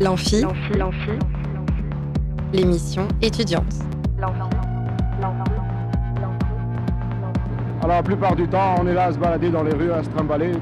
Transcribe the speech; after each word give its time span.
L'amphi, 0.00 0.42
l'émission 2.52 3.06
étudiante. 3.22 3.62
Alors 7.78 7.88
la 7.88 8.02
plupart 8.02 8.34
du 8.34 8.48
temps, 8.48 8.74
on 8.80 8.88
est 8.88 8.92
là 8.92 9.04
à 9.04 9.12
se 9.12 9.18
balader 9.18 9.50
dans 9.50 9.62
les 9.62 9.72
rues, 9.72 9.92
à 9.92 10.02
se 10.02 10.08
trimballer. 10.08 10.54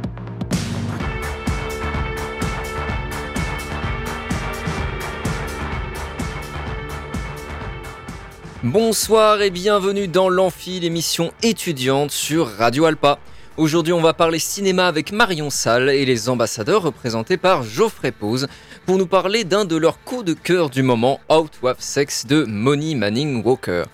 Bonsoir 8.62 9.40
et 9.40 9.50
bienvenue 9.50 10.08
dans 10.08 10.28
l'Amphi, 10.28 10.78
l'émission 10.78 11.32
étudiante 11.42 12.10
sur 12.10 12.48
Radio 12.48 12.84
Alpa. 12.84 13.18
Aujourd'hui, 13.58 13.92
on 13.92 14.00
va 14.00 14.14
parler 14.14 14.38
cinéma 14.38 14.86
avec 14.86 15.12
Marion 15.12 15.50
Salle 15.50 15.90
et 15.90 16.06
les 16.06 16.30
ambassadeurs 16.30 16.82
représentés 16.82 17.36
par 17.36 17.62
Geoffrey 17.62 18.10
Pose 18.10 18.48
pour 18.86 18.98
nous 18.98 19.06
parler 19.06 19.44
d'un 19.44 19.64
de 19.64 19.76
leurs 19.76 20.02
coups 20.02 20.24
de 20.24 20.34
cœur 20.34 20.70
du 20.70 20.82
moment, 20.82 21.20
Out 21.30 21.52
of 21.62 21.80
Sex 21.80 22.26
de 22.26 22.44
Money 22.44 22.94
Manning 22.94 23.42
Walker. 23.44 23.84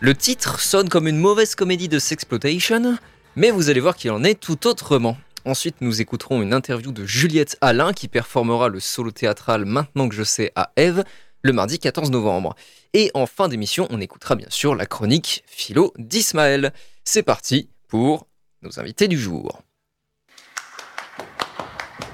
Le 0.00 0.14
titre 0.14 0.60
sonne 0.60 0.88
comme 0.88 1.08
une 1.08 1.18
mauvaise 1.18 1.54
comédie 1.54 1.88
de 1.88 1.98
sexploitation, 1.98 2.98
mais 3.36 3.50
vous 3.50 3.68
allez 3.68 3.80
voir 3.80 3.96
qu'il 3.96 4.10
en 4.12 4.22
est 4.22 4.38
tout 4.38 4.66
autrement. 4.66 5.16
Ensuite, 5.44 5.76
nous 5.80 6.00
écouterons 6.00 6.42
une 6.42 6.52
interview 6.52 6.92
de 6.92 7.04
Juliette 7.04 7.56
Alain 7.60 7.92
qui 7.92 8.06
performera 8.06 8.68
le 8.68 8.80
solo 8.80 9.10
théâtral 9.10 9.64
Maintenant 9.64 10.08
que 10.08 10.14
je 10.14 10.22
sais 10.22 10.52
à 10.54 10.72
Eve 10.76 11.04
le 11.42 11.52
mardi 11.52 11.78
14 11.78 12.10
novembre. 12.10 12.54
Et 12.94 13.10
en 13.14 13.26
fin 13.26 13.48
d'émission, 13.48 13.88
on 13.90 14.00
écoutera 14.00 14.34
bien 14.36 14.50
sûr 14.50 14.74
la 14.74 14.86
chronique 14.86 15.42
philo 15.46 15.92
d'Ismaël. 15.98 16.72
C'est 17.04 17.22
parti 17.22 17.70
pour 17.88 18.26
nos 18.62 18.78
invités 18.78 19.08
du 19.08 19.18
jour. 19.18 19.62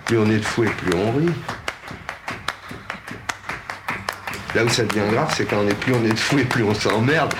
Plus 0.06 0.18
on 0.18 0.30
est 0.30 0.38
de. 0.38 1.32
Là 4.54 4.64
où 4.64 4.68
ça 4.68 4.84
devient 4.84 5.10
grave, 5.10 5.32
c'est 5.36 5.46
quand 5.46 5.58
on 5.64 5.68
est 5.68 5.74
plus 5.74 5.92
on 5.94 6.04
est 6.04 6.10
de 6.10 6.18
fou 6.18 6.38
et 6.38 6.44
plus 6.44 6.62
on 6.62 6.74
s'emmerde. 6.74 7.34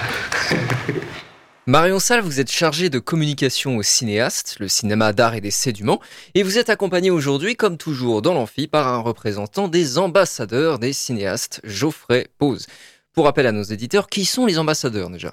Marion 1.67 1.98
Salle, 1.98 2.20
vous 2.20 2.41
êtes 2.41 2.51
chargée 2.51 2.91
de 2.91 2.98
communication 2.98 3.77
au 3.79 3.83
cinéaste, 3.83 4.57
le 4.61 4.69
cinéma 4.69 5.12
d'art 5.15 5.35
et 5.35 5.41
d'essai 5.41 5.73
du 5.73 5.83
Mans, 5.85 6.01
et 6.35 6.42
vous 6.42 6.59
êtes 6.59 6.69
accompagnée 6.69 7.11
aujourd'hui, 7.11 7.57
comme 7.57 7.79
toujours 7.79 8.20
dans 8.20 8.35
l'amphi, 8.35 8.67
par 8.67 8.89
un 8.89 8.98
représentant 8.98 9.69
des 9.69 9.97
ambassadeurs 9.97 10.79
des 10.79 10.92
cinéastes, 10.92 11.61
Geoffrey 11.65 12.27
Pose. 12.39 12.67
Pour 13.15 13.25
rappel 13.25 13.47
à 13.47 13.53
nos 13.53 13.62
éditeurs, 13.62 14.09
qui 14.09 14.25
sont 14.27 14.45
les 14.45 14.59
ambassadeurs 14.59 15.09
déjà? 15.09 15.33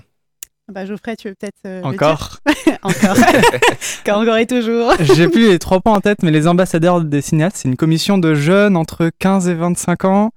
Bah 0.72 0.86
Geoffrey, 0.86 1.18
tu 1.18 1.28
veux 1.28 1.36
peut-être. 1.36 1.58
euh, 1.66 1.82
Encore 1.84 2.38
Encore. 2.84 3.18
Quand 4.06 4.22
encore 4.22 4.38
et 4.38 4.46
toujours. 4.48 4.94
J'ai 5.02 5.28
plus 5.28 5.50
les 5.50 5.60
trois 5.60 5.82
points 5.82 5.96
en 5.96 6.00
tête, 6.00 6.20
mais 6.24 6.32
les 6.32 6.48
ambassadeurs 6.48 7.02
des 7.02 7.22
cinéastes, 7.22 7.58
c'est 7.58 7.68
une 7.68 7.76
commission 7.76 8.18
de 8.18 8.36
jeunes 8.36 8.78
entre 8.78 9.10
15 9.20 9.50
et 9.50 9.54
25 9.56 10.06
ans 10.06 10.32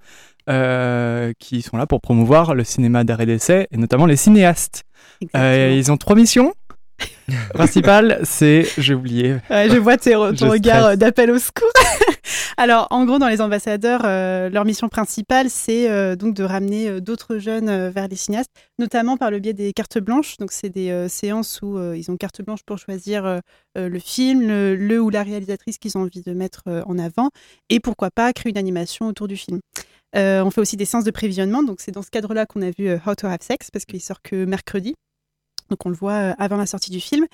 euh, 0.49 1.33
qui 1.39 1.61
sont 1.61 1.77
là 1.77 1.85
pour 1.87 2.01
promouvoir 2.01 2.55
le 2.55 2.63
cinéma 2.63 3.03
d'art 3.03 3.21
et 3.21 3.25
d'essai, 3.25 3.67
et 3.71 3.77
notamment 3.77 4.05
les 4.05 4.15
cinéastes. 4.17 4.83
Euh, 5.35 5.73
ils 5.75 5.91
ont 5.91 5.97
trois 5.97 6.15
missions. 6.15 6.53
Principale, 7.53 8.19
c'est, 8.23 8.65
j'ai 8.77 8.93
oublié. 8.93 9.35
Ouais, 9.49 9.69
je 9.69 9.77
vois 9.77 9.97
tes- 9.97 10.11
ton 10.37 10.49
regard 10.49 10.85
euh, 10.85 10.95
d'appel 10.95 11.31
au 11.31 11.39
secours. 11.39 11.67
Alors, 12.57 12.87
en 12.89 13.03
gros, 13.05 13.19
dans 13.19 13.27
les 13.27 13.41
ambassadeurs, 13.41 14.03
euh, 14.05 14.49
leur 14.49 14.63
mission 14.63 14.87
principale, 14.87 15.49
c'est 15.49 15.89
euh, 15.89 16.15
donc 16.15 16.33
de 16.35 16.43
ramener 16.43 16.87
euh, 16.87 16.99
d'autres 17.01 17.37
jeunes 17.37 17.89
vers 17.89 18.07
les 18.07 18.15
cinéastes, 18.15 18.49
notamment 18.79 19.17
par 19.17 19.29
le 19.29 19.39
biais 19.39 19.51
des 19.53 19.73
cartes 19.73 19.97
blanches. 19.99 20.37
Donc, 20.37 20.53
c'est 20.53 20.69
des 20.69 21.07
séances 21.09 21.59
où 21.61 21.77
ils 21.93 22.09
ont 22.11 22.15
carte 22.15 22.41
blanche 22.41 22.61
pour 22.65 22.77
choisir 22.77 23.41
le 23.75 23.99
film, 23.99 24.47
le, 24.47 24.75
le 24.75 24.99
ou 25.01 25.09
la 25.09 25.23
réalisatrice 25.23 25.77
qu'ils 25.77 25.97
ont 25.97 26.01
envie 26.03 26.21
de 26.21 26.33
mettre 26.33 26.63
en 26.85 26.97
avant, 26.97 27.29
et 27.69 27.79
pourquoi 27.81 28.09
pas 28.09 28.31
créer 28.33 28.51
une 28.51 28.57
animation 28.57 29.07
autour 29.07 29.27
du 29.27 29.35
film. 29.35 29.59
Euh, 30.15 30.43
on 30.43 30.49
fait 30.49 30.61
aussi 30.61 30.77
des 30.77 30.85
séances 30.85 31.03
de 31.03 31.11
prévisionnement, 31.11 31.61
donc 31.61 31.81
c'est 31.81 31.91
dans 31.91 32.01
ce 32.01 32.09
cadre-là 32.09 32.45
qu'on 32.45 32.61
a 32.61 32.69
vu 32.71 32.87
euh, 32.87 32.97
How 33.05 33.15
to 33.15 33.27
Have 33.27 33.41
Sex, 33.41 33.69
parce 33.71 33.85
qu'il 33.85 34.01
sort 34.01 34.21
que 34.21 34.45
mercredi. 34.45 34.95
Donc 35.69 35.85
on 35.85 35.89
le 35.89 35.95
voit 35.95 36.13
euh, 36.13 36.33
avant 36.37 36.57
la 36.57 36.65
sortie 36.65 36.91
du 36.91 36.99
film. 36.99 37.25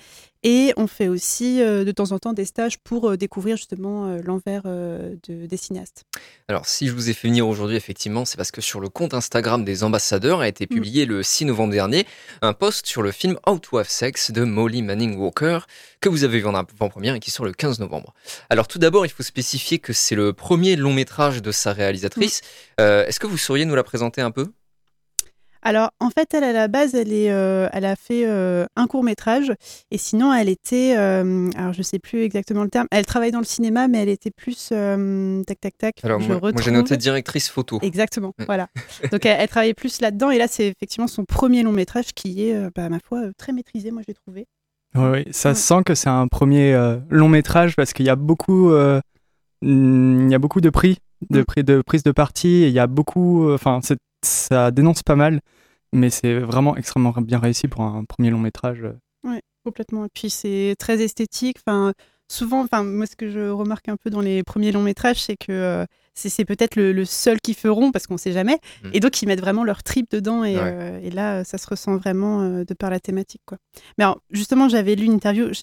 Et 0.44 0.72
on 0.76 0.86
fait 0.88 1.06
aussi 1.06 1.62
euh, 1.62 1.84
de 1.84 1.92
temps 1.92 2.10
en 2.12 2.18
temps 2.18 2.32
des 2.32 2.44
stages 2.44 2.78
pour 2.78 3.10
euh, 3.10 3.16
découvrir 3.16 3.56
justement 3.56 4.16
l'envers 4.24 4.62
de- 4.64 5.46
des 5.46 5.56
cinéastes. 5.56 6.02
Alors, 6.48 6.66
si 6.66 6.88
je 6.88 6.92
vous 6.92 7.10
ai 7.10 7.12
fait 7.12 7.28
venir 7.28 7.46
aujourd'hui, 7.46 7.76
effectivement, 7.76 8.24
c'est 8.24 8.36
parce 8.36 8.50
que 8.50 8.60
sur 8.60 8.80
le 8.80 8.88
compte 8.88 9.14
Instagram 9.14 9.64
des 9.64 9.84
ambassadeurs 9.84 10.40
a 10.40 10.48
été 10.48 10.66
publié 10.66 11.06
le 11.06 11.22
6 11.22 11.44
novembre 11.44 11.72
dernier 11.72 12.06
un 12.40 12.52
post 12.54 12.86
sur 12.86 13.02
le 13.02 13.12
film 13.12 13.38
Out 13.48 13.62
to 13.62 13.78
Have 13.78 13.88
Sex 13.88 14.30
de 14.32 14.42
Molly 14.44 14.82
Manning 14.82 15.16
Walker 15.16 15.60
que 16.00 16.08
vous 16.08 16.24
avez 16.24 16.40
vu 16.40 16.46
en 16.46 16.54
avant-première 16.54 17.14
et 17.14 17.20
qui 17.20 17.30
sort 17.30 17.44
le 17.46 17.52
15 17.52 17.78
novembre. 17.78 18.12
Alors, 18.50 18.66
tout 18.66 18.78
d'abord, 18.80 19.06
il 19.06 19.10
faut 19.12 19.22
spécifier 19.22 19.78
que 19.78 19.92
c'est 19.92 20.16
le 20.16 20.32
premier 20.32 20.74
long 20.76 20.92
métrage 20.92 21.42
de 21.42 21.52
sa 21.52 21.72
réalisatrice. 21.72 22.40
Euh, 22.80 23.06
Est-ce 23.06 23.20
que 23.20 23.26
vous 23.28 23.38
sauriez 23.38 23.64
nous 23.64 23.74
la 23.76 23.84
présenter 23.84 24.20
un 24.20 24.30
peu? 24.32 24.46
Alors 25.64 25.90
en 26.00 26.10
fait, 26.10 26.34
elle 26.34 26.42
à 26.44 26.52
la 26.52 26.66
base, 26.68 26.94
elle, 26.94 27.12
est, 27.12 27.30
euh, 27.30 27.68
elle 27.72 27.84
a 27.84 27.94
fait 27.94 28.26
euh, 28.26 28.66
un 28.74 28.86
court 28.88 29.04
métrage 29.04 29.52
et 29.92 29.98
sinon 29.98 30.32
elle 30.34 30.48
était, 30.48 30.94
euh, 30.96 31.50
alors 31.56 31.72
je 31.72 31.82
sais 31.82 31.98
plus 32.00 32.22
exactement 32.22 32.64
le 32.64 32.68
terme, 32.70 32.88
elle 32.90 33.06
travaille 33.06 33.30
dans 33.30 33.38
le 33.38 33.44
cinéma 33.44 33.86
mais 33.86 33.98
elle 34.02 34.08
était 34.08 34.32
plus 34.32 34.70
euh, 34.72 35.42
tac 35.44 35.60
tac 35.60 35.78
tac. 35.78 35.94
Alors, 36.02 36.20
je 36.20 36.32
moi, 36.32 36.40
moi, 36.52 36.62
j'ai 36.62 36.70
noté 36.72 36.96
directrice 36.96 37.48
photo. 37.48 37.78
Exactement, 37.82 38.34
Ouais. 38.40 38.46
voilà. 38.46 38.66
Donc 39.12 39.24
elle, 39.24 39.36
elle 39.40 39.48
travaillait 39.48 39.74
plus 39.74 40.00
là-dedans 40.00 40.30
et 40.32 40.38
là 40.38 40.48
c'est 40.48 40.66
effectivement 40.66 41.06
son 41.06 41.24
premier 41.24 41.62
long 41.62 41.72
métrage 41.72 42.12
qui 42.14 42.48
est, 42.48 42.54
euh, 42.54 42.70
bah, 42.74 42.88
ma 42.88 42.98
foi, 42.98 43.22
très 43.38 43.52
maîtrisé, 43.52 43.92
moi 43.92 44.02
j'ai 44.06 44.14
trouvé. 44.14 44.46
Oui, 44.96 45.04
oui, 45.12 45.24
ça 45.30 45.50
Ouais. 45.50 45.54
se 45.54 45.60
sent 45.62 45.82
que 45.86 45.94
c'est 45.94 46.10
un 46.10 46.26
premier 46.28 46.74
euh, 46.74 46.98
long 47.08 47.28
métrage 47.28 47.76
parce 47.76 47.92
qu'il 47.92 48.04
y 48.04 48.10
a 48.10 48.16
beaucoup, 48.16 48.70
euh, 48.72 49.00
mm, 49.62 50.26
il 50.26 50.32
y 50.32 50.34
a 50.34 50.38
beaucoup 50.38 50.60
de 50.60 50.70
prix, 50.70 50.98
de 51.30 51.40
Mm. 51.40 51.44
prix 51.44 51.62
de 51.64 51.82
prise 51.82 52.02
de 52.02 52.10
parti. 52.10 52.48
et 52.64 52.66
Il 52.68 52.74
y 52.74 52.78
a 52.80 52.86
beaucoup, 52.88 53.50
enfin, 53.52 53.78
c'est- 53.82 53.96
ça 54.22 54.70
dénonce 54.70 55.02
pas 55.02 55.16
mal, 55.16 55.40
mais 55.92 56.10
c'est 56.10 56.38
vraiment 56.38 56.76
extrêmement 56.76 57.12
bien 57.12 57.38
réussi 57.38 57.68
pour 57.68 57.82
un 57.82 58.04
premier 58.04 58.30
long 58.30 58.38
métrage. 58.38 58.86
Complètement. 59.64 60.06
Et 60.06 60.08
puis 60.12 60.28
c'est 60.28 60.74
très 60.78 61.02
esthétique. 61.02 61.58
Enfin, 61.64 61.92
souvent, 62.32 62.62
enfin 62.62 62.82
moi 62.82 63.06
ce 63.06 63.14
que 63.16 63.30
je 63.30 63.48
remarque 63.50 63.88
un 63.88 63.96
peu 63.96 64.10
dans 64.10 64.20
les 64.20 64.42
premiers 64.42 64.72
longs 64.72 64.82
métrages, 64.82 65.22
c'est 65.22 65.36
que 65.36 65.52
euh, 65.52 65.84
c'est 66.14 66.44
peut-être 66.44 66.76
le, 66.76 66.92
le 66.92 67.04
seul 67.04 67.40
qu'ils 67.40 67.54
feront 67.54 67.90
parce 67.92 68.06
qu'on 68.06 68.16
sait 68.18 68.32
jamais. 68.32 68.58
Mm. 68.84 68.88
Et 68.94 69.00
donc 69.00 69.20
ils 69.22 69.26
mettent 69.26 69.40
vraiment 69.40 69.64
leur 69.64 69.82
trip 69.82 70.10
dedans 70.10 70.42
et, 70.44 70.56
Ouais. 70.56 70.60
euh, 70.62 71.00
et 71.02 71.10
là 71.10 71.44
ça 71.44 71.58
se 71.58 71.66
ressent 71.66 71.96
vraiment 71.96 72.42
euh, 72.42 72.64
de 72.64 72.74
par 72.74 72.90
la 72.90 73.00
thématique 73.00 73.42
quoi. 73.46 73.58
Mais 73.98 74.04
alors 74.04 74.20
justement 74.30 74.68
j'avais 74.68 74.94
lu 74.94 75.04
une 75.06 75.12
interview, 75.12 75.48
je 75.52 75.62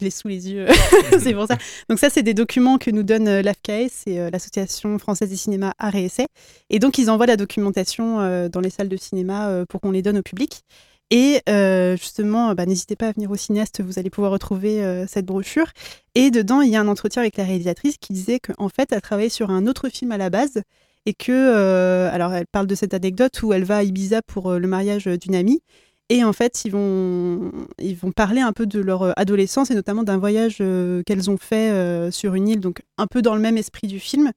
l'ai 0.00 0.10
sous 0.10 0.28
les 0.28 0.50
yeux, 0.50 0.66
c'est 1.20 1.32
pour 1.34 1.46
ça. 1.46 1.56
Donc 1.88 1.98
ça 1.98 2.10
c'est 2.10 2.22
des 2.22 2.34
documents 2.34 2.78
que 2.78 2.90
nous 2.90 3.02
donne 3.04 3.40
l'AFCAE, 3.40 3.88
c'est 3.90 4.30
l'association 4.30 4.98
française 4.98 5.30
des 5.30 5.36
cinémas 5.36 5.72
Art 5.78 5.94
et 5.94 6.04
Essai. 6.06 6.26
Et 6.70 6.78
donc 6.78 6.98
ils 6.98 7.08
envoient 7.10 7.26
la 7.26 7.36
documentation 7.36 8.48
dans 8.48 8.60
les 8.60 8.70
salles 8.70 8.88
de 8.88 8.96
cinéma 8.96 9.64
pour 9.68 9.80
qu'on 9.80 9.90
les 9.92 10.02
donne 10.02 10.18
au 10.18 10.22
public. 10.22 10.62
Et 11.10 11.42
euh, 11.48 11.96
justement, 11.96 12.54
bah, 12.54 12.66
n'hésitez 12.66 12.94
pas 12.94 13.08
à 13.08 13.12
venir 13.12 13.30
au 13.30 13.36
cinéaste, 13.36 13.82
vous 13.82 13.98
allez 13.98 14.10
pouvoir 14.10 14.30
retrouver 14.30 14.82
euh, 14.84 15.06
cette 15.08 15.26
brochure. 15.26 15.66
Et 16.14 16.30
dedans, 16.30 16.60
il 16.60 16.70
y 16.70 16.76
a 16.76 16.80
un 16.80 16.88
entretien 16.88 17.22
avec 17.22 17.36
la 17.36 17.44
réalisatrice 17.44 17.96
qui 17.98 18.12
disait 18.12 18.38
qu'en 18.38 18.68
fait, 18.68 18.92
elle 18.92 19.00
travaillait 19.00 19.28
sur 19.28 19.50
un 19.50 19.66
autre 19.66 19.88
film 19.88 20.12
à 20.12 20.18
la 20.18 20.30
base 20.30 20.62
et 21.06 21.14
que, 21.14 21.32
euh, 21.32 22.10
alors, 22.12 22.32
elle 22.32 22.46
parle 22.46 22.68
de 22.68 22.76
cette 22.76 22.94
anecdote 22.94 23.42
où 23.42 23.52
elle 23.52 23.64
va 23.64 23.78
à 23.78 23.82
Ibiza 23.82 24.22
pour 24.22 24.52
le 24.52 24.68
mariage 24.68 25.06
d'une 25.06 25.34
amie. 25.34 25.62
Et 26.10 26.22
en 26.24 26.32
fait, 26.32 26.64
ils 26.64 26.70
vont, 26.70 27.50
ils 27.78 27.96
vont 27.96 28.12
parler 28.12 28.40
un 28.40 28.52
peu 28.52 28.66
de 28.66 28.80
leur 28.80 29.18
adolescence 29.18 29.70
et 29.70 29.74
notamment 29.74 30.02
d'un 30.02 30.18
voyage 30.18 30.58
qu'elles 30.58 31.30
ont 31.30 31.38
fait 31.38 32.10
sur 32.10 32.34
une 32.34 32.48
île, 32.48 32.60
donc 32.60 32.82
un 32.98 33.06
peu 33.06 33.22
dans 33.22 33.36
le 33.36 33.40
même 33.40 33.56
esprit 33.56 33.86
du 33.86 34.00
film. 34.00 34.32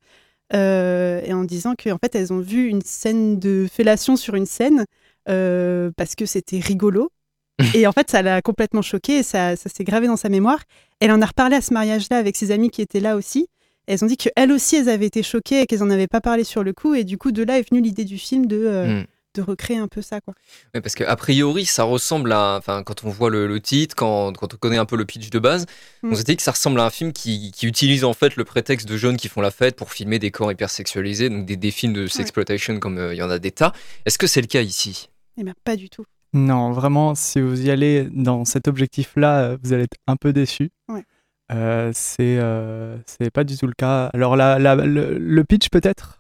Et 0.54 1.34
en 1.34 1.44
disant 1.44 1.74
qu'en 1.76 1.98
fait, 1.98 2.16
elles 2.16 2.32
ont 2.32 2.40
vu 2.40 2.68
une 2.68 2.84
scène 2.84 3.40
de 3.40 3.68
fellation 3.72 4.16
sur 4.16 4.36
une 4.36 4.46
scène 4.46 4.86
euh, 5.30 5.92
parce 5.98 6.16
que 6.16 6.26
c'était 6.26 6.60
rigolo. 6.60 7.12
et 7.76 7.86
en 7.86 7.92
fait, 7.92 8.10
ça 8.10 8.22
l'a 8.22 8.42
complètement 8.42 8.82
choquée 8.82 9.20
et 9.20 9.24
ça, 9.24 9.56
ça 9.56 9.70
s'est 9.70 9.84
gravé 9.84 10.08
dans 10.08 10.18
sa 10.18 10.30
mémoire. 10.30 10.60
Elle 11.00 11.12
en 11.12 11.22
a 11.22 11.26
reparlé 11.26 11.56
à 11.56 11.62
ce 11.62 11.74
mariage-là 11.74 12.18
avec 12.18 12.36
ses 12.36 12.50
amis 12.52 12.70
qui 12.72 12.82
étaient 12.82 13.00
là 13.00 13.16
aussi. 13.16 13.48
Et 13.88 13.94
elles 13.94 14.04
ont 14.04 14.08
dit 14.08 14.18
qu'elles 14.18 14.52
aussi, 14.52 14.78
elles 14.78 14.90
avaient 14.90 15.06
été 15.06 15.22
choquées 15.24 15.62
et 15.62 15.66
qu'elles 15.68 15.80
n'en 15.80 15.90
avaient 15.92 16.08
pas 16.08 16.22
parlé 16.22 16.44
sur 16.44 16.64
le 16.64 16.74
coup. 16.74 16.96
Et 16.96 17.04
du 17.04 17.18
coup, 17.18 17.32
de 17.32 17.44
là 17.44 17.60
est 17.60 17.70
venue 17.70 17.82
l'idée 17.82 18.06
du 18.06 18.18
film 18.18 18.48
de, 18.48 18.58
euh, 18.66 19.02
Mm. 19.02 19.06
de 19.36 19.42
recréer 19.42 19.78
un 19.78 19.88
peu 19.88 20.02
ça. 20.02 20.20
Quoi. 20.22 20.34
Ouais, 20.74 20.82
parce 20.82 20.96
qu'a 20.96 21.16
priori, 21.16 21.66
ça 21.66 21.84
ressemble 21.84 22.32
à. 22.32 22.56
Enfin, 22.58 22.82
quand 22.82 23.04
on 23.04 23.10
voit 23.10 23.30
le, 23.30 23.46
le 23.46 23.60
titre, 23.60 23.94
quand, 23.96 24.34
quand 24.38 24.54
on 24.54 24.58
connaît 24.58 24.78
un 24.78 24.86
peu 24.86 24.96
le 24.96 25.06
pitch 25.06 25.30
de 25.30 25.38
base, 25.40 25.66
Mm. 26.02 26.12
on 26.12 26.16
s'est 26.16 26.24
dit 26.24 26.36
que 26.38 26.42
ça 26.44 26.52
ressemble 26.52 26.80
à 26.80 26.86
un 26.86 26.90
film 26.90 27.12
qui, 27.14 27.52
qui 27.52 27.68
utilise 27.68 28.04
en 28.04 28.14
fait 28.14 28.36
le 28.36 28.46
prétexte 28.46 28.88
de 28.88 28.98
jeunes 28.98 29.18
qui 29.18 29.28
font 29.28 29.42
la 29.42 29.52
fête 29.52 29.76
pour 29.76 29.92
filmer 29.92 30.18
des 30.18 30.32
corps 30.32 30.52
hyper 30.52 30.70
sexualisés, 30.72 31.30
donc 31.30 31.46
des, 31.46 31.56
des 31.58 31.72
films 31.72 31.94
de 31.94 32.08
sexploitation 32.08 32.80
comme 32.80 32.98
euh, 32.98 33.14
il 33.14 33.18
y 33.18 33.22
en 33.22 33.30
a 33.30 33.38
des 33.38 33.52
tas. 33.52 33.74
Est-ce 34.06 34.18
que 34.18 34.28
c'est 34.28 34.42
le 34.42 34.48
cas 34.48 34.62
ici? 34.62 35.10
Eh 35.38 35.44
bien, 35.44 35.54
pas 35.64 35.76
du 35.76 35.90
tout. 35.90 36.06
Non, 36.34 36.72
vraiment, 36.72 37.14
si 37.16 37.40
vous 37.42 37.66
y 37.66 37.70
allez 37.72 38.08
dans 38.12 38.44
cet 38.46 38.68
objectif-là, 38.68 39.40
euh, 39.42 39.58
vous 39.64 39.74
allez 39.74 39.84
être 39.84 39.98
un 40.08 40.16
peu 40.16 40.34
déçu. 40.34 40.72
Ouais. 40.90 41.04
Euh, 41.52 41.92
c'est 41.94 42.38
euh, 42.40 42.98
c'est 43.06 43.30
pas 43.30 43.44
du 43.44 43.58
tout 43.58 43.68
le 43.68 43.74
cas. 43.78 44.08
Alors, 44.14 44.36
la, 44.36 44.58
la- 44.58 44.76
le, 44.76 45.18
le 45.18 45.44
pitch, 45.44 45.70
peut-être? 45.70 46.18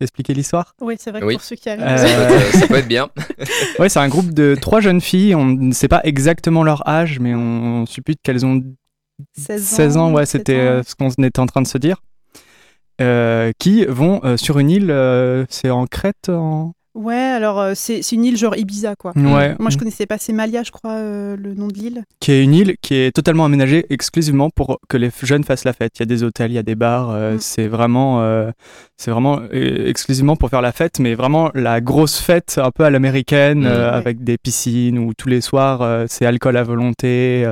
Expliquer 0.00 0.34
l'histoire? 0.34 0.74
Oui, 0.80 0.96
c'est 0.98 1.10
vrai 1.10 1.20
que 1.20 1.26
Oui. 1.26 1.34
pour 1.34 1.42
ceux 1.42 1.56
qui 1.56 1.68
arrivent. 1.70 1.82
Euh, 1.84 1.96
ça, 1.96 2.04
peut 2.28 2.34
être, 2.34 2.56
ça 2.56 2.66
peut 2.68 2.74
être 2.76 2.88
bien. 2.88 3.08
Ouais, 3.78 3.88
c'est 3.88 3.98
un 4.00 4.08
groupe 4.08 4.32
de 4.32 4.54
trois 4.60 4.80
jeunes 4.80 5.00
filles. 5.00 5.34
On 5.34 5.44
ne 5.46 5.72
sait 5.72 5.88
pas 5.88 6.00
exactement 6.04 6.62
leur 6.62 6.86
âge, 6.88 7.18
mais 7.18 7.34
on, 7.34 7.82
on 7.82 7.86
suppute 7.86 8.20
qu'elles 8.22 8.44
ont 8.46 8.62
16 9.36 9.60
ans, 9.62 9.76
16 9.76 9.96
ans. 9.96 10.12
Ouais, 10.12 10.22
17 10.22 10.28
c'était 10.40 10.60
euh, 10.60 10.82
ce 10.84 10.94
qu'on 10.94 11.08
était 11.24 11.40
en 11.40 11.46
train 11.46 11.62
de 11.62 11.66
se 11.66 11.78
dire. 11.78 12.02
qui 13.58 13.84
vont 13.86 14.36
sur 14.36 14.58
une 14.58 14.70
île, 14.70 15.46
c'est 15.48 15.70
en 15.70 15.86
Crète 15.86 16.28
en... 16.28 16.74
Ouais, 16.94 17.14
alors 17.14 17.60
euh, 17.60 17.72
c'est 17.74 18.00
une 18.12 18.24
île 18.24 18.36
genre 18.36 18.56
Ibiza, 18.56 18.96
quoi. 18.96 19.12
Ouais. 19.14 19.54
Moi, 19.58 19.70
je 19.70 19.78
connaissais 19.78 20.06
pas, 20.06 20.18
c'est 20.18 20.32
Malia, 20.32 20.62
je 20.62 20.70
crois, 20.70 20.92
euh, 20.92 21.36
le 21.36 21.54
nom 21.54 21.68
de 21.68 21.74
l'île. 21.74 22.04
Qui 22.18 22.32
est 22.32 22.42
une 22.42 22.54
île 22.54 22.76
qui 22.80 22.94
est 22.94 23.14
totalement 23.14 23.44
aménagée 23.44 23.86
exclusivement 23.90 24.50
pour 24.50 24.80
que 24.88 24.96
les 24.96 25.10
jeunes 25.22 25.44
fassent 25.44 25.64
la 25.64 25.72
fête. 25.72 25.92
Il 25.96 26.00
y 26.00 26.02
a 26.02 26.06
des 26.06 26.22
hôtels, 26.22 26.50
il 26.50 26.54
y 26.54 26.58
a 26.58 26.62
des 26.62 26.74
bars. 26.74 27.10
Euh, 27.10 27.34
mm. 27.34 27.40
C'est 27.40 27.68
vraiment, 27.68 28.42
c'est 28.96 29.10
vraiment 29.10 29.42
exclusivement 29.52 30.36
pour 30.36 30.50
faire 30.50 30.62
la 30.62 30.72
fête, 30.72 30.98
mais 30.98 31.14
vraiment 31.14 31.50
la 31.54 31.80
grosse 31.80 32.18
fête 32.18 32.58
un 32.62 32.70
peu 32.70 32.84
à 32.84 32.90
l'américaine, 32.90 33.60
mm. 33.60 33.66
avec 33.66 34.24
des 34.24 34.38
piscines 34.38 34.98
où 34.98 35.14
tous 35.14 35.28
les 35.28 35.40
soirs 35.40 36.06
c'est 36.08 36.26
alcool 36.26 36.56
à 36.56 36.62
volonté. 36.62 37.50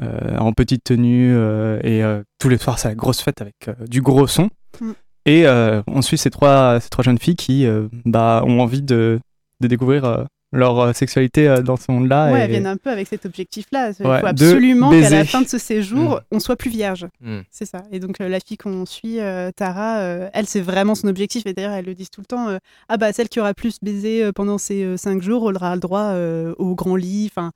en 0.00 0.52
petite 0.52 0.84
tenue 0.84 1.36
et 1.82 2.02
tous 2.38 2.48
les 2.48 2.58
soirs 2.58 2.78
c'est 2.78 2.88
la 2.88 2.94
grosse 2.94 3.20
fête 3.20 3.40
avec 3.40 3.70
du 3.88 4.02
gros 4.02 4.26
son. 4.26 4.50
Mm. 4.80 4.92
Et 5.28 5.46
euh, 5.46 5.82
on 5.86 6.00
suit 6.00 6.16
ces 6.16 6.30
trois, 6.30 6.80
ces 6.80 6.88
trois 6.88 7.04
jeunes 7.04 7.18
filles 7.18 7.36
qui 7.36 7.66
euh, 7.66 7.88
bah, 8.06 8.42
ont 8.46 8.60
envie 8.60 8.80
de, 8.80 9.20
de 9.60 9.68
découvrir 9.68 10.06
euh, 10.06 10.24
leur 10.52 10.96
sexualité 10.96 11.60
dans 11.62 11.76
ce 11.76 11.92
monde-là. 11.92 12.32
Ouais, 12.32 12.40
elles 12.40 12.50
viennent 12.50 12.66
un 12.66 12.78
peu 12.78 12.88
avec 12.88 13.08
cet 13.08 13.26
objectif-là. 13.26 13.90
Il 13.90 13.94
faut 13.94 14.10
absolument 14.10 14.88
qu'à 14.88 15.10
la 15.10 15.26
fin 15.26 15.42
de 15.42 15.46
ce 15.46 15.58
séjour, 15.58 16.14
mm. 16.14 16.20
on 16.30 16.40
soit 16.40 16.56
plus 16.56 16.70
vierge. 16.70 17.06
Mm. 17.20 17.40
C'est 17.50 17.66
ça. 17.66 17.82
Et 17.92 18.00
donc, 18.00 18.18
la 18.20 18.40
fille 18.40 18.56
qu'on 18.56 18.86
suit, 18.86 19.18
Tara, 19.54 20.00
elle, 20.32 20.46
c'est 20.46 20.62
vraiment 20.62 20.94
son 20.94 21.08
objectif. 21.08 21.44
Et 21.44 21.52
d'ailleurs, 21.52 21.74
elle 21.74 21.84
le 21.84 21.94
dit 21.94 22.08
tout 22.08 22.22
le 22.22 22.26
temps 22.26 22.58
Ah, 22.88 22.96
bah, 22.96 23.12
celle 23.12 23.28
qui 23.28 23.38
aura 23.38 23.52
plus 23.52 23.76
baisé 23.82 24.32
pendant 24.32 24.56
ces 24.56 24.96
cinq 24.96 25.20
jours 25.20 25.42
aura 25.42 25.74
le 25.74 25.80
droit 25.80 26.14
au 26.56 26.74
grand 26.74 26.96
lit. 26.96 27.30
Enfin, 27.30 27.52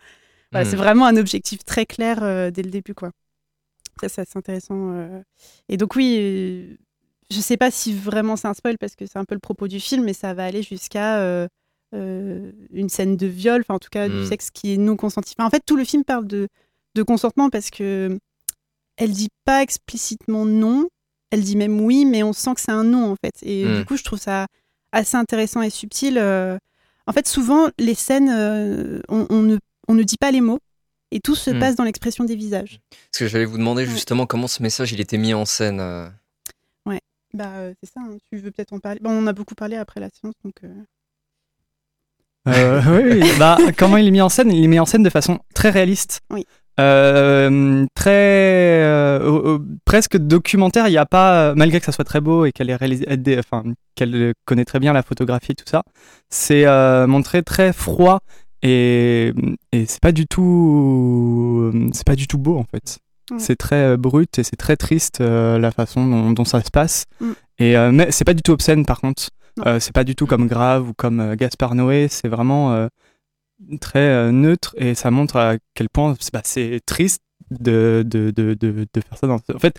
voilà, 0.50 0.66
c'est 0.66 0.76
mm. 0.76 0.80
vraiment 0.80 1.06
un 1.06 1.16
objectif 1.16 1.64
très 1.64 1.86
clair 1.86 2.20
dès 2.52 2.62
le 2.62 2.70
début, 2.70 2.92
quoi. 2.92 3.12
Ça, 4.02 4.08
c'est 4.26 4.36
intéressant. 4.36 4.92
Et 5.70 5.78
donc, 5.78 5.96
oui 5.96 6.76
je 7.32 7.40
sais 7.40 7.56
pas 7.56 7.70
si 7.70 7.93
vraiment 7.93 8.37
c'est 8.37 8.49
un 8.49 8.55
spoil 8.55 8.79
parce 8.79 8.94
que 8.94 9.06
c'est 9.06 9.19
un 9.19 9.25
peu 9.25 9.34
le 9.34 9.40
propos 9.40 9.69
du 9.69 9.81
film, 9.81 10.05
mais 10.05 10.12
ça 10.12 10.34
va 10.34 10.44
aller 10.44 10.62
jusqu'à 10.62 11.19
euh, 11.19 11.49
euh, 11.94 12.52
une 12.73 12.88
scène 12.88 13.17
de 13.17 13.26
viol, 13.26 13.62
enfin 13.62 13.75
en 13.75 13.79
tout 13.79 13.88
cas 13.90 14.08
du 14.08 14.17
mm. 14.17 14.26
sexe 14.26 14.50
qui 14.50 14.75
est 14.75 14.76
non 14.76 14.96
consenti. 14.96 15.34
en 15.38 15.50
fait, 15.50 15.62
tout 15.67 15.76
le 15.76 15.84
film 15.84 16.05
parle 16.05 16.26
de, 16.26 16.49
de 16.94 17.02
consentement 17.02 17.50
parce 17.50 17.70
que 17.70 18.19
elle 18.96 19.11
dit 19.11 19.31
pas 19.44 19.62
explicitement 19.62 20.44
non, 20.44 20.88
elle 21.31 21.43
dit 21.43 21.56
même 21.56 21.81
oui, 21.81 22.05
mais 22.05 22.23
on 22.23 22.32
sent 22.32 22.55
que 22.55 22.61
c'est 22.61 22.73
un 22.73 22.84
non 22.84 23.11
en 23.11 23.17
fait. 23.17 23.35
Et 23.43 23.64
mm. 23.64 23.78
du 23.78 23.85
coup, 23.85 23.96
je 23.96 24.05
trouve 24.05 24.20
ça 24.20 24.46
assez 24.93 25.17
intéressant 25.17 25.62
et 25.62 25.70
subtil. 25.70 26.19
Euh. 26.19 26.58
En 27.06 27.12
fait, 27.12 27.26
souvent, 27.26 27.69
les 27.78 27.96
scènes, 27.96 28.31
on, 29.08 29.43
ne, 29.43 29.58
on 29.88 29.94
ne 29.94 30.02
dit 30.05 30.19
pas 30.20 30.31
les 30.31 30.40
mots. 30.40 30.61
Et 31.11 31.20
tout 31.20 31.35
se 31.35 31.50
mm. 31.50 31.58
passe 31.58 31.75
dans 31.75 31.85
l'expression 31.85 32.25
des 32.25 32.37
visages. 32.37 32.81
Parce 33.11 33.19
que 33.19 33.26
j'allais 33.26 33.44
vous 33.44 33.58
demander 33.58 33.85
justement 33.87 34.25
comment 34.25 34.46
ce 34.46 34.62
message 34.62 34.93
il 34.93 35.00
était 35.00 35.19
mis 35.19 35.35
en 35.35 35.44
scène. 35.44 35.81
Bah, 37.34 37.52
euh, 37.56 37.75
c'est 37.82 37.90
ça, 37.90 38.00
hein. 38.00 38.19
tu 38.31 38.38
veux 38.38 38.50
peut-être 38.50 38.73
en 38.73 38.79
parler. 38.79 39.00
Bon, 39.02 39.11
on 39.11 39.26
a 39.26 39.32
beaucoup 39.32 39.55
parlé 39.55 39.76
après 39.76 40.00
la 40.00 40.08
séance, 40.11 40.34
donc. 40.44 40.55
Euh. 40.64 40.69
Euh, 42.49 42.82
oui, 43.20 43.31
bah, 43.38 43.56
comment 43.79 43.96
il 43.96 44.06
est 44.06 44.11
mis 44.11 44.20
en 44.20 44.29
scène? 44.29 44.52
Il 44.52 44.64
est 44.64 44.69
mis 44.69 44.79
en 44.79 44.84
scène 44.84 45.02
de 45.02 45.11
façon 45.11 45.38
très 45.55 45.70
réaliste. 45.70 46.20
Oui. 46.31 46.46
très 47.94 49.20
presque 49.84 50.19
documentaire. 50.19 50.88
Il 50.88 50.90
n'y 50.90 50.99
a 50.99 51.06
pas, 51.06 51.55
malgré 51.55 51.81
que 51.81 51.87
ça 51.87 51.93
soit 51.93 52.05
très 52.05 52.20
beau 52.20 52.44
et 52.44 52.52
qu'elle 52.52 52.69
est 52.69 53.38
enfin 53.38 53.64
qu'elle 53.94 54.35
connaît 54.44 54.64
très 54.64 54.81
bien 54.81 54.93
la 54.93 55.02
photographie, 55.02 55.55
tout 55.55 55.64
ça, 55.67 55.85
c'est 56.28 56.67
montré 57.06 57.43
très 57.43 57.73
froid 57.73 58.20
et, 58.62 59.32
et 59.73 59.87
c'est 59.87 60.00
pas 60.00 60.12
du 60.12 60.26
tout, 60.26 61.73
c'est 61.93 62.06
pas 62.06 62.17
du 62.17 62.26
tout 62.26 62.38
beau 62.38 62.58
en 62.58 62.64
fait. 62.64 62.99
Mm. 63.30 63.38
C'est 63.38 63.56
très 63.56 63.92
euh, 63.92 63.96
brut 63.96 64.38
et 64.38 64.42
c'est 64.42 64.56
très 64.56 64.76
triste 64.76 65.20
euh, 65.20 65.58
la 65.58 65.70
façon 65.70 66.32
dont, 66.32 66.44
ça 66.44 66.62
se 66.62 66.70
passe. 66.70 67.06
Mm. 67.20 67.32
Et 67.58 67.76
euh, 67.76 67.92
mais 67.92 68.10
c'est 68.10 68.24
pas 68.24 68.34
du 68.34 68.42
tout 68.42 68.52
obscène 68.52 68.84
par 68.84 69.00
contre. 69.00 69.30
c'est 69.78 69.92
pas 69.92 70.04
du 70.04 70.14
tout 70.14 70.26
comme 70.26 70.48
Grave 70.48 70.88
ou 70.88 70.94
comme 70.94 71.34
Gaspard 71.36 71.74
Noé. 71.74 72.08
C'est 72.08 72.28
vraiment 72.28 72.88
très 73.80 74.32
neutre 74.32 74.74
et 74.78 74.94
ça 74.94 75.10
montre 75.10 75.36
à 75.36 75.54
quel 75.74 75.88
point 75.88 76.16
bah, 76.32 76.40
c'est 76.42 76.80
triste 76.84 77.22
de, 77.50 78.02
de, 78.06 78.30
de, 78.30 78.54
de, 78.54 78.86
faire 78.94 79.19
ça. 79.19 79.26
Dans... 79.26 79.34
En 79.54 79.58
fait, 79.58 79.78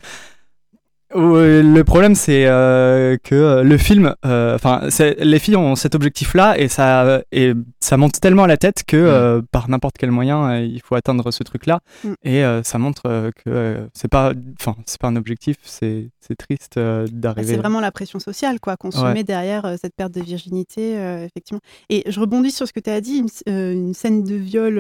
le 1.15 1.81
problème, 1.83 2.15
c'est 2.15 2.45
euh, 2.45 3.17
que 3.21 3.35
euh, 3.35 3.63
le 3.63 3.77
film, 3.77 4.15
euh, 4.25 4.55
enfin, 4.55 4.81
les 5.19 5.39
filles 5.39 5.55
ont 5.55 5.75
cet 5.75 5.95
objectif-là 5.95 6.57
et 6.57 6.67
ça, 6.67 7.21
et 7.31 7.53
ça 7.79 7.97
monte 7.97 8.19
tellement 8.19 8.43
à 8.43 8.47
la 8.47 8.57
tête 8.57 8.83
que 8.85 9.39
mm. 9.39 9.43
par 9.51 9.69
n'importe 9.69 9.97
quel 9.97 10.11
moyen, 10.11 10.59
il 10.59 10.81
faut 10.81 10.95
atteindre 10.95 11.31
ce 11.31 11.43
truc-là. 11.43 11.79
Mm. 12.03 12.13
Et 12.23 12.43
ça 12.63 12.77
montre 12.77 13.31
que 13.43 13.87
c'est 13.93 14.07
pas, 14.07 14.33
enfin, 14.59 14.75
c'est 14.85 14.99
pas 14.99 15.07
un 15.07 15.15
objectif, 15.15 15.57
c'est 15.63 16.09
triste 16.37 16.75
bah, 16.75 17.05
d'arriver. 17.11 17.53
C'est 17.53 17.57
vraiment 17.57 17.79
la 17.79 17.91
pression 17.91 18.19
sociale, 18.19 18.59
quoi, 18.59 18.77
qu'on 18.77 18.91
se 18.91 19.05
met 19.13 19.23
derrière 19.23 19.75
cette 19.79 19.95
perte 19.95 20.13
de 20.13 20.21
virginité, 20.21 20.93
effectivement. 21.25 21.61
Et 21.89 22.03
je 22.07 22.19
rebondis 22.19 22.51
sur 22.51 22.67
ce 22.67 22.73
que 22.73 22.79
tu 22.79 22.89
as 22.89 23.01
dit, 23.01 23.23
une, 23.45 23.93
scène 23.93 24.23
de 24.23 24.35
viol, 24.35 24.79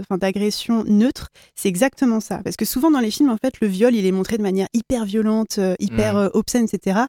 enfin, 0.00 0.18
d'agression 0.18 0.84
neutre, 0.84 1.28
c'est 1.54 1.68
exactement 1.68 2.20
ça. 2.20 2.40
Parce 2.42 2.56
que 2.56 2.64
souvent 2.64 2.90
dans 2.90 3.00
les 3.00 3.10
films, 3.10 3.30
en 3.30 3.36
fait, 3.36 3.54
le 3.60 3.68
viol, 3.68 3.94
il 3.94 4.06
est 4.06 4.12
montré 4.12 4.36
de 4.38 4.42
manière 4.42 4.66
hyper 4.74 5.04
violente 5.04 5.58
hyper 5.78 6.14
mm. 6.14 6.18
euh, 6.18 6.30
obscène, 6.34 6.66
etc. 6.70 7.00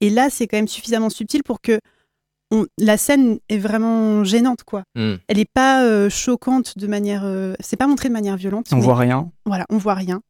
Et 0.00 0.10
là, 0.10 0.28
c'est 0.30 0.46
quand 0.46 0.56
même 0.56 0.68
suffisamment 0.68 1.10
subtil 1.10 1.42
pour 1.42 1.60
que 1.60 1.80
la 2.78 2.96
scène 2.96 3.38
est 3.48 3.58
vraiment 3.58 4.22
gênante, 4.22 4.62
quoi. 4.64 4.84
Mm. 4.94 5.14
Elle 5.26 5.36
n'est 5.36 5.44
pas 5.44 5.84
euh, 5.84 6.08
choquante 6.08 6.78
de 6.78 6.86
manière. 6.86 7.24
c'est 7.60 7.76
pas 7.76 7.86
montré 7.86 8.08
de 8.08 8.12
manière 8.12 8.36
violente. 8.36 8.66
On 8.72 8.78
voit 8.78 8.96
rien. 8.96 9.30
Voilà, 9.44 9.66
on 9.70 9.78
voit 9.78 9.94
rien, 9.94 10.20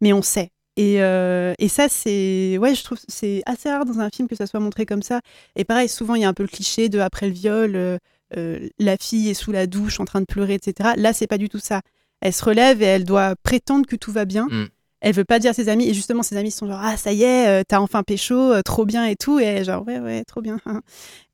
mais 0.00 0.12
on 0.12 0.22
sait. 0.22 0.50
Et, 0.76 0.96
et 0.96 1.68
ça, 1.68 1.88
c'est. 1.88 2.58
Ouais, 2.58 2.74
je 2.74 2.82
trouve 2.82 2.98
c'est 3.08 3.42
assez 3.46 3.70
rare 3.70 3.84
dans 3.84 4.00
un 4.00 4.10
film 4.10 4.28
que 4.28 4.36
ça 4.36 4.46
soit 4.46 4.60
montré 4.60 4.86
comme 4.86 5.02
ça. 5.02 5.20
Et 5.56 5.64
pareil, 5.64 5.88
souvent, 5.88 6.14
il 6.14 6.22
y 6.22 6.24
a 6.24 6.28
un 6.28 6.34
peu 6.34 6.42
le 6.42 6.48
cliché 6.48 6.88
de 6.88 6.98
après 6.98 7.26
le 7.26 7.32
viol, 7.32 7.98
la 8.34 8.96
fille 8.98 9.30
est 9.30 9.34
sous 9.34 9.52
la 9.52 9.66
douche 9.66 10.00
en 10.00 10.04
train 10.04 10.20
de 10.20 10.26
pleurer, 10.26 10.54
etc. 10.54 10.90
Là, 10.96 11.12
c'est 11.12 11.26
pas 11.26 11.38
du 11.38 11.48
tout 11.48 11.58
ça. 11.58 11.80
Elle 12.20 12.32
se 12.32 12.44
relève 12.44 12.82
et 12.82 12.86
elle 12.86 13.04
doit 13.04 13.34
prétendre 13.42 13.86
que 13.86 13.96
tout 13.96 14.12
va 14.12 14.24
bien. 14.24 14.46
Mm 14.50 14.68
elle 15.02 15.14
veut 15.14 15.24
pas 15.24 15.38
dire 15.38 15.50
à 15.50 15.54
ses 15.54 15.68
amis 15.68 15.88
et 15.88 15.94
justement 15.94 16.22
ses 16.22 16.36
amis 16.36 16.50
sont 16.50 16.66
genre 16.66 16.80
ah 16.80 16.96
ça 16.96 17.12
y 17.12 17.24
est 17.24 17.48
euh, 17.48 17.62
t'as 17.66 17.80
enfin 17.80 18.02
pécho 18.02 18.34
euh, 18.34 18.62
trop 18.62 18.86
bien 18.86 19.04
et 19.04 19.16
tout 19.16 19.40
et 19.40 19.44
elle 19.44 19.64
genre 19.64 19.86
ouais 19.86 19.98
ouais 19.98 20.24
trop 20.24 20.40
bien 20.40 20.58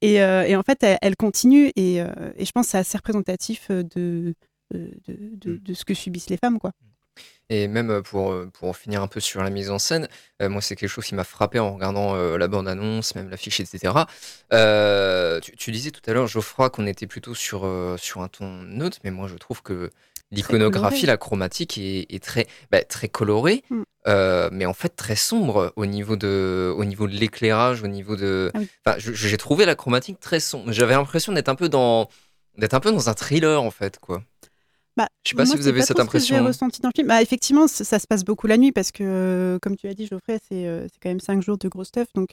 et, 0.01 0.23
euh, 0.23 0.45
et 0.45 0.57
en 0.57 0.63
fait 0.63 0.85
elle, 1.01 1.17
continue 1.17 1.71
et, 1.77 1.97
et, 1.97 2.45
je 2.45 2.51
pense 2.53 2.67
que 2.67 2.71
c'est 2.73 2.79
assez 2.79 2.97
représentatif 2.97 3.71
de 3.71 4.35
de, 4.71 4.91
de, 5.07 5.53
mm. 5.53 5.59
de, 5.59 5.75
ce 5.75 5.85
que 5.85 5.95
subissent 5.95 6.31
les 6.31 6.39
femmes 6.39 6.59
quoi 6.59 6.73
et 7.51 7.67
même 7.67 8.03
pour, 8.03 8.35
pour 8.53 8.69
en 8.69 8.73
finir 8.75 9.03
un 9.03 9.09
peu 9.09 9.21
sur 9.21 9.43
la 9.43 9.49
mise 9.49 9.71
en 9.71 9.79
scène, 9.79 10.07
moi 10.39 10.61
c'est 10.61 10.77
quelque 10.77 10.91
chose 10.91 11.07
qui 11.07 11.15
m'a 11.15 11.25
frappé 11.25 11.59
en 11.59 11.73
regardant 11.73 12.15
la 12.15 12.47
bande-annonce, 12.47 13.15
même 13.15 13.31
l'affiche, 13.31 13.59
etc. 13.59 13.95
Tu, 15.43 15.57
tu, 15.57 15.73
disais 15.73 15.91
tout 15.91 16.03
à 16.09 16.13
l'heure, 16.13 16.27
Geoffroy, 16.27 16.69
qu'on 16.69 16.87
était 16.87 17.07
plutôt 17.07 17.35
sur, 17.35 17.67
sur 17.99 18.21
un 18.21 18.29
ton 18.29 18.47
neutre, 18.65 18.99
mais 19.03 19.11
moi 19.11 19.29
je 19.29 19.37
trouve 19.37 19.63
que 19.63 19.91
L'iconographie, 20.31 21.07
la 21.07 21.17
chromatique 21.17 21.79
est, 21.79 22.23
très, 22.23 22.47
bah, 22.71 22.85
très 22.85 23.09
colorée, 23.09 23.65
mm. 23.71 23.83
euh, 24.09 24.51
mais 24.53 24.67
en 24.67 24.75
fait 24.75 24.91
très 24.91 25.17
sombre 25.17 25.73
au 25.77 25.87
niveau 25.87 26.17
de, 26.17 26.73
au 26.77 26.85
niveau 26.85 27.07
de 27.07 27.15
l'éclairage, 27.15 27.83
au 27.83 27.87
niveau 27.87 28.15
de. 28.15 28.53
Ah 28.85 28.97
j'ai 28.99 29.37
trouvé 29.39 29.65
la 29.65 29.75
chromatique 29.75 30.21
très 30.21 30.41
sombre. 30.41 30.71
J'avais 30.71 30.95
l'impression 30.95 31.33
d'être 31.33 31.49
un 31.49 31.55
peu 31.55 31.71
dans, 31.71 32.09
d'être 32.59 32.75
un 32.75 32.81
peu 32.81 32.93
dans 32.93 33.09
un 33.09 33.15
thriller 33.15 33.63
en 33.63 33.71
fait, 33.71 33.99
quoi. 33.99 34.23
Bah, 34.99 35.09
je 35.25 35.31
sais 35.31 35.37
pas 35.37 35.47
si 35.47 35.57
vous 35.57 35.69
avez 35.69 35.81
cette 35.81 36.01
impression. 36.01 36.37
j'ai 36.37 36.43
ressenti 36.43 36.83
dans 36.83 36.89
le 36.89 36.95
film. 36.95 37.09
Bah, 37.09 37.23
effectivement, 37.23 37.67
ça, 37.67 37.99
se 37.99 38.07
passe 38.07 38.25
beaucoup 38.25 38.49
la 38.49 38.57
nuit 38.59 38.73
parce 38.73 38.91
que, 38.91 39.05
euh, 39.05 39.59
comme 39.61 39.77
tu 39.77 39.87
as 39.87 39.95
dit, 39.95 40.07
Geoffrey, 40.07 40.41
c'est 40.47 40.67
euh, 40.67 40.89
c'est 40.89 40.99
quand 41.01 41.09
même 41.09 41.21
cinq 41.21 41.41
jours 41.41 41.57
de 41.57 41.69
gros 41.69 41.85
stuff, 41.85 42.09
donc. 42.15 42.33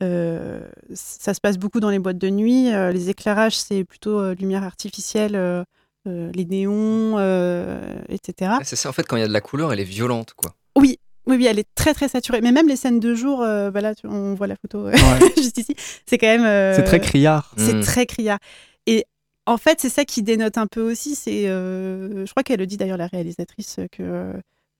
ça 0.00 1.32
se 1.32 1.40
passe 1.40 1.56
beaucoup 1.56 1.80
dans 1.80 1.90
les 1.90 2.00
boîtes 2.00 2.18
de 2.18 2.28
nuit. 2.28 2.70
les 2.72 3.08
éclairages, 3.08 3.56
c'est 3.56 3.84
plutôt 3.84 4.34
lumière 4.34 4.64
artificielle 4.64 5.64
les 6.06 6.44
néons, 6.44 7.18
euh, 7.18 7.80
etc. 8.08 8.52
C'est 8.64 8.76
ça, 8.76 8.88
en 8.88 8.92
fait, 8.92 9.06
quand 9.06 9.16
il 9.16 9.20
y 9.20 9.24
a 9.24 9.28
de 9.28 9.32
la 9.32 9.40
couleur, 9.40 9.72
elle 9.72 9.80
est 9.80 9.84
violente, 9.84 10.34
quoi. 10.36 10.54
Oui, 10.76 10.98
oui, 11.26 11.36
oui, 11.36 11.46
elle 11.46 11.58
est 11.58 11.68
très 11.74 11.94
très 11.94 12.08
saturée. 12.08 12.40
Mais 12.40 12.52
même 12.52 12.68
les 12.68 12.76
scènes 12.76 12.98
de 13.00 13.14
jour, 13.14 13.42
euh, 13.42 13.70
bah 13.70 13.80
là, 13.80 13.94
on 14.04 14.34
voit 14.34 14.46
la 14.46 14.56
photo 14.56 14.90
juste 15.36 15.58
ici. 15.58 15.74
C'est 16.06 16.18
quand 16.18 16.26
même. 16.26 16.74
c'est 16.74 16.84
très 16.84 17.00
criard. 17.00 17.52
C'est 17.56 17.74
mm. 17.74 17.82
très 17.82 18.06
criard. 18.06 18.38
Et 18.86 19.04
en 19.46 19.58
fait, 19.58 19.80
c'est 19.80 19.88
ça 19.88 20.04
qui 20.04 20.22
dénote 20.22 20.58
un 20.58 20.66
peu 20.66 20.80
aussi. 20.80 21.14
C'est, 21.14 21.44
je 21.44 22.30
crois 22.30 22.42
qu'elle 22.42 22.58
le 22.58 22.66
dit 22.66 22.76
d'ailleurs 22.76 22.96
la 22.96 23.06
réalisatrice 23.06 23.78
que 23.92 24.32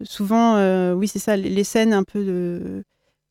souvent, 0.03 0.57
oui, 0.95 1.07
c'est 1.07 1.21
ça, 1.21 1.37
les 1.37 1.65
scènes 1.65 1.93
un 1.93 2.05
peu 2.05 2.25
de 2.25 2.85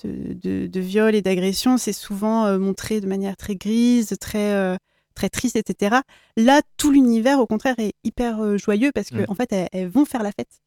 de, 0.03 0.65
de 0.65 0.79
viol 0.79 1.13
et 1.13 1.21
d'agression, 1.21 1.77
c'est 1.77 1.93
souvent 1.93 2.57
montré 2.57 3.01
de 3.01 3.07
manière 3.07 3.37
très 3.37 3.55
grise, 3.55 4.15
très 4.19 4.77
très 5.13 5.29
triste, 5.29 5.55
etc. 5.55 5.97
Là, 6.37 6.61
tout 6.77 6.91
l'univers, 6.91 7.39
au 7.39 7.47
contraire, 7.47 7.75
est 7.77 7.93
hyper 8.03 8.43
euh, 8.43 8.57
joyeux 8.57 8.91
parce 8.93 9.09
qu'en 9.09 9.21
mm. 9.21 9.25
en 9.27 9.35
fait, 9.35 9.53
elles, 9.71 9.89
vont 9.89 10.05
faire 10.05 10.23
la 10.23 10.31
fête. 10.31 10.61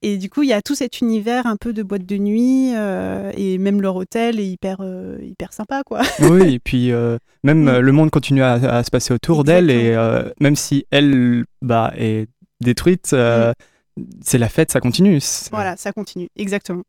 Et 0.00 0.16
du 0.16 0.30
coup, 0.30 0.44
il 0.44 0.48
y 0.48 0.52
a 0.52 0.62
tout 0.62 0.76
cet 0.76 1.00
univers 1.00 1.46
un 1.46 1.56
peu 1.56 1.72
de 1.72 1.82
boîte 1.82 2.06
de 2.06 2.18
nuit 2.18 2.72
euh, 2.76 3.32
et 3.36 3.58
même 3.58 3.82
leur 3.82 3.96
hôtel 3.96 4.38
est 4.38 4.46
hyper, 4.46 4.78
euh, 4.80 5.18
hyper 5.20 5.52
sympa, 5.52 5.82
quoi. 5.84 6.02
oui, 6.20 6.54
et 6.54 6.58
puis 6.60 6.92
même 7.42 7.64
mm. 7.64 7.78
le 7.78 7.92
monde 7.92 8.10
continue 8.10 8.42
à, 8.42 8.84
se 8.84 8.90
passer 8.90 9.12
autour 9.12 9.42
d'elle 9.42 9.70
et 9.70 9.96
même 10.40 10.54
si 10.54 10.86
elle 10.90 11.44
bah, 11.62 11.92
est 11.96 12.28
détruite, 12.60 13.12
mm. 13.12 13.52
c'est 14.20 14.38
la 14.38 14.48
fête, 14.48 14.70
ça 14.70 14.80
continue. 14.80 15.20
Voilà, 15.50 15.76
ça 15.76 15.90
continue, 15.92 16.28
exactement. 16.36 16.84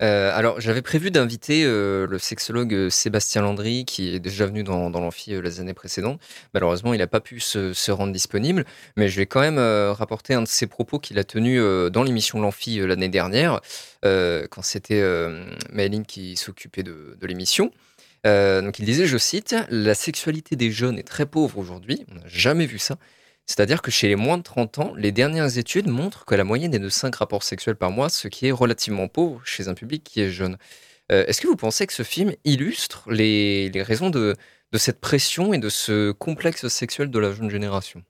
Euh, 0.00 0.30
alors, 0.32 0.60
j'avais 0.60 0.82
prévu 0.82 1.10
d'inviter 1.10 1.64
euh, 1.64 2.06
le 2.06 2.18
sexologue 2.18 2.72
euh, 2.72 2.90
Sébastien 2.90 3.42
Landry, 3.42 3.84
qui 3.84 4.14
est 4.14 4.20
déjà 4.20 4.46
venu 4.46 4.62
dans, 4.62 4.90
dans 4.90 5.00
l'amphi 5.00 5.30
les 5.40 5.60
années 5.60 5.74
précédentes. 5.74 6.20
Malheureusement, 6.54 6.94
il 6.94 6.98
n'a 6.98 7.08
pas 7.08 7.20
pu 7.20 7.40
se, 7.40 7.90
rendre 7.90 8.12
disponible, 8.12 8.64
mais 8.96 9.08
je 9.08 9.16
vais 9.16 9.26
quand 9.26 9.40
même 9.40 9.58
rapporter 9.58 10.34
un 10.34 10.42
de 10.42 10.48
ses 10.48 10.66
propos 10.66 10.98
qu'il 10.98 11.18
a 11.18 11.24
tenu 11.24 11.58
dans 11.90 12.02
l'émission 12.02 12.40
L'Amphi 12.40 12.78
l'année 12.78 13.08
dernière, 13.08 13.60
quand 14.02 14.62
c'était 14.62 15.02
Maëline 15.72 16.04
qui 16.04 16.36
s'occupait 16.36 16.82
de, 16.82 17.16
de 17.18 17.26
l'émission. 17.26 17.72
donc, 18.24 18.78
il 18.78 18.84
disait, 18.84 19.06
je 19.06 19.18
cite, 19.18 19.56
La 19.70 19.94
sexualité 19.94 20.54
des 20.54 20.70
jeunes 20.70 20.98
est 20.98 21.08
très 21.08 21.26
pauvre 21.26 21.58
aujourd'hui, 21.58 22.04
on 22.12 22.16
n'a 22.16 22.28
jamais 22.28 22.66
vu 22.66 22.78
ça. 22.78 22.98
C'est-à-dire 23.48 23.80
que 23.80 23.90
chez 23.90 24.08
les 24.08 24.14
moins 24.14 24.36
de 24.36 24.42
30 24.42 24.78
ans, 24.78 24.92
les 24.94 25.10
dernières 25.10 25.56
études 25.56 25.88
montrent 25.88 26.26
que 26.26 26.34
la 26.34 26.44
moyenne 26.44 26.74
est 26.74 26.78
de 26.78 26.90
5 26.90 27.14
rapports 27.16 27.42
sexuels 27.42 27.76
par 27.76 27.90
mois, 27.90 28.10
ce 28.10 28.28
qui 28.28 28.46
est 28.46 28.52
relativement 28.52 29.08
pauvre 29.08 29.40
chez 29.42 29.68
un 29.68 29.74
public 29.74 30.04
qui 30.04 30.20
est 30.20 30.30
jeune. 30.30 30.58
Euh, 31.10 31.24
est-ce 31.26 31.40
que 31.40 31.48
vous 31.48 31.56
pensez 31.56 31.86
que 31.86 31.94
ce 31.94 32.02
film 32.02 32.34
illustre 32.44 33.10
les, 33.10 33.70
raisons 33.74 34.10
de, 34.10 34.34
cette 34.74 35.00
pression 35.00 35.54
et 35.54 35.58
de 35.58 35.70
ce 35.70 36.12
complexe 36.12 36.68
sexuel 36.68 37.10
de 37.10 37.18
la 37.18 37.32
jeune 37.32 37.48
génération? 37.48 38.02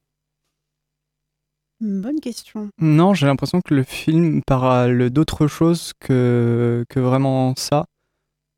Bonne 1.80 2.18
question. 2.18 2.71
Non, 2.80 3.14
j'ai 3.14 3.26
l'impression 3.26 3.61
que 3.61 3.75
le 3.75 3.85
film 3.85 4.42
parle 4.45 5.09
d'autre 5.09 5.47
chose 5.47 5.92
que, 6.00 6.85
que 6.88 6.99
vraiment 6.99 7.54
ça. 7.57 7.87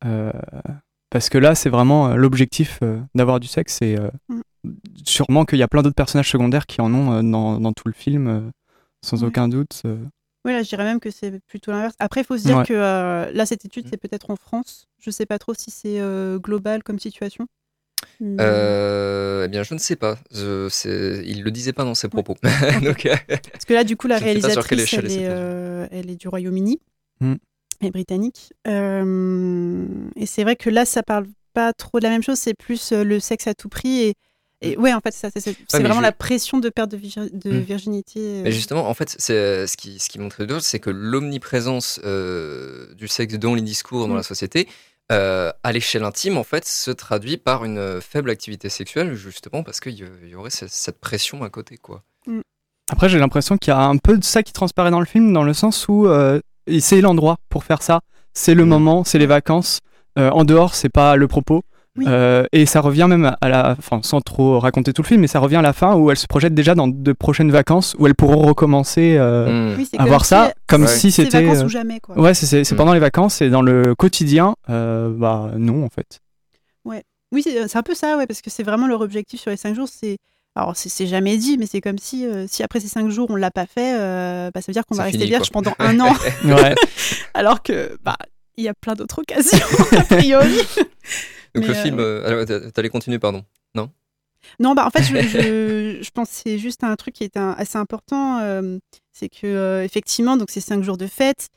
Euh, 0.03 0.31
parce 1.11 1.29
que 1.29 1.37
là, 1.37 1.53
c'est 1.53 1.69
vraiment 1.69 2.07
euh, 2.07 2.15
l'objectif 2.15 2.79
d'avoir 3.13 3.39
du 3.39 3.47
sexe 3.47 3.83
et 3.83 3.97
mm 4.29 4.41
sûrement 5.05 5.45
qu'il 5.45 5.59
y 5.59 5.63
a 5.63 5.67
plein 5.67 5.81
d'autres 5.81 5.95
personnages 5.95 6.29
secondaires 6.29 6.65
qui 6.65 6.81
en 6.81 6.93
ont 6.93 7.13
euh, 7.13 7.21
dans, 7.21 7.73
tout 7.73 7.87
le 7.87 7.93
film, 7.93 8.27
euh, 8.27 8.41
sans 9.03 9.23
aucun 9.23 9.47
doute. 9.47 9.81
Euh. 9.85 9.97
Oui, 10.45 10.53
là, 10.53 10.63
je 10.63 10.69
dirais 10.69 10.83
même 10.83 10.99
que 10.99 11.11
c'est 11.11 11.39
plutôt 11.45 11.71
l'inverse. 11.71 11.95
Après, 11.99 12.21
il 12.21 12.23
faut 12.23 12.37
se 12.37 12.43
dire 12.43 12.63
que 12.63 12.73
là, 12.73 13.45
cette 13.45 13.65
étude, 13.65 13.85
c'est 13.89 13.97
peut-être 13.97 14.31
en 14.31 14.35
France. 14.35 14.87
Je 14.99 15.09
ne 15.09 15.13
sais 15.13 15.27
pas 15.27 15.37
trop 15.37 15.53
si 15.53 15.69
c'est 15.69 16.01
global 16.37 16.81
comme 16.81 16.97
situation. 16.97 17.45
eh 18.19 19.47
bien, 19.49 19.61
je 19.61 19.73
ne 19.75 19.77
sais 19.77 19.95
pas. 19.95 20.17
Je, 20.31 21.21
il 21.23 21.43
le 21.43 21.51
disait 21.51 21.73
pas 21.73 21.83
dans 21.83 21.93
ses 21.93 22.09
propos. 22.09 22.35
Parce 22.41 23.65
que 23.67 23.73
là, 23.73 23.83
du 23.83 23.95
coup, 23.95 24.07
la 24.07 24.17
réalisatrice, 24.17 24.93
elle 24.93 25.11
est, 25.11 25.21
elle 25.91 26.09
est, 26.09 26.15
du 26.15 26.27
Royaume-Uni 26.27 26.81
mm. 27.19 27.35
et 27.81 27.91
britannique. 27.91 28.51
et 28.65 30.25
c'est 30.25 30.41
vrai 30.41 30.55
que 30.55 30.71
là, 30.71 30.85
ça 30.85 31.03
parle 31.03 31.27
pas 31.53 31.71
trop 31.71 31.99
de 31.99 32.03
la 32.03 32.09
même 32.09 32.23
chose. 32.23 32.39
C'est 32.39 32.55
plus 32.55 32.93
le 32.93 33.19
sexe 33.19 33.45
à 33.45 33.53
tout 33.53 33.69
prix 33.69 34.01
et 34.01 34.15
et 34.61 34.77
ouais, 34.77 34.93
en 34.93 34.99
fait, 34.99 35.11
c'est 35.11 35.81
vraiment 35.81 36.01
la 36.01 36.11
pression 36.11 36.59
de 36.59 36.69
perte 36.69 36.91
de, 36.91 36.97
de 36.97 37.51
hmm. 37.51 37.59
virginité. 37.61 38.19
Euh. 38.19 38.41
Mais 38.43 38.51
justement, 38.51 38.87
en 38.87 38.93
fait, 38.93 39.15
ce 39.19 39.75
qui, 39.75 39.97
ce 39.97 40.07
qui 40.07 40.19
montrait 40.19 40.45
d'autre, 40.45 40.63
c'est 40.63 40.79
que 40.79 40.91
l'omniprésence 40.91 41.99
euh, 42.05 42.93
du 42.93 43.07
sexe 43.07 43.33
dans 43.35 43.55
les 43.55 43.61
discours, 43.61 44.07
dans 44.07 44.13
hmm. 44.13 44.17
la 44.17 44.23
société, 44.23 44.67
euh, 45.11 45.51
à 45.63 45.71
l'échelle 45.71 46.03
intime, 46.03 46.37
en 46.37 46.43
fait, 46.43 46.65
se 46.65 46.91
traduit 46.91 47.37
par 47.37 47.65
une 47.65 47.99
faible 48.01 48.29
activité 48.29 48.69
sexuelle, 48.69 49.15
justement 49.15 49.63
parce 49.63 49.79
qu'il 49.79 49.93
y, 49.93 50.35
aurait 50.35 50.51
cette 50.51 50.99
pression 50.99 51.43
à 51.43 51.49
côté, 51.49 51.77
quoi. 51.77 52.03
Après, 52.89 53.09
j'ai 53.09 53.19
l'impression 53.19 53.57
qu'il 53.57 53.71
y 53.71 53.75
a 53.75 53.81
un 53.81 53.97
peu 53.97 54.17
de 54.17 54.23
ça 54.23 54.43
qui 54.43 54.53
transparaît 54.53 54.91
dans 54.91 54.99
le 54.99 55.05
film, 55.05 55.33
dans 55.33 55.43
le 55.43 55.53
sens 55.53 55.87
où 55.87 56.07
c'est 56.79 57.01
l'endroit 57.01 57.37
pour 57.49 57.63
faire 57.63 57.81
ça, 57.81 58.01
c'est 58.33 58.53
le 58.53 58.63
moment, 58.65 59.03
c'est 59.03 59.17
les 59.17 59.25
vacances. 59.25 59.79
en 60.17 60.45
dehors, 60.45 60.75
c'est 60.75 60.89
pas 60.89 61.15
le 61.15 61.27
propos. 61.27 61.63
Euh, 62.07 62.45
et 62.51 62.65
ça 62.65 62.81
revient 62.81 63.07
même 63.09 63.35
à 63.41 63.49
la, 63.49 63.75
enfin 63.77 63.99
sans 64.03 64.21
trop 64.21 64.59
raconter 64.59 64.93
tout 64.93 65.01
le 65.01 65.07
film, 65.07 65.21
mais 65.21 65.27
ça 65.27 65.39
revient 65.39 65.57
à 65.57 65.61
la 65.61 65.73
fin 65.73 65.95
où 65.95 66.11
elle 66.11 66.17
se 66.17 66.27
projette 66.27 66.53
déjà 66.53 66.75
dans 66.75 66.87
de 66.87 67.13
prochaines 67.13 67.51
vacances 67.51 67.95
où 67.99 68.07
elles 68.07 68.15
pourront 68.15 68.41
recommencer 68.41 69.15
euh, 69.17 69.75
hmm. 69.75 69.83
à 69.97 70.05
voir 70.05 70.25
ça 70.25 70.53
comme 70.67 70.87
si 70.87 71.11
c'était. 71.11 71.43
vacances 71.43 71.63
ou 71.63 71.69
jamais 71.69 71.99
quoi. 71.99 72.19
Ouais, 72.19 72.33
c'est 72.33 72.69
hmm. 72.69 72.75
pendant 72.75 72.93
les 72.93 72.99
vacances 72.99 73.41
et 73.41 73.49
dans 73.49 73.61
le 73.61 73.95
quotidien, 73.95 74.55
euh, 74.69 75.09
bah 75.09 75.51
non 75.57 75.85
en 75.85 75.89
fait. 75.89 76.21
Ouais, 76.85 77.03
oui 77.31 77.43
c'est 77.43 77.77
un 77.77 77.83
peu 77.83 77.95
ça, 77.95 78.17
ouais, 78.17 78.27
parce 78.27 78.41
que 78.41 78.49
c'est 78.49 78.63
vraiment 78.63 78.87
leur 78.87 79.01
objectif 79.01 79.41
sur 79.41 79.51
les 79.51 79.57
cinq 79.57 79.75
jours, 79.75 79.87
c'est 79.87 80.17
alors 80.55 80.73
c'est 80.75 81.07
jamais 81.07 81.37
dit, 81.37 81.57
mais 81.57 81.65
c'est 81.65 81.79
comme 81.79 81.97
si 81.97 82.25
si 82.47 82.61
après 82.63 82.79
ces 82.79 82.89
cinq 82.89 83.09
jours 83.09 83.27
on 83.29 83.35
l'a 83.35 83.51
pas 83.51 83.65
fait, 83.65 83.93
bah, 84.53 84.61
ça 84.61 84.65
veut 84.67 84.73
dire 84.73 84.85
qu'on 84.85 84.95
va 84.95 85.03
rester 85.03 85.25
vierge 85.25 85.49
pendant 85.51 85.73
un 85.79 85.99
an. 85.99 86.13
ouais. 86.45 86.75
Alors 87.33 87.63
que 87.63 87.97
bah 88.03 88.17
il 88.57 88.65
y 88.65 88.67
a 88.67 88.73
plein 88.73 88.93
d'autres 88.93 89.19
occasions 89.19 89.65
a 89.97 90.03
priori. 90.03 90.59
Donc 91.55 91.67
le 91.67 91.73
film, 91.73 91.99
euh, 91.99 92.45
euh 92.49 92.71
t'allais 92.71 92.89
continuer, 92.89 93.19
pardon 93.19 93.43
Non? 93.75 93.89
Non, 94.59 94.73
bah 94.73 94.85
en 94.85 94.89
fait, 94.89 95.03
je, 95.03 95.99
je, 96.01 96.11
pense 96.11 96.29
que 96.29 96.35
c'est 96.35 96.57
juste 96.57 96.83
un 96.83 96.95
truc 96.95 97.15
qui 97.15 97.23
est 97.23 97.37
assez 97.37 97.77
important. 97.77 98.39
Euh, 98.39 98.77
c'est 99.11 99.29
que, 99.29 99.47
euh, 99.47 99.83
effectivement, 99.83 100.37
donc 100.37 100.49
c'est 100.49 100.61
cinq 100.61 100.83
jours 100.83 100.97
de 100.97 101.07
fête 101.07 101.49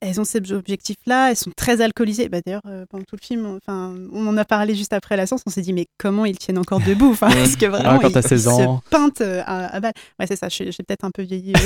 elles 0.00 0.20
ont 0.20 0.24
ces 0.24 0.52
objectifs-là, 0.52 1.30
elles 1.30 1.36
sont 1.36 1.50
très 1.56 1.80
alcoolisées. 1.80 2.28
Bah, 2.28 2.38
D'ailleurs, 2.44 2.62
euh, 2.66 2.86
pendant 2.88 3.04
tout 3.04 3.16
le 3.20 3.24
film, 3.24 3.46
enfin, 3.56 3.94
on 4.12 4.26
en 4.26 4.36
a 4.36 4.44
parlé 4.44 4.74
juste 4.74 4.92
après 4.92 5.16
la 5.16 5.26
séance, 5.26 5.42
on 5.46 5.50
s'est 5.50 5.60
dit, 5.60 5.72
mais 5.72 5.86
comment 5.98 6.24
ils 6.24 6.38
tiennent 6.38 6.58
encore 6.58 6.80
debout 6.80 7.10
enfin, 7.10 7.28
Parce 7.32 7.56
que 7.56 7.66
vraiment, 7.66 7.98
quand 7.98 8.08
ils, 8.08 8.22
se 8.22 8.90
peintent 8.90 9.20
euh, 9.22 9.42
à, 9.44 9.80
balle. 9.80 9.92
Ouais, 10.20 10.26
c'est 10.26 10.36
ça, 10.36 10.48
j'ai 10.48 10.66
peut-être 10.66 11.04
un 11.04 11.10
peu 11.10 11.22
vieilli. 11.22 11.52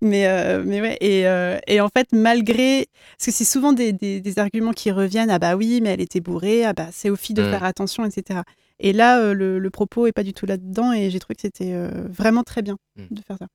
Euh, 0.00 0.62
mais, 0.64 0.80
mais 0.80 0.80
ouais, 0.80 0.96
et, 1.00 1.74
et, 1.74 1.80
en 1.80 1.88
fait, 1.88 2.08
malgré. 2.12 2.86
Parce 3.16 3.26
que 3.26 3.32
c'est 3.32 3.44
souvent 3.44 3.72
des, 3.72 3.92
des, 3.92 4.38
arguments 4.38 4.72
qui 4.72 4.90
reviennent, 4.90 5.30
ah 5.30 5.38
bah 5.38 5.56
oui, 5.56 5.80
mais 5.82 5.90
elle 5.90 6.00
était 6.00 6.20
bourrée, 6.20 6.64
ah 6.64 6.72
bah 6.72 6.86
c'est 6.92 7.10
aux 7.10 7.16
filles 7.16 7.34
de 7.34 7.42
faire 7.42 7.64
attention, 7.64 8.04
etc. 8.04 8.40
Et 8.78 8.92
là, 8.92 9.34
le, 9.34 9.58
le, 9.58 9.70
propos 9.70 10.06
est 10.06 10.12
pas 10.12 10.22
du 10.22 10.32
tout 10.32 10.46
là-dedans, 10.46 10.92
et 10.92 11.10
j'ai 11.10 11.18
trouvé 11.18 11.34
que 11.34 11.42
c'était 11.42 11.74
vraiment 12.08 12.42
très 12.42 12.62
bien 12.62 12.76
mm. 12.96 13.14
de 13.14 13.22
faire 13.22 13.36
ça. 13.38 13.46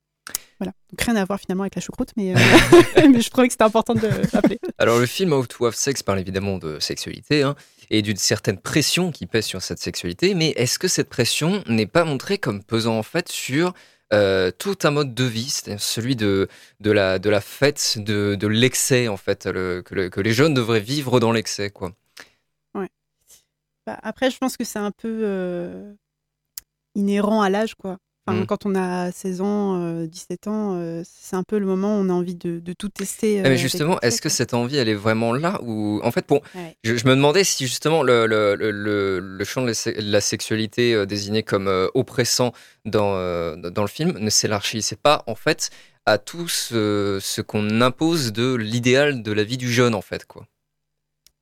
Voilà. 0.63 0.73
Donc 0.91 1.01
rien 1.01 1.15
à 1.17 1.25
voir 1.25 1.39
finalement 1.39 1.63
avec 1.63 1.75
la 1.75 1.81
choucroute, 1.81 2.11
mais, 2.15 2.33
euh, 2.33 2.37
mais 3.11 3.21
je 3.21 3.29
trouvais 3.29 3.47
que 3.47 3.53
c'était 3.53 3.63
important 3.63 3.93
de 3.93 4.01
le 4.01 4.29
rappeler. 4.31 4.59
Alors 4.77 4.97
le 4.97 5.05
film 5.05 5.33
How 5.33 5.45
to 5.45 5.65
Have 5.65 5.75
Sex 5.75 6.03
parle 6.03 6.19
évidemment 6.19 6.57
de 6.57 6.79
sexualité 6.79 7.43
hein, 7.43 7.55
et 7.89 8.01
d'une 8.01 8.17
certaine 8.17 8.57
pression 8.57 9.11
qui 9.11 9.25
pèse 9.25 9.45
sur 9.45 9.61
cette 9.61 9.79
sexualité, 9.79 10.35
mais 10.35 10.49
est-ce 10.55 10.79
que 10.79 10.87
cette 10.87 11.09
pression 11.09 11.63
n'est 11.67 11.85
pas 11.85 12.05
montrée 12.05 12.37
comme 12.37 12.63
pesant 12.63 12.97
en 12.97 13.03
fait 13.03 13.29
sur 13.29 13.73
euh, 14.13 14.51
tout 14.51 14.77
un 14.83 14.91
mode 14.91 15.13
de 15.13 15.23
vie, 15.23 15.49
celui 15.77 16.15
de, 16.15 16.47
de, 16.79 16.91
la, 16.91 17.19
de 17.19 17.29
la 17.29 17.41
fête, 17.41 17.97
de, 17.97 18.35
de 18.35 18.47
l'excès 18.47 19.07
en 19.07 19.17
fait, 19.17 19.47
le, 19.47 19.81
que, 19.81 20.07
que, 20.07 20.21
les 20.21 20.33
jeunes 20.33 20.53
devraient 20.53 20.79
vivre 20.79 21.19
dans 21.19 21.31
l'excès 21.31 21.71
quoi? 21.71 21.93
Ouais. 22.73 22.89
Bah, 23.85 23.99
après 24.01 24.29
je 24.29 24.37
pense 24.37 24.55
que 24.55 24.63
c'est 24.63 24.79
un 24.79 24.91
peu 24.91 25.21
euh, 25.23 25.93
inhérent 26.95 27.41
à 27.41 27.49
l'âge 27.49 27.75
quoi. 27.75 27.97
Mmh. 28.25 28.45
Quand 28.45 28.65
on 28.65 28.73
a 28.75 29.11
16 29.11 29.41
ans, 29.41 30.05
17 30.05 30.47
euh, 30.47 30.49
ans, 30.49 30.75
euh, 30.75 31.01
c'est 31.03 31.35
un 31.35 31.43
peu 31.43 31.57
le 31.57 31.65
moment 31.65 31.97
où 31.97 31.99
on 31.99 32.09
a 32.09 32.13
envie 32.13 32.35
de, 32.35 32.61
tout 32.73 32.87
tester. 32.87 33.39
Ah, 33.39 33.43
mais 33.43 33.55
euh, 33.55 33.57
justement, 33.57 33.99
est-ce 33.99 34.21
que 34.21 34.29
cette 34.29 34.53
envie, 34.53 34.77
elle 34.77 34.87
est 34.87 34.93
vraiment 34.93 35.33
là 35.33 35.59
ou 35.61 35.99
En 36.03 36.11
fait, 36.11 36.25
bon, 36.29 36.39
je, 36.85 36.93
me 37.05 37.15
demandais 37.15 37.43
si 37.43 37.67
justement 37.67 38.01
le, 38.01 38.25
le, 38.25 38.55
le, 38.55 39.19
le 39.19 39.43
champ 39.43 39.61
de 39.61 39.73
la 39.99 40.21
sexualité 40.21 41.05
désigné 41.05 41.43
comme 41.43 41.69
oppressant 41.93 42.53
dans, 42.85 43.57
dans 43.57 43.81
le 43.81 43.89
film 43.89 44.17
ne 44.17 44.29
s'élargissait 44.29 44.95
pas, 44.95 45.23
en 45.27 45.35
fait, 45.35 45.69
à 46.05 46.17
tout 46.17 46.47
ce, 46.47 47.19
ce 47.21 47.41
qu'on 47.41 47.81
impose 47.81 48.31
de 48.31 48.55
l'idéal 48.55 49.21
de 49.21 49.31
la 49.33 49.43
vie 49.43 49.57
du 49.57 49.69
jeune, 49.69 49.95
en 49.95 50.01
fait, 50.01 50.25
quoi. 50.25 50.45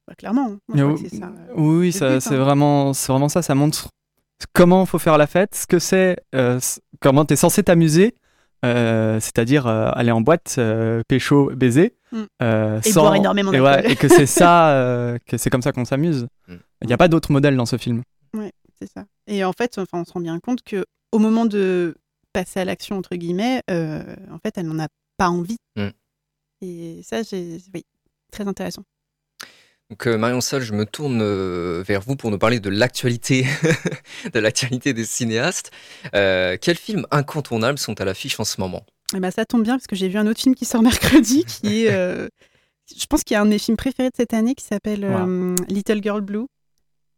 Bah, 0.07 0.15
clairement. 0.15 0.57
Hein. 0.73 0.95
ça, 1.11 1.31
oui, 1.55 1.91
c'est 1.91 2.05
hein. 2.05 2.19
vraiment, 2.37 2.91
vraiment 2.91 3.29
ça. 3.29 3.43
Ça 3.43 3.53
montre 3.53 3.89
comment 4.53 4.85
faut 4.85 4.99
faire 4.99 5.17
la 5.17 5.27
fête, 5.27 5.55
ce 5.55 5.67
que 5.67 5.79
c'est, 5.79 6.17
euh, 6.35 6.59
comment 6.99 7.25
tu 7.25 7.33
es 7.33 7.37
censé 7.37 7.63
t'amuser, 7.63 8.15
euh, 8.65 9.19
c'est-à-dire 9.19 9.67
euh, 9.67 9.89
aller 9.93 10.11
en 10.11 10.21
boîte, 10.21 10.59
pécho, 11.07 11.51
baiser. 11.55 11.95
Mm. 12.11 12.23
et 12.41 12.93
boire 12.93 13.15
énormément. 13.15 13.53
Et, 13.53 13.91
et, 13.91 13.95
que 13.95 14.07
c'est 14.07 14.25
ça, 14.25 15.17
que 15.25 15.37
c'est 15.37 15.49
comme 15.49 15.61
ça 15.61 15.71
qu'on 15.71 15.85
s'amuse. 15.85 16.27
Mm. 16.47 16.55
Il 16.81 16.87
n'y 16.87 16.93
a 16.93 16.97
pas 16.97 17.07
d'autre 17.07 17.31
modèle 17.31 17.55
dans 17.55 17.65
ce 17.65 17.77
film. 17.77 18.03
Ouais, 18.33 18.51
c'est 18.79 18.89
ça. 18.91 19.05
Et 19.27 19.43
en 19.43 19.53
fait, 19.53 19.77
enfin, 19.77 20.01
on 20.01 20.05
se 20.05 20.11
rend 20.11 20.21
bien 20.21 20.39
compte 20.39 20.61
que 20.63 20.85
au 21.11 21.19
moment 21.19 21.45
de 21.45 21.95
passer 22.33 22.59
à 22.61 22.65
l'action 22.65 22.97
entre 22.97 23.15
guillemets, 23.15 23.61
en 23.69 24.37
fait, 24.43 24.57
elle 24.57 24.67
n'en 24.67 24.83
a 24.83 24.87
pas 25.17 25.29
envie. 25.29 25.57
Mm. 25.75 25.89
Et 26.61 27.01
ça, 27.03 27.21
oui, 27.31 27.85
très 28.31 28.47
intéressant. 28.47 28.83
Donc 29.91 30.07
euh, 30.07 30.17
Marion 30.17 30.39
Salle, 30.39 30.61
je 30.61 30.71
me 30.71 30.85
tourne 30.85 31.19
euh, 31.21 31.83
vers 31.85 31.99
vous 31.99 32.15
pour 32.15 32.31
nous 32.31 32.37
parler 32.37 32.61
de 32.61 32.69
l'actualité, 32.69 33.45
de 34.33 34.39
l'actualité 34.39 34.93
des 34.93 35.03
cinéastes. 35.03 35.71
Euh, 36.15 36.55
quels 36.59 36.77
films 36.77 37.05
incontournables 37.11 37.77
sont 37.77 37.99
à 37.99 38.05
l'affiche 38.05 38.39
en 38.39 38.45
ce 38.45 38.61
moment? 38.61 38.85
Eh 39.13 39.19
ben, 39.19 39.31
ça 39.31 39.45
tombe 39.45 39.63
bien 39.63 39.75
parce 39.75 39.87
que 39.87 39.97
j'ai 39.97 40.07
vu 40.07 40.17
un 40.17 40.25
autre 40.27 40.39
film 40.39 40.55
qui 40.55 40.63
sort 40.63 40.81
mercredi, 40.81 41.43
qui 41.43 41.83
est, 41.85 41.91
je 41.91 43.05
pense 43.09 43.25
qu'il 43.25 43.33
y 43.33 43.37
a 43.37 43.41
un 43.41 43.45
de 43.45 43.49
mes 43.49 43.59
films 43.59 43.75
préférés 43.75 44.09
de 44.09 44.15
cette 44.15 44.33
année 44.33 44.55
qui 44.55 44.63
s'appelle 44.63 45.05
Little 45.67 46.01
Girl 46.01 46.21
Blue. 46.21 46.45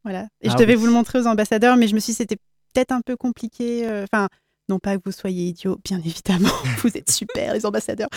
Voilà. 0.04 0.28
Et 0.42 0.50
je 0.50 0.56
ah 0.56 0.58
devais 0.58 0.76
vous 0.76 0.88
le 0.88 0.92
montrer 0.92 1.20
aux 1.20 1.28
ambassadeurs, 1.28 1.78
mais 1.78 1.88
je 1.88 1.94
me 1.94 2.00
suis 2.00 2.12
dit 2.12 2.18
c'était 2.18 2.38
peut-être 2.74 2.92
un 2.92 3.02
peu 3.02 3.16
compliqué. 3.16 3.88
Enfin, 4.04 4.28
non 4.70 4.80
pas 4.80 4.98
que 4.98 5.02
vous 5.06 5.12
soyez 5.12 5.48
idiot, 5.48 5.78
bien 5.84 6.00
évidemment, 6.06 6.54
vous 6.78 6.98
êtes 6.98 7.12
super 7.12 7.54
les 7.54 7.66
ambassadeurs. 7.66 8.10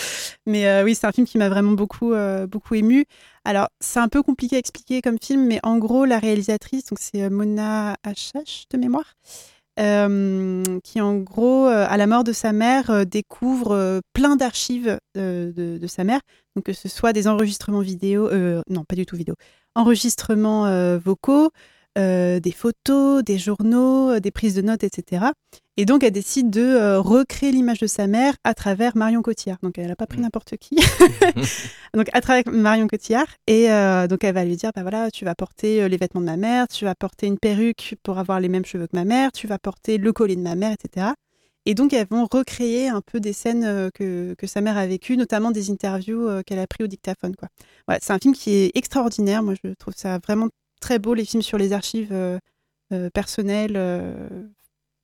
Mais 0.46 0.66
euh, 0.66 0.84
oui, 0.84 0.94
c'est 0.94 1.06
un 1.06 1.12
film 1.12 1.26
qui 1.26 1.38
m'a 1.38 1.48
vraiment 1.48 1.72
beaucoup, 1.72 2.12
euh, 2.12 2.46
beaucoup 2.46 2.74
ému. 2.74 3.04
Alors, 3.46 3.68
c'est 3.78 4.00
un 4.00 4.08
peu 4.08 4.24
compliqué 4.24 4.56
à 4.56 4.58
expliquer 4.58 5.00
comme 5.00 5.18
film, 5.22 5.46
mais 5.46 5.60
en 5.62 5.78
gros, 5.78 6.04
la 6.04 6.18
réalisatrice, 6.18 6.86
donc 6.86 6.98
c'est 7.00 7.22
euh, 7.22 7.30
Mona 7.30 7.96
Achache 8.02 8.64
de 8.72 8.76
mémoire, 8.76 9.14
qui 10.82 11.00
en 11.00 11.16
gros, 11.18 11.66
à 11.66 11.96
la 11.96 12.06
mort 12.08 12.24
de 12.24 12.32
sa 12.32 12.52
mère, 12.52 13.06
découvre 13.06 14.00
plein 14.14 14.34
d'archives 14.34 14.98
de, 15.14 15.52
de, 15.54 15.86
sa 15.86 16.02
mère, 16.02 16.20
donc 16.56 16.64
que 16.64 16.72
ce 16.72 16.88
soit 16.88 17.12
des 17.12 17.28
enregistrements 17.28 17.80
vidéo, 17.80 18.30
non 18.70 18.84
pas 18.84 18.96
du 18.96 19.04
tout 19.04 19.16
vidéo, 19.16 19.34
enregistrements 19.74 20.96
vocaux, 20.96 21.50
euh, 21.96 22.40
des 22.40 22.52
photos, 22.52 23.24
des 23.24 23.38
journaux, 23.38 24.10
euh, 24.10 24.20
des 24.20 24.30
prises 24.30 24.54
de 24.54 24.60
notes, 24.60 24.84
etc. 24.84 25.26
Et 25.78 25.86
donc, 25.86 26.04
elle 26.04 26.12
décide 26.12 26.50
de 26.50 26.60
euh, 26.60 27.00
recréer 27.00 27.52
l'image 27.52 27.78
de 27.78 27.86
sa 27.86 28.06
mère 28.06 28.34
à 28.44 28.52
travers 28.52 28.96
Marion 28.96 29.22
Cotillard. 29.22 29.56
Donc, 29.62 29.78
elle 29.78 29.86
n'a 29.86 29.96
pas 29.96 30.06
pris 30.06 30.18
mm. 30.18 30.22
n'importe 30.22 30.56
qui. 30.58 30.76
donc, 31.94 32.08
à 32.12 32.20
travers 32.20 32.42
Marion 32.52 32.86
Cotillard. 32.86 33.28
Et 33.46 33.68
donc, 34.08 34.24
elle 34.24 34.34
va 34.34 34.44
lui 34.44 34.56
dire, 34.56 34.72
bah 34.74 34.82
voilà, 34.82 35.10
tu 35.10 35.24
vas 35.24 35.34
porter 35.34 35.88
les 35.88 35.96
vêtements 35.96 36.20
de 36.20 36.26
ma 36.26 36.36
mère, 36.36 36.68
tu 36.68 36.84
vas 36.84 36.94
porter 36.94 37.26
une 37.26 37.38
perruque 37.38 37.94
pour 38.02 38.18
avoir 38.18 38.40
les 38.40 38.48
mêmes 38.48 38.66
cheveux 38.66 38.86
que 38.86 38.96
ma 38.96 39.04
mère, 39.04 39.32
tu 39.32 39.46
vas 39.46 39.58
porter 39.58 39.96
le 39.96 40.12
collier 40.12 40.36
de 40.36 40.42
ma 40.42 40.54
mère, 40.54 40.72
etc. 40.72 41.08
Et 41.64 41.74
donc, 41.74 41.92
elles 41.94 42.06
vont 42.10 42.26
recréer 42.30 42.88
un 42.88 43.00
peu 43.00 43.20
des 43.20 43.32
scènes 43.32 43.90
que, 43.94 44.34
que 44.34 44.46
sa 44.46 44.60
mère 44.60 44.76
a 44.76 44.86
vécues, 44.86 45.16
notamment 45.16 45.50
des 45.50 45.70
interviews 45.70 46.42
qu'elle 46.44 46.58
a 46.58 46.66
prises 46.66 46.84
au 46.84 46.88
dictaphone. 46.88 47.34
Quoi. 47.36 47.48
c'est 48.00 48.12
un 48.12 48.18
film 48.18 48.34
qui 48.34 48.50
est 48.50 48.70
extraordinaire. 48.74 49.42
Moi, 49.42 49.54
je 49.64 49.72
trouve 49.74 49.94
ça 49.96 50.18
vraiment 50.18 50.48
très 50.80 50.98
beau 50.98 51.14
les 51.14 51.24
films 51.24 51.42
sur 51.42 51.58
les 51.58 51.72
archives 51.72 52.12
euh, 52.12 52.38
euh, 52.92 53.10
personnelles. 53.10 53.74
Euh, 53.76 54.28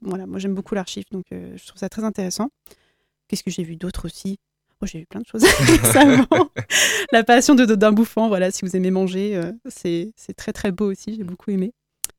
voilà, 0.01 0.27
moi 0.27 0.39
j'aime 0.39 0.55
beaucoup 0.55 0.75
l'archive, 0.75 1.05
donc 1.13 1.25
je 1.31 1.67
trouve 1.67 1.79
ça 1.79 1.89
très 1.89 2.03
intéressant. 2.03 2.49
Qu'est-ce 3.29 3.45
que 3.45 3.51
j'ai 3.51 3.63
vu 3.63 3.77
d'autre 3.77 4.07
aussi? 4.07 4.39
Oh, 4.81 4.87
J'ai 4.87 4.99
vu 5.01 5.07
plein 5.07 5.21
de 5.21 5.27
choses 5.27 5.45
récemment. 5.61 6.51
La 7.13 7.23
passion 7.23 7.55
de 7.55 7.65
d'un 7.65 7.93
bouffant, 7.93 8.27
voilà, 8.27 8.51
si 8.51 8.65
vous 8.65 8.75
aimez 8.75 8.91
manger, 8.91 9.41
c'est 9.69 10.13
très 10.37 10.53
très 10.53 10.73
beau 10.73 10.91
aussi, 10.91 11.15
j'ai 11.15 11.23
beaucoup 11.23 11.53
aimé. 11.53 11.73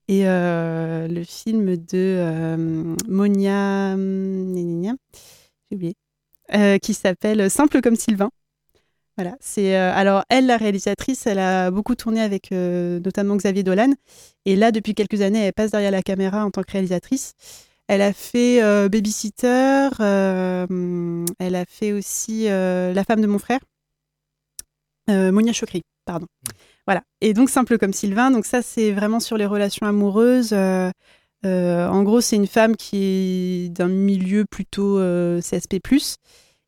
Et 0.08 0.24
le 0.24 1.24
film 1.26 1.76
de 1.76 2.96
Monia, 3.10 3.98
j'ai 3.98 5.76
oublié, 5.76 5.96
qui 6.80 6.94
s'appelle 6.94 7.52
Simple 7.52 7.82
comme 7.82 7.98
Sylvain. 7.98 8.30
Voilà, 9.16 9.36
c'est 9.40 9.78
euh, 9.78 9.94
alors 9.94 10.24
elle 10.30 10.48
la 10.48 10.58
réalisatrice, 10.58 11.28
elle 11.28 11.38
a 11.38 11.70
beaucoup 11.70 11.94
tourné 11.94 12.20
avec 12.20 12.52
euh, 12.52 13.00
notamment 13.00 13.36
Xavier 13.36 13.62
Dolan 13.62 13.92
et 14.46 14.56
là 14.56 14.72
depuis 14.72 14.96
quelques 14.96 15.22
années 15.22 15.46
elle 15.46 15.54
passe 15.54 15.70
derrière 15.70 15.92
la 15.92 16.02
caméra 16.02 16.44
en 16.44 16.50
tant 16.50 16.64
que 16.64 16.72
réalisatrice. 16.72 17.34
Elle 17.88 18.02
a 18.02 18.12
fait 18.12 18.64
euh, 18.64 18.90
Babysitter, 18.90 19.90
elle 20.00 21.56
a 21.56 21.66
fait 21.68 21.92
aussi 21.92 22.46
La 22.46 23.04
femme 23.04 23.22
de 23.22 23.28
mon 23.28 23.38
frère, 23.38 23.60
Monia 25.08 25.54
Chokri, 25.54 25.84
pardon. 26.06 26.26
Mmh. 26.26 26.50
Voilà, 26.88 27.04
et 27.22 27.34
donc 27.34 27.52
simple 27.52 27.78
comme 27.78 27.94
Sylvain, 27.94 28.32
donc 28.32 28.46
ça 28.46 28.64
c'est 28.64 28.92
vraiment 28.94 29.20
sur 29.20 29.38
les 29.38 29.46
relations 29.46 29.86
amoureuses. 29.86 30.54
en 30.54 32.04
gros, 32.04 32.20
c'est 32.20 32.36
une 32.36 32.48
femme 32.48 32.76
qui 32.78 32.98
est 32.98 33.70
d'un 33.70 33.90
milieu 33.90 34.46
plutôt 34.46 35.00
CSP+ 35.40 35.80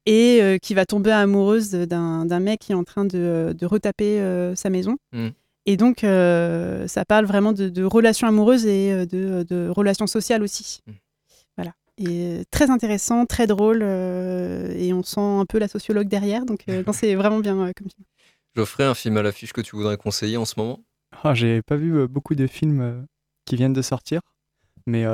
et 0.05 0.41
euh, 0.41 0.57
qui 0.57 0.73
va 0.73 0.85
tomber 0.85 1.11
amoureuse 1.11 1.71
d'un 1.71 2.39
mec 2.39 2.59
qui 2.59 2.71
est 2.71 2.75
en 2.75 2.83
train 2.83 3.05
de, 3.05 3.55
de 3.57 3.65
retaper 3.65 4.19
euh, 4.19 4.55
sa 4.55 4.69
maison. 4.69 4.97
Mm. 5.13 5.29
Et 5.67 5.77
donc, 5.77 6.03
euh, 6.03 6.87
ça 6.87 7.05
parle 7.05 7.25
vraiment 7.25 7.51
de, 7.51 7.83
relations 7.83 8.27
amoureuses 8.27 8.67
et 8.67 9.05
de, 9.07 9.43
de 9.43 9.69
relations 9.69 10.07
sociales 10.07 10.43
aussi. 10.43 10.81
Mm. 10.85 10.91
Voilà. 11.57 11.73
Et 11.97 12.43
très 12.51 12.69
intéressant, 12.69 13.25
très 13.25 13.47
drôle, 13.47 13.81
et 13.81 14.93
on 14.93 15.01
sent 15.01 15.21
un 15.21 15.45
peu 15.45 15.57
la 15.57 15.67
sociologue 15.67 16.07
derrière. 16.07 16.45
Donc, 16.45 16.65
c'est 16.93 17.15
vraiment 17.15 17.39
bien 17.39 17.55
comme 17.55 17.89
film. 17.89 18.05
Geoffrey, 18.55 18.83
un 18.83 18.93
film 18.93 19.17
à 19.17 19.21
l'affiche 19.21 19.53
que 19.53 19.61
tu 19.61 19.75
voudrais 19.75 19.97
conseiller 19.97 20.37
en 20.37 20.45
ce 20.45 20.53
moment? 20.57 20.79
Ah, 21.23 21.33
J'ai 21.33 21.61
pas 21.61 21.77
vu 21.77 22.07
beaucoup 22.07 22.35
de 22.35 22.47
films 22.47 23.05
qui 23.45 23.55
viennent 23.55 23.73
de 23.73 23.81
sortir, 23.81 24.21
mais 24.85 25.05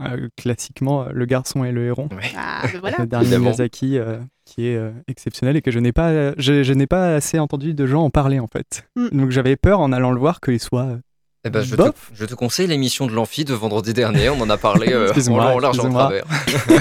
euh, 0.00 0.28
classiquement 0.36 1.02
euh, 1.02 1.10
Le 1.12 1.24
garçon 1.24 1.62
et 1.64 1.70
le 1.70 1.86
héron. 1.86 2.08
Ah, 2.36 2.62
ben 2.72 2.80
voilà. 2.80 2.96
Le 2.98 3.06
dernier 3.06 3.38
Miyazaki 3.38 3.96
euh, 3.98 4.18
qui 4.44 4.66
est 4.66 4.80
exceptionnel 5.08 5.56
et 5.56 5.62
que 5.62 5.70
je 5.70 5.78
n'ai 5.78 5.92
pas, 5.92 6.34
je, 6.36 6.72
n'ai 6.72 6.86
pas 6.86 7.14
assez 7.14 7.38
entendu 7.38 7.74
de 7.74 7.86
gens 7.86 8.02
en 8.02 8.10
parler 8.10 8.40
en 8.40 8.48
fait. 8.48 8.88
Mm. 8.96 9.08
Donc 9.20 9.30
j'avais 9.30 9.56
peur 9.56 9.80
en 9.80 9.92
allant 9.92 10.10
le 10.10 10.18
voir 10.18 10.40
qu'il 10.40 10.60
soit. 10.60 10.98
Eh 11.46 11.50
ben, 11.50 11.60
je, 11.62 11.76
te, 11.76 11.82
je, 12.14 12.24
te, 12.24 12.34
conseille 12.34 12.66
l'émission 12.66 13.06
de 13.06 13.12
l'Amphi 13.12 13.44
de 13.44 13.52
vendredi 13.52 13.92
dernier, 13.92 14.30
on 14.30 14.40
en 14.40 14.48
a 14.48 14.56
parlé 14.56 14.94
en 14.94 15.58
large 15.58 15.78
en 15.78 15.90
travers. 15.90 16.24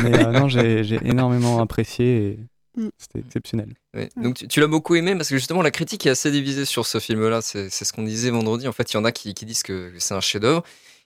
Mais 0.03 0.39
non, 0.39 0.47
j'ai 0.47 0.99
énormément 1.03 1.59
apprécié 1.59 2.05
et 2.15 2.39
mm. 2.81 2.89
c'était 2.97 3.19
exceptionnel. 3.19 3.73
Donc 4.17 4.47
tu, 4.47 4.59
l'as 4.59 4.67
beaucoup 4.67 4.95
aimé 4.95 5.15
parce 5.15 5.29
que 5.29 5.37
justement 5.37 5.61
la 5.61 5.71
critique 5.71 6.05
est 6.07 6.09
assez 6.09 6.31
divisée 6.31 6.65
sur 6.65 6.87
ce 6.87 6.99
film-là, 6.99 7.41
c'est 7.41 7.69
ce 7.69 7.93
qu'on 7.93 8.03
disait 8.03 8.31
vendredi. 8.31 8.67
En 8.67 8.71
fait, 8.71 8.91
il 8.91 8.95
y 8.95 8.99
en 8.99 9.05
a 9.05 9.11
qui, 9.11 9.33
qui 9.33 9.45
disent 9.45 9.63
que 9.63 9.91
c'est 9.99 10.15
un 10.15 10.21
chef-d'œuvre 10.21 10.63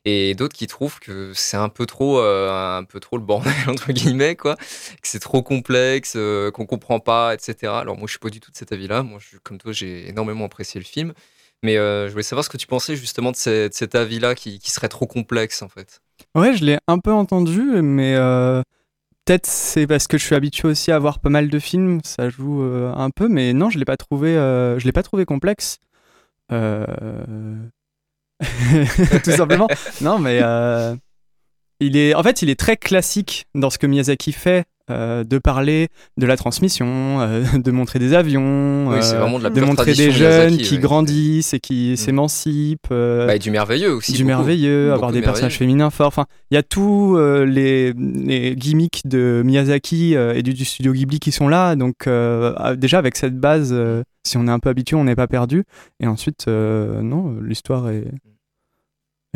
et 0.08 0.36
d'autres 0.36 0.56
qui 0.56 0.68
trouvent 0.68 1.00
que 1.00 1.34
c'est 1.36 1.58
un 1.58 1.68
peu 1.68 1.86
trop 1.86 2.20
euh, 2.20 2.78
un 2.78 2.86
peu 2.86 3.02
trop 3.02 3.18
le 3.18 3.24
bordel 3.24 3.54
entre 3.68 3.92
guillemets 3.92 4.38
quoi. 4.38 4.56
Que 4.56 5.08
c'est 5.08 5.20
trop 5.20 5.44
complexe 5.44 6.14
euh, 6.16 6.50
qu'on 6.50 6.66
comprend 6.66 7.02
pas 7.02 7.34
etc 7.34 7.74
alors 7.76 7.98
moi 7.98 8.08
je 8.08 8.12
suis 8.12 8.20
pas 8.20 8.30
du 8.30 8.40
tout 8.40 8.50
de 8.50 8.56
cet 8.56 8.72
avis 8.72 8.88
là 8.88 9.04
moi 9.04 9.20
comme 9.44 9.58
toi 9.58 9.74
j'ai 9.74 10.08
énormément 10.08 10.46
apprécié 10.46 10.80
le 10.80 10.86
film. 10.86 11.14
Mais 11.64 11.76
euh, 11.78 12.08
je 12.08 12.12
voulais 12.12 12.24
savoir 12.24 12.46
ce 12.46 12.50
que 12.50 12.58
tu 12.58 12.68
pensais 12.68 12.96
justement 12.96 13.32
de, 13.32 13.36
cet 13.36 13.96
avis 13.96 14.20
là 14.20 14.36
qui, 14.36 14.60
serait 14.64 14.90
trop 14.90 15.08
complexe 15.08 15.62
en 15.62 15.68
fait. 15.68 16.02
Ouais 16.36 16.56
je 16.56 16.64
l'ai 16.64 16.78
un 16.88 17.00
peu 17.00 17.12
entendu 17.12 17.62
mais 17.82 18.16
peut-être 19.26 19.46
c'est 19.46 19.88
parce 19.88 20.08
que 20.08 20.18
je 20.18 20.24
suis 20.24 20.36
habitué 20.36 20.70
aussi 20.70 20.94
à 20.94 21.00
voir 21.00 21.20
pas 21.20 21.30
mal 21.30 21.50
de 21.50 21.60
films. 21.60 22.00
Ça 22.06 22.30
joue 22.30 22.62
un 22.62 23.10
peu 23.10 23.28
mais 23.28 23.52
non 23.52 23.70
je 23.70 23.78
l'ai 23.78 23.86
pas 23.86 23.98
trouvé 23.98 24.36
je 24.36 24.86
l'ai 24.86 24.94
pas 24.94 25.04
trouvé 25.04 25.26
complexe 25.26 25.80
tout 29.24 29.32
simplement. 29.32 29.68
non, 30.02 30.20
mais 30.20 30.40
euh, 30.42 30.96
il 31.80 31.98
est, 31.98 32.14
en 32.16 32.24
fait, 32.24 32.42
il 32.42 32.50
est 32.50 32.60
très 32.60 32.78
classique 32.78 33.46
dans 33.56 33.70
ce 33.70 33.78
que 33.78 33.88
Miyazaki 33.88 34.32
fait. 34.32 34.66
Euh, 34.90 35.26
de 35.26 35.38
parler 35.38 35.90
de 36.16 36.26
la 36.26 36.38
transmission, 36.38 37.20
euh, 37.20 37.44
de 37.58 37.72
montrer 37.72 38.00
des 38.00 38.14
avions, 38.14 38.40
de, 38.40 39.60
montrer 39.60 39.94
des 39.94 40.12
jeunes 40.12 40.56
qui 40.56 40.80
grandissent 40.80 41.54
et 41.54 41.60
qui 41.60 41.92
mm. 41.92 41.96
s'émancipent. 41.98 42.88
Bah, 42.90 43.36
et 43.36 43.40
du 43.40 43.52
merveilleux 43.52 43.94
aussi. 43.94 44.14
Du 44.14 44.24
merveilleux, 44.24 44.94
avoir 44.94 45.12
des 45.12 45.22
personnages 45.22 45.58
féminins 45.58 45.90
forts. 45.90 46.08
Enfin, 46.08 46.26
il 46.52 46.56
y 46.56 46.58
a 46.58 46.64
tous 46.64 47.18
les, 47.18 47.92
les, 47.92 48.56
gimmicks 48.56 49.02
de 49.04 49.42
Miyazaki 49.44 50.14
et 50.14 50.42
du, 50.42 50.64
studio 50.64 50.94
Ghibli 50.94 51.20
qui 51.20 51.34
sont 51.34 51.50
là. 51.50 51.76
Donc 51.76 52.08
déjà 52.78 52.98
avec 52.98 53.18
cette 53.18 53.38
base, 53.38 53.76
si 54.24 54.38
on 54.38 54.48
est 54.48 54.52
un 54.52 54.60
peu 54.60 54.70
habitué, 54.70 54.96
on 54.96 55.04
n'est 55.04 55.18
pas 55.18 55.28
perdu. 55.28 55.66
Et 56.00 56.08
ensuite, 56.08 56.48
non, 56.48 57.36
l'histoire 57.42 57.90
est 57.90 58.06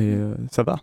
et 0.01 0.15
euh, 0.15 0.35
ça 0.51 0.63
va. 0.63 0.77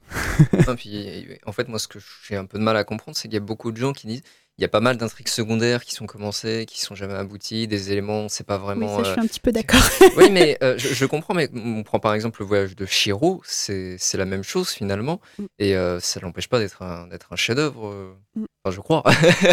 en 1.47 1.53
fait, 1.53 1.69
moi, 1.69 1.79
ce 1.79 1.89
que 1.89 1.99
j'ai 2.27 2.37
un 2.37 2.45
peu 2.45 2.59
de 2.59 2.63
mal 2.63 2.77
à 2.77 2.85
comprendre, 2.85 3.17
c'est 3.17 3.29
qu'il 3.29 3.35
y 3.35 3.39
a 3.39 3.41
beaucoup 3.41 3.73
de 3.73 3.77
gens 3.77 3.93
qui 3.93 4.07
disent 4.07 4.23
il 4.59 4.63
y 4.63 4.65
a 4.65 4.69
pas 4.69 4.81
mal 4.81 4.97
d'intrigues 4.97 5.29
secondaires 5.29 5.85
qui 5.85 5.95
sont 5.95 6.07
commencées, 6.07 6.67
qui 6.67 6.81
sont 6.81 6.97
jamais 6.97 7.15
abouties, 7.15 7.69
des 7.69 7.93
éléments, 7.93 8.29
c'est 8.29 8.45
pas 8.45 8.59
vraiment. 8.59 8.97
Oui, 8.97 9.05
ça, 9.05 9.05
je 9.05 9.13
suis 9.13 9.21
un 9.21 9.27
petit 9.27 9.41
peu 9.41 9.53
d'accord. 9.53 9.81
oui, 10.17 10.31
mais 10.33 10.59
euh, 10.65 10.77
je, 10.77 11.07
comprends, 11.07 11.33
mais 11.33 11.49
on 11.55 11.85
prend 11.85 12.01
par 12.01 12.13
exemple 12.13 12.41
le 12.43 12.47
voyage 12.47 12.75
de 12.75 12.85
Shiro, 12.85 13.41
c'est 13.45 13.99
la 14.15 14.25
même 14.25 14.43
chose 14.43 14.71
finalement, 14.71 15.21
mm. 15.39 15.45
et 15.61 15.77
euh, 15.77 16.01
ça 16.01 16.19
n'empêche 16.21 16.49
pas 16.49 16.59
d'être 16.59 16.83
un, 16.83 17.09
un 17.31 17.37
chef-d'œuvre, 17.37 18.17
mm. 18.35 18.45
enfin, 18.65 18.75
je 18.75 18.81
crois. 18.81 19.05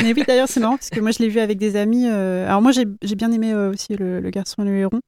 mais 0.02 0.12
oui, 0.14 0.24
d'ailleurs, 0.28 0.50
c'est 0.50 0.60
marrant, 0.60 0.78
parce 0.78 0.90
que 0.90 1.00
moi, 1.00 1.12
je 1.12 1.20
l'ai 1.20 1.30
vu 1.30 1.40
avec 1.40 1.60
des 1.60 1.76
amis. 1.76 2.08
Alors, 2.08 2.64
moi, 2.64 2.72
j'ai 2.72 3.16
bien 3.16 3.32
aimé 3.32 3.54
aussi 3.54 3.96
le, 3.96 4.20
le, 4.20 4.30
garçon 4.32 4.64
et 4.64 4.66
le 4.66 4.76
héron. 4.76 5.02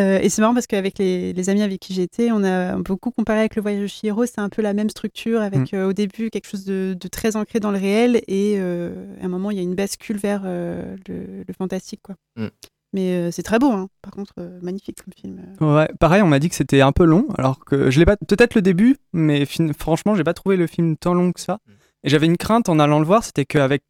Euh, 0.00 0.18
et 0.20 0.28
c'est 0.30 0.40
marrant 0.40 0.54
parce 0.54 0.66
qu'avec 0.66 0.98
les, 0.98 1.50
amis 1.50 1.62
avec 1.62 1.80
qui 1.80 1.92
j'étais, 1.92 2.30
on 2.32 2.42
a 2.44 2.76
beaucoup 2.76 3.10
comparé 3.10 3.40
avec 3.40 3.56
le 3.56 3.62
voyage 3.62 3.82
de 3.82 3.86
Chihiro. 3.86 4.24
C'est 4.26 4.40
un 4.40 4.48
peu 4.48 4.62
la 4.62 4.72
même 4.72 4.90
structure 4.90 5.40
avec 5.40 5.72
mm. 5.72 5.76
euh, 5.76 5.88
au 5.88 5.92
début 5.92 6.30
quelque 6.30 6.48
chose 6.48 6.64
de, 6.64 6.96
très 7.10 7.36
ancré 7.36 7.60
dans 7.60 7.70
le 7.70 7.78
réel 7.78 8.22
et 8.26 8.56
euh, 8.58 9.06
à 9.20 9.26
un 9.26 9.28
moment 9.28 9.50
il 9.50 9.58
y 9.58 9.60
a 9.60 9.62
une 9.62 9.74
bascule 9.74 10.16
vers 10.16 10.42
le, 10.44 11.44
fantastique. 11.56 12.00
Quoi. 12.02 12.16
Mm. 12.36 12.48
Mais 12.94 13.32
c'est 13.32 13.42
très 13.42 13.58
beau, 13.58 13.72
hein. 13.72 13.88
par 14.02 14.12
contre, 14.12 14.34
magnifique 14.60 14.98
comme 15.02 15.14
film. 15.14 15.40
Ouais, 15.62 15.88
pareil, 15.98 16.20
on 16.20 16.26
m'a 16.26 16.38
dit 16.38 16.50
que 16.50 16.54
c'était 16.54 16.82
un 16.82 16.92
peu 16.92 17.04
long, 17.04 17.26
alors 17.38 17.64
que 17.64 17.90
je 17.90 17.98
l'ai 17.98 18.04
pas, 18.04 18.18
peut-être 18.18 18.54
le 18.54 18.60
début, 18.60 18.96
mais 19.14 19.46
franchement, 19.78 20.14
j'ai 20.14 20.24
pas 20.24 20.34
trouvé 20.34 20.58
le 20.58 20.66
film 20.66 20.98
tant 20.98 21.14
long 21.14 21.32
que 21.32 21.40
ça. 21.40 21.54
Mm. 21.54 21.70
Et 22.04 22.08
j'avais 22.10 22.26
une 22.26 22.36
crainte 22.36 22.68
en 22.68 22.78
allant 22.78 22.98
le 22.98 23.06
voir, 23.06 23.24
c'était 23.24 23.46
qu'avec 23.46 23.82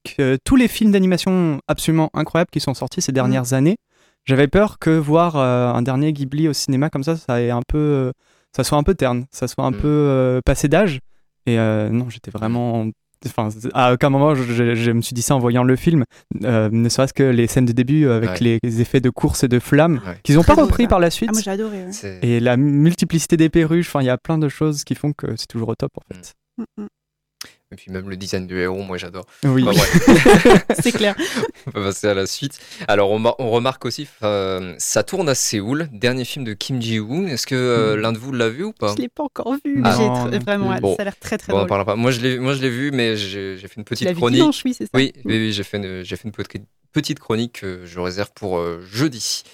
tous 0.44 0.56
les 0.56 0.68
films 0.68 0.92
d'animation 0.92 1.60
absolument 1.66 2.10
incroyables 2.14 2.50
qui 2.50 2.60
sont 2.60 2.74
sortis 2.74 3.02
ces 3.02 3.10
dernières 3.10 3.54
années, 3.54 3.76
j'avais 4.24 4.48
peur 4.48 4.78
que 4.78 4.90
voir 4.90 5.36
euh, 5.36 5.72
un 5.72 5.82
dernier 5.82 6.12
Ghibli 6.12 6.48
au 6.48 6.52
cinéma 6.52 6.90
comme 6.90 7.04
ça, 7.04 7.16
ça, 7.16 7.34
un 7.34 7.62
peu, 7.66 7.78
euh, 7.78 8.12
ça 8.54 8.64
soit 8.64 8.78
un 8.78 8.82
peu 8.82 8.94
terne, 8.94 9.26
ça 9.30 9.48
soit 9.48 9.64
un 9.64 9.70
mm. 9.70 9.78
peu 9.78 9.88
euh, 9.88 10.40
passé 10.44 10.68
d'âge. 10.68 11.00
Et 11.46 11.56
non, 11.56 12.08
j'étais 12.08 12.30
vraiment. 12.30 12.86
Enfin, 13.24 13.50
à 13.72 13.92
aucun 13.92 14.10
moment 14.10 14.34
je, 14.34 14.90
me 14.90 15.00
suis 15.00 15.14
dit 15.14 15.22
ça 15.22 15.36
en 15.36 15.38
voyant 15.38 15.62
le 15.62 15.76
film, 15.76 16.04
ne 16.40 16.88
serait-ce 16.88 17.14
que 17.14 17.22
les 17.22 17.46
scènes 17.46 17.66
de 17.66 17.72
début 17.72 18.08
avec 18.08 18.40
les, 18.40 18.58
effets 18.80 19.00
de 19.00 19.10
course 19.10 19.44
et 19.44 19.48
de 19.48 19.60
flammes 19.60 20.00
qu'ils 20.24 20.36
n'ont 20.36 20.42
pas 20.42 20.54
repris 20.54 20.88
par 20.88 20.98
la 20.98 21.10
suite. 21.10 21.30
Ah, 21.30 21.34
moi 21.34 21.42
j'ai 21.42 21.50
adoré. 21.50 21.86
Et 22.22 22.40
la 22.40 22.56
multiplicité 22.56 23.36
des 23.36 23.48
perruches, 23.48 23.88
enfin, 23.88 24.02
il 24.02 24.06
y 24.06 24.10
a 24.10 24.18
plein 24.18 24.38
de 24.38 24.48
choses 24.48 24.82
qui 24.84 24.96
font 24.96 25.12
que 25.12 25.36
c'est 25.36 25.46
toujours 25.46 25.68
au 25.68 25.74
top 25.74 25.92
en 25.96 26.14
fait. 26.14 26.32
Mm. 26.58 26.82
Mm, 26.82 26.86
Et 27.72 27.74
puis 27.76 27.90
même 27.90 28.08
le 28.10 28.16
design 28.18 28.46
du 28.46 28.60
héros, 28.60 28.82
moi 28.82 28.98
j'adore. 28.98 29.24
Oui. 29.44 29.62
Ouais. 29.62 29.74
C'est 30.80 30.92
clair. 30.92 31.14
On 31.74 31.80
va 31.80 31.86
passer 31.86 32.06
à 32.08 32.14
la 32.14 32.26
suite. 32.26 32.58
Alors, 32.86 33.10
on, 33.10 33.22
on 33.38 33.50
remarque 33.50 33.84
aussi, 33.86 34.06
euh, 34.22 34.74
ça 34.78 35.02
tourne 35.02 35.28
à 35.30 35.34
Séoul, 35.34 35.88
dernier 35.92 36.24
film 36.26 36.44
de 36.44 36.52
Kim 36.52 36.80
Ji-woon. 36.82 37.26
Est-ce 37.28 37.46
que 37.46 37.54
euh, 37.54 37.96
Mm. 37.96 38.00
l'un 38.00 38.12
de 38.12 38.18
vous 38.18 38.32
l'a 38.32 38.48
vu 38.50 38.64
ou 38.64 38.72
pas 38.72 38.94
Je 38.94 39.00
l'ai 39.00 39.08
pas 39.08 39.22
encore 39.24 39.54
vu, 39.64 39.76
mais 39.78 39.82
Ah 39.84 39.94
j'ai 39.96 40.04
non 40.06 40.38
vraiment. 40.40 40.76
Bon. 40.80 40.94
Ça 40.96 41.02
a 41.02 41.04
l'air 41.06 41.18
très 41.18 41.38
très 41.38 41.52
Bon, 41.52 41.58
on 41.58 41.62
en 41.62 41.64
drôle. 41.64 41.68
parlera 41.70 41.84
pas. 41.86 41.96
Moi, 41.96 42.10
je 42.10 42.20
l'ai, 42.20 42.38
moi, 42.38 42.54
je 42.54 42.60
l'ai 42.60 42.70
vu, 42.70 42.90
mais 42.92 43.16
j'ai 43.16 43.56
fait 43.58 43.76
une 43.76 43.84
Tu 43.84 43.90
petite 43.90 44.04
l'as 44.06 44.12
vu 44.12 44.18
chronique. 44.18 44.40
dimanche, 44.40 44.62
oui, 44.64 44.74
c'est 44.74 44.84
ça 44.84 44.90
Oui, 44.94 45.12
Mm. 45.16 45.20
oui, 45.28 45.34
oui, 45.38 45.52
j'ai 45.52 45.62
fait 45.62 45.78
une, 45.78 46.02
j'ai 46.04 46.16
fait 46.16 46.24
une 46.28 46.32
petite- 46.32 46.66
petite 46.92 47.18
chronique 47.20 47.60
que 47.62 47.86
je 47.86 48.00
réserve 48.00 48.30
pour 48.34 48.58
euh, 48.58 48.82
jeudi. 48.92 49.44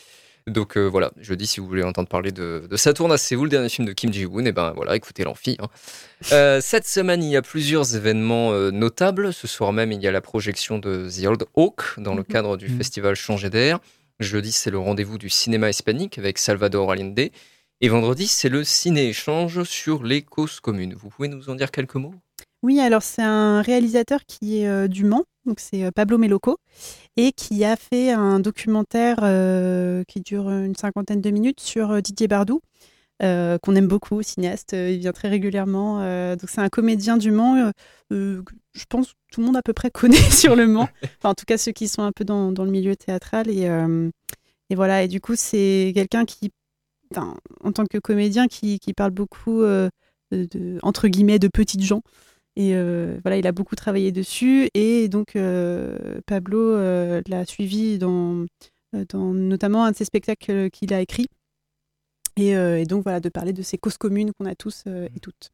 Donc 0.48 0.76
euh, 0.76 0.86
voilà, 0.86 1.10
jeudi, 1.20 1.46
si 1.46 1.60
vous 1.60 1.66
voulez 1.66 1.82
entendre 1.82 2.08
parler 2.08 2.32
de, 2.32 2.66
de 2.68 2.76
Saturne 2.76 3.12
à 3.12 3.18
Séoul, 3.18 3.48
dernier 3.48 3.68
film 3.68 3.86
de 3.86 3.92
Kim 3.92 4.12
Ji-woon, 4.12 4.44
et 4.46 4.52
ben 4.52 4.72
voilà, 4.74 4.96
écoutez 4.96 5.24
l'amphi. 5.24 5.56
hein. 5.60 5.68
Euh, 6.32 6.60
cette 6.60 6.86
semaine, 6.86 7.22
il 7.22 7.30
y 7.30 7.36
a 7.36 7.42
plusieurs 7.42 7.94
événements 7.96 8.52
euh, 8.52 8.70
notables. 8.70 9.32
Ce 9.32 9.46
soir 9.46 9.72
même, 9.72 9.92
il 9.92 10.00
y 10.02 10.06
a 10.08 10.10
la 10.12 10.20
projection 10.20 10.78
de 10.78 11.08
The 11.08 11.26
Old 11.26 11.44
Oak 11.54 11.82
dans 11.98 12.14
le 12.14 12.20
Mhm. 12.22 12.26
cadre 12.26 12.56
du 12.56 12.68
Mhm. 12.68 12.78
festival 12.78 13.14
Changer 13.14 13.50
d'air. 13.50 13.78
Jeudi, 14.20 14.50
c'est 14.52 14.70
le 14.70 14.78
rendez-vous 14.78 15.18
du 15.18 15.28
cinéma 15.30 15.70
hispanique 15.70 16.18
avec 16.18 16.38
Salvador 16.38 16.90
Allende. 16.90 17.30
Et 17.80 17.88
vendredi, 17.88 18.26
c'est 18.26 18.48
le 18.48 18.64
ciné-échange 18.64 19.62
sur 19.62 20.02
les 20.02 20.22
causes 20.22 20.58
communes. 20.58 20.94
Vous 20.94 21.08
pouvez 21.10 21.28
nous 21.28 21.48
en 21.50 21.54
dire 21.54 21.70
quelques 21.70 21.94
mots? 21.94 22.14
Oui, 22.64 22.80
alors 22.80 23.02
c'est 23.02 23.22
un 23.22 23.62
réalisateur 23.62 24.24
qui 24.26 24.60
est 24.60 24.68
euh, 24.68 24.88
du 24.88 25.04
Mans, 25.04 25.24
donc 25.46 25.60
c'est 25.60 25.84
euh, 25.84 25.90
Pablo 25.92 26.18
Meloco, 26.18 26.56
et 27.16 27.30
qui 27.30 27.64
a 27.64 27.76
fait 27.76 28.10
un 28.10 28.40
documentaire 28.40 29.18
euh, 29.22 30.02
qui 30.08 30.20
dure 30.20 30.50
une 30.50 30.74
cinquantaine 30.74 31.20
de 31.20 31.30
minutes 31.30 31.60
sur 31.60 32.02
Didier 32.02 32.26
Bardou, 32.26 32.60
qu'on 33.20 33.74
aime 33.76 33.86
beaucoup, 33.86 34.22
cinéaste, 34.22 34.72
il 34.72 34.98
vient 34.98 35.12
très 35.12 35.28
régulièrement. 35.28 35.98
donc 36.36 36.50
c'est 36.50 36.60
un 36.60 36.68
comédien 36.68 37.16
du 37.16 37.30
Mans, 37.30 37.72
je 38.10 38.84
pense 38.88 39.08
que 39.08 39.14
tout 39.32 39.40
le 39.40 39.46
monde 39.46 39.56
à 39.56 39.62
peu 39.62 39.72
près 39.72 39.90
connaît 39.92 40.16
sur 40.16 40.56
le 40.56 40.66
Mans, 40.66 40.88
enfin 41.18 41.30
en 41.30 41.34
tout 41.34 41.44
cas 41.44 41.58
ceux 41.58 41.72
qui 41.72 41.86
sont 41.88 42.02
un 42.02 42.12
peu 42.12 42.24
dans, 42.24 42.50
le 42.50 42.70
milieu 42.70 42.96
théâtral. 42.96 43.48
Et, 43.50 44.74
voilà, 44.74 45.04
et 45.04 45.08
du 45.08 45.20
coup 45.20 45.34
c'est 45.36 45.92
quelqu'un 45.94 46.24
qui, 46.24 46.50
en 47.16 47.72
tant 47.72 47.86
que 47.86 47.98
comédien, 47.98 48.46
qui, 48.48 48.78
parle 48.96 49.12
beaucoup, 49.12 49.62
de- 49.62 50.78
entre 50.82 51.08
guillemets, 51.08 51.38
de 51.38 51.48
petites 51.48 51.82
gens. 51.82 52.02
Et 52.58 52.74
euh, 52.74 53.20
voilà, 53.22 53.36
il 53.36 53.46
a 53.46 53.52
beaucoup 53.52 53.76
travaillé 53.76 54.10
dessus. 54.10 54.68
Et 54.74 55.08
donc, 55.08 55.36
euh, 55.36 56.20
Pablo 56.26 56.58
euh, 56.58 57.22
l'a 57.28 57.46
suivi 57.46 57.98
dans, 57.98 58.46
dans 59.10 59.32
notamment 59.32 59.84
un 59.84 59.92
de 59.92 59.96
ses 59.96 60.04
spectacles 60.04 60.68
qu'il 60.70 60.92
a 60.92 61.00
écrit. 61.00 61.28
Et, 62.36 62.56
euh, 62.56 62.80
et 62.80 62.84
donc, 62.84 63.04
voilà, 63.04 63.20
de 63.20 63.28
parler 63.28 63.52
de 63.52 63.62
ces 63.62 63.78
causes 63.78 63.96
communes 63.96 64.32
qu'on 64.32 64.46
a 64.46 64.56
tous 64.56 64.82
euh, 64.88 65.08
et 65.14 65.20
toutes. 65.20 65.50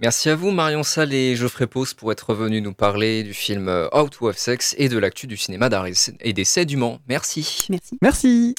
Merci 0.00 0.28
à 0.28 0.36
vous 0.36 0.50
Marion 0.50 0.82
Salle 0.82 1.14
et 1.14 1.34
Geoffrey 1.34 1.66
Pause 1.66 1.94
pour 1.94 2.12
être 2.12 2.34
venus 2.34 2.62
nous 2.62 2.74
parler 2.74 3.22
du 3.22 3.32
film 3.32 3.68
How 3.92 4.08
to 4.10 4.28
Have 4.28 4.36
Sex 4.36 4.74
et 4.76 4.90
de 4.90 4.98
l'actu 4.98 5.26
du 5.26 5.38
cinéma 5.38 5.70
d'art 5.70 5.86
et 5.86 6.32
d'essai 6.32 6.66
du 6.66 6.76
Mans. 6.76 6.98
Merci. 7.08 7.68
Merci. 7.70 7.98
Merci. 8.02 8.54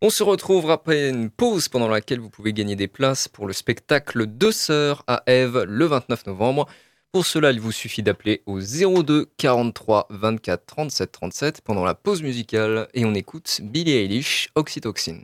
On 0.00 0.10
se 0.10 0.22
retrouve 0.22 0.70
après 0.70 1.10
une 1.10 1.28
pause 1.28 1.68
pendant 1.68 1.88
laquelle 1.88 2.20
vous 2.20 2.30
pouvez 2.30 2.52
gagner 2.52 2.74
des 2.74 2.88
places 2.88 3.28
pour 3.28 3.46
le 3.46 3.52
spectacle 3.52 4.26
Deux 4.26 4.52
Sœurs 4.52 5.04
à 5.06 5.22
Ève 5.26 5.64
le 5.68 5.84
29 5.86 6.26
novembre. 6.26 6.66
Pour 7.10 7.24
cela, 7.24 7.52
il 7.52 7.60
vous 7.60 7.72
suffit 7.72 8.02
d'appeler 8.02 8.42
au 8.44 8.60
02 8.60 9.30
43 9.38 10.08
24 10.10 10.66
37 10.66 11.10
37 11.12 11.60
pendant 11.62 11.84
la 11.84 11.94
pause 11.94 12.22
musicale 12.22 12.86
et 12.92 13.06
on 13.06 13.14
écoute 13.14 13.60
Billie 13.62 13.92
Eilish 13.92 14.50
Oxytocin. 14.54 15.22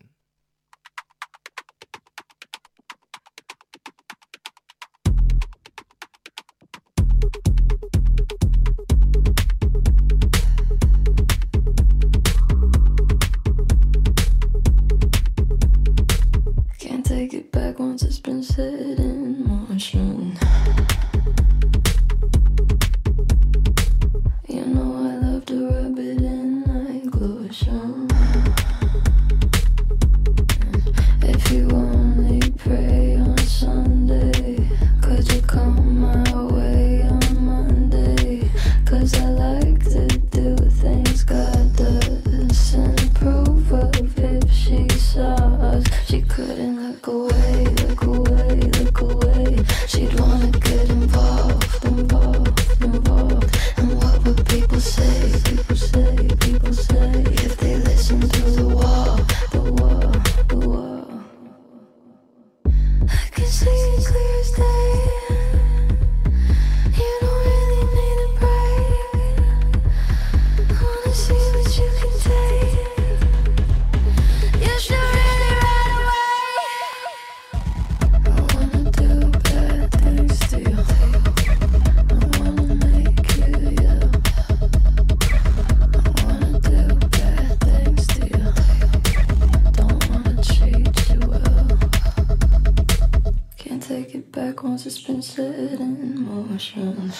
It's 94.97 95.03
been 95.03 95.21
set 95.21 95.81
in 95.81 96.25
motion. 96.25 97.13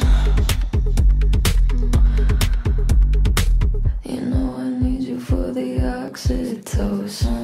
You 4.05 4.21
know 4.21 4.55
I 4.57 4.69
need 4.69 5.03
you 5.03 5.19
for 5.19 5.51
the 5.51 5.79
oxytocin. 5.81 7.44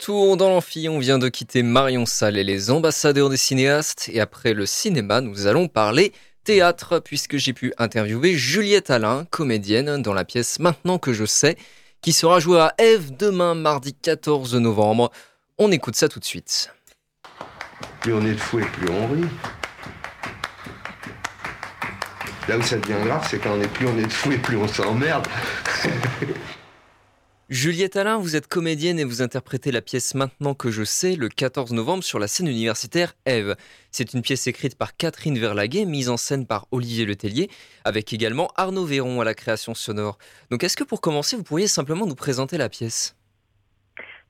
Retour 0.00 0.38
dans 0.38 0.48
l'amphi, 0.48 0.88
on 0.88 0.98
vient 0.98 1.18
de 1.18 1.28
quitter 1.28 1.62
Marion 1.62 2.06
Salle 2.06 2.38
et 2.38 2.44
les 2.44 2.70
ambassadeurs 2.70 3.28
des 3.28 3.36
cinéastes. 3.36 4.08
Et 4.10 4.18
après 4.18 4.54
le 4.54 4.64
cinéma, 4.64 5.20
nous 5.20 5.46
allons 5.46 5.68
parler 5.68 6.14
théâtre, 6.42 7.00
puisque 7.00 7.36
j'ai 7.36 7.52
pu 7.52 7.74
interviewer 7.76 8.32
Juliette 8.32 8.88
Alain, 8.88 9.26
comédienne, 9.28 10.00
dans 10.00 10.14
la 10.14 10.24
pièce 10.24 10.58
Maintenant 10.58 10.98
que 10.98 11.12
je 11.12 11.26
sais, 11.26 11.58
qui 12.00 12.14
sera 12.14 12.40
jouée 12.40 12.60
à 12.60 12.72
Eve 12.78 13.14
demain, 13.14 13.54
mardi 13.54 13.92
14 13.92 14.54
novembre. 14.54 15.10
On 15.58 15.70
écoute 15.70 15.96
ça 15.96 16.08
tout 16.08 16.18
de 16.18 16.24
suite. 16.24 16.72
Plus 18.00 18.14
on 18.14 18.24
est 18.24 18.32
de 18.32 18.40
fou 18.40 18.58
et 18.58 18.64
plus 18.64 18.88
on 18.88 19.06
rit. 19.06 19.28
Là 22.48 22.56
où 22.56 22.62
ça 22.62 22.78
devient 22.78 23.04
grave, 23.04 23.26
c'est 23.30 23.38
quand 23.38 23.52
on 23.52 23.60
est 23.60 23.68
plus 23.68 23.86
on 23.86 23.98
est 23.98 24.06
de 24.06 24.12
fou 24.12 24.32
et 24.32 24.38
plus 24.38 24.56
on 24.56 24.66
s'emmerde. 24.66 25.28
Juliette 27.50 27.96
Alain, 27.96 28.16
vous 28.16 28.36
êtes 28.36 28.46
comédienne 28.46 29.00
et 29.00 29.04
vous 29.04 29.22
interprétez 29.22 29.72
la 29.72 29.82
pièce 29.82 30.14
Maintenant 30.14 30.54
que 30.54 30.70
je 30.70 30.84
sais 30.84 31.16
le 31.16 31.28
14 31.28 31.72
novembre 31.72 32.04
sur 32.04 32.20
la 32.20 32.28
scène 32.28 32.46
universitaire 32.46 33.14
Eve. 33.26 33.56
C'est 33.90 34.14
une 34.14 34.22
pièce 34.22 34.46
écrite 34.46 34.78
par 34.78 34.96
Catherine 34.96 35.36
Verlaguet, 35.36 35.84
mise 35.84 36.10
en 36.10 36.16
scène 36.16 36.46
par 36.46 36.66
Olivier 36.70 37.06
Letellier, 37.06 37.48
avec 37.84 38.12
également 38.12 38.50
Arnaud 38.54 38.84
Véron 38.84 39.20
à 39.20 39.24
la 39.24 39.34
création 39.34 39.74
sonore. 39.74 40.16
Donc 40.52 40.62
est-ce 40.62 40.76
que 40.76 40.84
pour 40.84 41.00
commencer, 41.00 41.34
vous 41.34 41.42
pourriez 41.42 41.66
simplement 41.66 42.06
nous 42.06 42.14
présenter 42.14 42.56
la 42.56 42.68
pièce? 42.68 43.16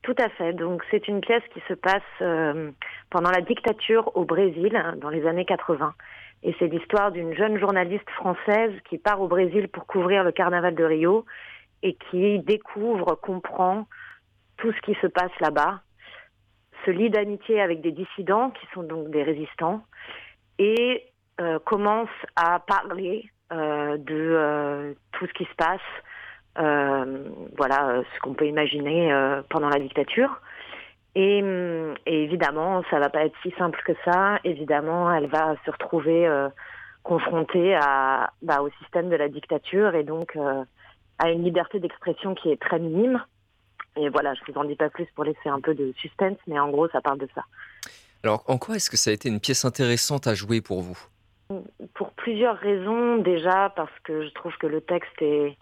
Tout 0.01 0.15
à 0.17 0.29
fait. 0.29 0.53
Donc 0.53 0.81
c'est 0.89 1.07
une 1.07 1.21
pièce 1.21 1.43
qui 1.53 1.61
se 1.67 1.75
passe 1.75 2.01
euh, 2.21 2.71
pendant 3.11 3.29
la 3.29 3.41
dictature 3.41 4.17
au 4.17 4.25
Brésil, 4.25 4.75
hein, 4.75 4.95
dans 4.99 5.09
les 5.09 5.27
années 5.27 5.45
80. 5.45 5.93
Et 6.41 6.55
c'est 6.57 6.65
l'histoire 6.65 7.11
d'une 7.11 7.35
jeune 7.35 7.59
journaliste 7.59 8.09
française 8.15 8.71
qui 8.89 8.97
part 8.97 9.21
au 9.21 9.27
Brésil 9.27 9.67
pour 9.67 9.85
couvrir 9.85 10.23
le 10.23 10.31
carnaval 10.31 10.73
de 10.73 10.83
Rio 10.83 11.23
et 11.83 11.97
qui 12.09 12.39
découvre, 12.39 13.15
comprend 13.15 13.87
tout 14.57 14.71
ce 14.71 14.81
qui 14.81 14.93
se 15.01 15.07
passe 15.07 15.31
là-bas, 15.39 15.81
se 16.85 16.91
lie 16.91 17.09
d'amitié 17.09 17.61
avec 17.61 17.81
des 17.81 17.91
dissidents 17.91 18.51
qui 18.51 18.65
sont 18.73 18.83
donc 18.83 19.09
des 19.09 19.23
résistants 19.23 19.81
et 20.57 21.03
euh, 21.39 21.59
commence 21.59 22.09
à 22.35 22.59
parler 22.59 23.29
euh, 23.51 23.97
de 23.97 24.15
euh, 24.15 24.93
tout 25.13 25.27
ce 25.27 25.33
qui 25.33 25.45
se 25.45 25.55
passe, 25.55 25.79
euh, 26.57 27.29
voilà 27.57 28.01
ce 28.13 28.19
qu'on 28.19 28.33
peut 28.33 28.47
imaginer 28.47 29.11
euh, 29.11 29.41
pendant 29.49 29.69
la 29.69 29.79
dictature. 29.79 30.41
Et, 31.15 31.41
hum, 31.41 31.95
et 32.05 32.23
évidemment, 32.23 32.83
ça 32.89 32.99
va 32.99 33.09
pas 33.09 33.25
être 33.25 33.35
si 33.41 33.51
simple 33.57 33.81
que 33.85 33.93
ça. 34.05 34.39
Évidemment, 34.43 35.11
elle 35.13 35.27
va 35.27 35.55
se 35.65 35.71
retrouver 35.71 36.27
euh, 36.27 36.49
confrontée 37.03 37.75
à, 37.75 38.31
bah, 38.41 38.61
au 38.61 38.69
système 38.81 39.09
de 39.09 39.15
la 39.15 39.27
dictature 39.27 39.95
et 39.95 40.03
donc 40.03 40.35
euh, 40.35 40.63
à 41.23 41.29
une 41.29 41.43
liberté 41.43 41.79
d'expression 41.79 42.33
qui 42.35 42.49
est 42.49 42.61
très 42.61 42.79
minime. 42.79 43.23
Et 43.95 44.09
voilà, 44.09 44.33
je 44.33 44.51
vous 44.51 44.57
en 44.57 44.63
dis 44.63 44.75
pas 44.75 44.89
plus 44.89 45.05
pour 45.15 45.23
laisser 45.23 45.49
un 45.49 45.59
peu 45.59 45.75
de 45.75 45.93
suspense, 45.97 46.37
mais 46.47 46.59
en 46.59 46.69
gros, 46.69 46.87
ça 46.89 47.01
parle 47.01 47.19
de 47.19 47.27
ça. 47.35 47.43
Alors 48.23 48.43
en 48.47 48.57
quoi 48.57 48.75
est-ce 48.75 48.89
que 48.89 48.97
ça 48.97 49.11
a 49.11 49.13
été 49.13 49.29
une 49.29 49.39
pièce 49.39 49.65
intéressante 49.65 50.27
à 50.27 50.33
jouer 50.33 50.61
pour 50.61 50.81
vous? 50.81 50.97
Pour 51.93 52.11
plusieurs 52.11 52.57
raisons, 52.57 53.17
déjà 53.17 53.71
parce 53.75 53.97
que 54.03 54.25
je 54.25 54.29
trouve 54.33 54.55
que 54.57 54.67
le 54.67 54.81
texte 54.81 55.21
est, 55.21 55.57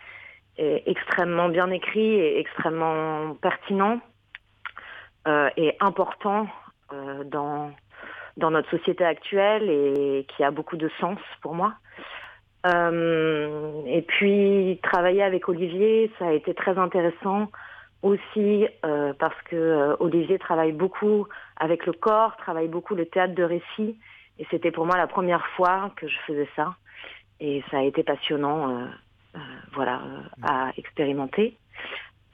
est 0.58 0.84
extrêmement 0.86 1.50
bien 1.50 1.72
écrit 1.72 2.14
et 2.14 2.40
extrêmement 2.40 3.34
pertinent 3.36 4.00
euh, 5.28 5.50
et 5.58 5.76
important 5.80 6.48
euh, 6.94 7.24
dans, 7.24 7.72
dans 8.38 8.52
notre 8.52 8.70
société 8.70 9.04
actuelle 9.04 9.70
et 9.70 10.28
qui 10.36 10.44
a 10.44 10.52
beaucoup 10.52 10.78
de 10.78 10.90
sens 11.00 11.18
pour 11.42 11.56
moi. 11.56 11.74
Euh, 12.66 13.84
et 13.86 14.02
puis 14.02 14.80
travailler 14.84 15.24
avec 15.24 15.48
Olivier, 15.48 16.12
ça 16.20 16.28
a 16.28 16.34
été 16.34 16.54
très 16.54 16.78
intéressant 16.78 17.50
aussi 18.02 18.66
euh, 18.86 19.14
parce 19.18 19.40
que 19.46 19.56
euh, 19.56 19.96
Olivier 20.00 20.40
travaille 20.40 20.72
beaucoup 20.72 21.28
avec 21.58 21.86
le 21.86 21.94
corps, 21.94 22.36
travaille 22.38 22.68
beaucoup 22.68 22.96
le 22.96 23.06
théâtre 23.06 23.36
de 23.36 23.44
récit, 23.44 23.98
et 24.40 24.48
c'était 24.52 24.72
pour 24.72 24.86
moi 24.86 24.98
la 24.98 25.08
première 25.08 25.46
fois 25.56 25.92
que 25.96 26.08
je 26.08 26.16
faisais 26.28 26.48
ça, 26.56 26.76
et 27.40 27.64
ça 27.72 27.80
a 27.80 27.84
été 27.84 28.04
passionnant, 28.04 28.88
euh, 29.36 29.40
voilà, 29.74 30.02
à 30.44 30.72
expérimenter. 30.78 31.58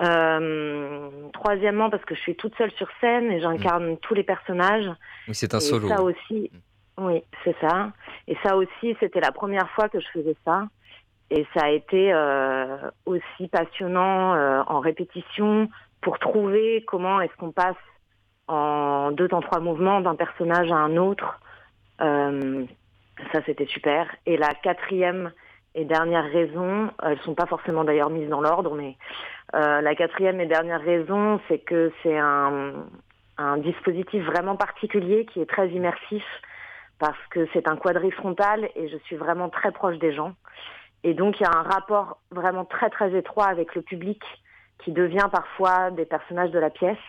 Euh, 0.01 1.09
troisièmement, 1.33 1.89
parce 1.89 2.03
que 2.03 2.15
je 2.15 2.19
suis 2.19 2.35
toute 2.35 2.55
seule 2.57 2.71
sur 2.71 2.87
scène 2.99 3.31
et 3.31 3.39
j'incarne 3.39 3.97
tous 3.99 4.13
les 4.13 4.23
personnages. 4.23 4.89
Oui, 5.27 5.35
c'est 5.35 5.53
un 5.53 5.59
et 5.59 5.61
solo. 5.61 5.87
ça 5.87 6.01
aussi, 6.01 6.51
oui, 6.97 7.23
c'est 7.43 7.55
ça. 7.59 7.91
Et 8.27 8.37
ça 8.43 8.55
aussi, 8.55 8.95
c'était 8.99 9.19
la 9.19 9.31
première 9.31 9.69
fois 9.71 9.89
que 9.89 9.99
je 9.99 10.07
faisais 10.13 10.35
ça. 10.45 10.67
Et 11.29 11.45
ça 11.55 11.65
a 11.65 11.69
été 11.69 12.13
euh, 12.13 12.77
aussi 13.05 13.47
passionnant 13.47 14.35
euh, 14.35 14.61
en 14.67 14.79
répétition 14.79 15.69
pour 16.01 16.19
trouver 16.19 16.83
comment 16.87 17.19
est-ce 17.19 17.35
qu'on 17.37 17.51
passe 17.51 17.75
en 18.47 19.11
deux 19.11 19.27
temps 19.27 19.41
trois 19.41 19.59
mouvements 19.59 20.01
d'un 20.01 20.15
personnage 20.15 20.71
à 20.71 20.75
un 20.75 20.97
autre. 20.97 21.39
Euh, 22.01 22.65
ça, 23.33 23.39
c'était 23.45 23.65
super. 23.65 24.07
Et 24.25 24.37
la 24.37 24.53
quatrième 24.53 25.31
et 25.73 25.83
dernière 25.83 26.25
raison, 26.25 26.91
elles 27.03 27.19
sont 27.21 27.33
pas 27.33 27.47
forcément 27.47 27.83
d'ailleurs 27.83 28.09
mises 28.09 28.29
dans 28.29 28.41
l'ordre, 28.41 28.75
mais 28.75 28.95
euh, 29.55 29.81
la 29.81 29.95
quatrième 29.95 30.39
et 30.39 30.45
dernière 30.45 30.81
raison, 30.81 31.39
c'est 31.47 31.59
que 31.59 31.91
c'est 32.01 32.17
un, 32.17 32.73
un 33.37 33.57
dispositif 33.57 34.23
vraiment 34.23 34.55
particulier 34.55 35.25
qui 35.25 35.41
est 35.41 35.49
très 35.49 35.69
immersif 35.69 36.23
parce 37.05 37.27
que 37.29 37.47
c'est 37.53 37.67
un 37.67 37.75
quadrifrontal 37.75 38.67
et 38.75 38.89
je 38.89 38.97
suis 39.05 39.15
vraiment 39.15 39.47
très 39.49 39.71
proche 39.71 39.99
des 39.99 40.11
gens. 40.11 40.33
Et 41.03 41.13
donc 41.13 41.39
il 41.39 41.43
y 41.43 41.45
a 41.45 41.55
un 41.55 41.61
rapport 41.61 42.17
vraiment 42.31 42.65
très 42.65 42.89
très 42.89 43.15
étroit 43.15 43.45
avec 43.45 43.75
le 43.75 43.83
public 43.83 44.23
qui 44.79 44.91
devient 44.91 45.27
parfois 45.31 45.91
des 45.91 46.05
personnages 46.05 46.49
de 46.49 46.57
la 46.57 46.71
pièce. 46.71 47.05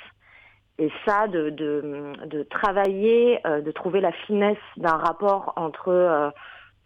Et 0.78 0.92
ça, 1.06 1.28
de, 1.28 1.48
de, 1.48 2.12
de 2.26 2.42
travailler, 2.42 3.40
euh, 3.46 3.62
de 3.62 3.70
trouver 3.70 4.02
la 4.02 4.12
finesse 4.12 4.58
d'un 4.76 4.98
rapport 4.98 5.54
entre 5.56 5.88
euh, 5.88 6.28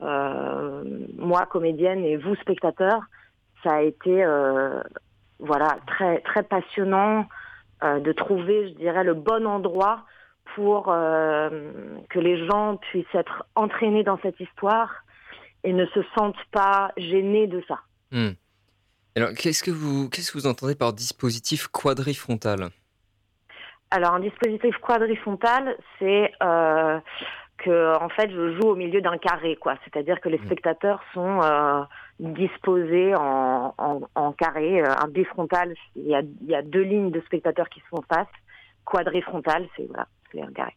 euh, 0.03 0.85
moi, 1.19 1.47
comédienne, 1.47 2.05
et 2.05 2.17
vous, 2.17 2.37
spectateurs, 2.37 3.03
ça 3.65 3.75
a 3.75 3.83
été 3.83 4.25
voilà 5.41 5.79
très 5.89 6.21
très 6.21 6.45
passionnant 6.45 7.27
de 7.83 8.13
trouver, 8.13 8.69
je 8.69 8.75
dirais, 8.75 9.03
le 9.03 9.15
bon 9.15 9.47
endroit 9.49 10.05
pour 10.55 10.87
euh, 10.89 11.51
que 12.09 12.19
les 12.19 12.47
gens 12.47 12.77
puissent 12.77 13.15
être 13.15 13.45
entraînés 13.55 14.05
dans 14.05 14.19
cette 14.23 14.39
histoire 14.41 14.91
et 15.65 15.73
ne 15.73 15.87
se 15.87 16.01
sentent 16.17 16.45
pas 16.53 16.93
gênés 16.97 17.47
de 17.47 17.63
ça. 17.69 17.81
Hmm. 18.11 18.31
Alors 19.17 19.31
qu'est-ce 19.37 19.63
que 19.63 19.71
vous 19.71 20.09
qu'est-ce 20.09 20.33
que 20.33 20.39
vous 20.39 20.47
entendez 20.47 20.75
par 20.75 20.93
dispositif 20.93 21.67
quadrifrontal? 21.69 22.71
Alors 23.91 24.15
un 24.15 24.21
dispositif 24.21 24.77
quadrifrontal, 24.79 25.77
c'est 25.99 26.33
euh, 26.43 27.01
que 27.59 27.97
en 27.97 28.09
fait 28.09 28.31
je 28.31 28.55
joue 28.57 28.69
au 28.69 28.77
milieu 28.77 29.01
d'un 29.01 29.19
carré, 29.19 29.57
quoi. 29.57 29.75
C'est-à-dire 29.85 30.21
que 30.21 30.29
les 30.29 30.39
Mm. 30.39 30.47
spectateurs 30.47 31.03
sont 31.13 31.41
euh, 31.43 31.83
disposés 32.21 33.15
en, 33.17 33.75
en, 33.79 34.01
en 34.15 34.33
carré. 34.33 34.81
Un 34.81 35.09
bifrontal, 35.09 35.75
il 35.97 36.07
y 36.07 36.15
a, 36.15 36.21
il 36.21 36.49
y 36.49 36.55
a 36.55 36.63
deux 36.63 36.83
lignes 36.83 37.11
de 37.11 37.21
spectateurs 37.23 37.69
qui 37.69 37.81
se 37.81 37.87
font 37.87 38.03
face. 38.09 38.29
Quadrifrontal, 38.85 39.69
c'est 39.77 39.87
voilà, 39.87 40.07
carré. 40.55 40.75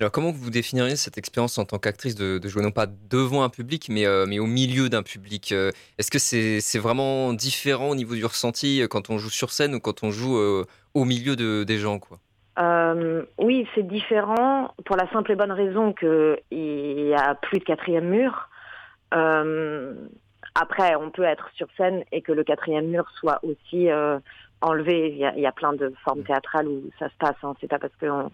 Alors 0.00 0.12
comment 0.12 0.30
vous 0.30 0.50
définiriez 0.50 0.96
cette 0.96 1.18
expérience 1.18 1.58
en 1.58 1.64
tant 1.64 1.78
qu'actrice 1.78 2.14
de, 2.14 2.38
de 2.38 2.48
jouer 2.48 2.62
non 2.62 2.70
pas 2.70 2.86
devant 2.86 3.42
un 3.42 3.48
public 3.48 3.88
mais, 3.88 4.06
euh, 4.06 4.26
mais 4.26 4.38
au 4.38 4.46
milieu 4.46 4.88
d'un 4.88 5.02
public 5.02 5.52
euh, 5.52 5.70
Est-ce 5.98 6.10
que 6.10 6.18
c'est 6.18 6.60
c'est 6.60 6.78
vraiment 6.78 7.32
différent 7.32 7.88
au 7.90 7.94
niveau 7.94 8.14
du 8.14 8.24
ressenti 8.24 8.82
euh, 8.82 8.88
quand 8.88 9.10
on 9.10 9.18
joue 9.18 9.30
sur 9.30 9.50
scène 9.50 9.74
ou 9.74 9.80
quand 9.80 10.02
on 10.02 10.10
joue 10.10 10.38
euh, 10.38 10.64
au 10.94 11.04
milieu 11.04 11.36
de, 11.36 11.64
des 11.64 11.78
gens 11.78 11.98
quoi? 11.98 12.18
Euh, 12.58 13.24
oui, 13.38 13.66
c'est 13.74 13.86
différent 13.86 14.74
pour 14.84 14.96
la 14.96 15.10
simple 15.10 15.32
et 15.32 15.34
bonne 15.34 15.50
raison 15.50 15.92
que 15.92 16.38
il 16.50 17.08
y 17.08 17.14
a 17.14 17.34
plus 17.34 17.58
de 17.58 17.64
quatrième 17.64 18.08
mur. 18.08 18.48
Après, 20.54 20.94
on 20.94 21.10
peut 21.10 21.24
être 21.24 21.50
sur 21.56 21.66
scène 21.76 22.04
et 22.12 22.22
que 22.22 22.30
le 22.30 22.44
quatrième 22.44 22.86
mur 22.86 23.10
soit 23.18 23.40
aussi 23.42 23.90
euh, 23.90 24.20
enlevé. 24.60 25.10
Il 25.10 25.16
y, 25.16 25.24
a, 25.24 25.34
il 25.34 25.42
y 25.42 25.46
a 25.46 25.52
plein 25.52 25.72
de 25.72 25.92
formes 26.04 26.22
théâtrales 26.22 26.68
où 26.68 26.90
ça 26.98 27.08
se 27.08 27.14
passe. 27.18 27.36
Hein. 27.42 27.54
C'est 27.60 27.66
pas 27.68 27.80
parce 27.80 27.94
qu'on 27.96 28.30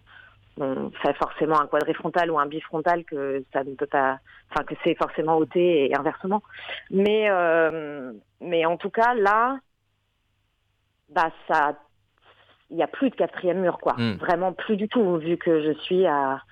on 0.58 0.90
fait 1.02 1.14
forcément 1.14 1.60
un 1.60 1.66
quadrifrontal 1.66 2.30
ou 2.30 2.38
un 2.38 2.46
bifrontal 2.46 3.04
que 3.04 3.44
ça 3.52 3.64
ne 3.64 3.74
peut 3.74 3.86
pas, 3.86 4.18
enfin 4.50 4.64
que 4.64 4.74
c'est 4.84 4.94
forcément 4.96 5.36
ôté 5.36 5.90
et 5.90 5.96
inversement. 5.96 6.42
Mais 6.90 7.30
euh, 7.30 8.12
mais 8.40 8.66
en 8.66 8.76
tout 8.76 8.90
cas 8.90 9.14
là, 9.14 9.58
bah 11.08 11.30
ça 11.48 11.76
il 12.70 12.76
n'y 12.76 12.82
a 12.82 12.86
plus 12.86 13.10
de 13.10 13.16
quatrième 13.16 13.60
mur, 13.60 13.78
quoi. 13.78 13.94
Mm. 13.98 14.16
Vraiment 14.16 14.52
plus 14.52 14.76
du 14.76 14.88
tout, 14.88 15.16
vu 15.16 15.36
que 15.36 15.62
je 15.62 15.72
suis 15.80 16.06
à 16.06 16.42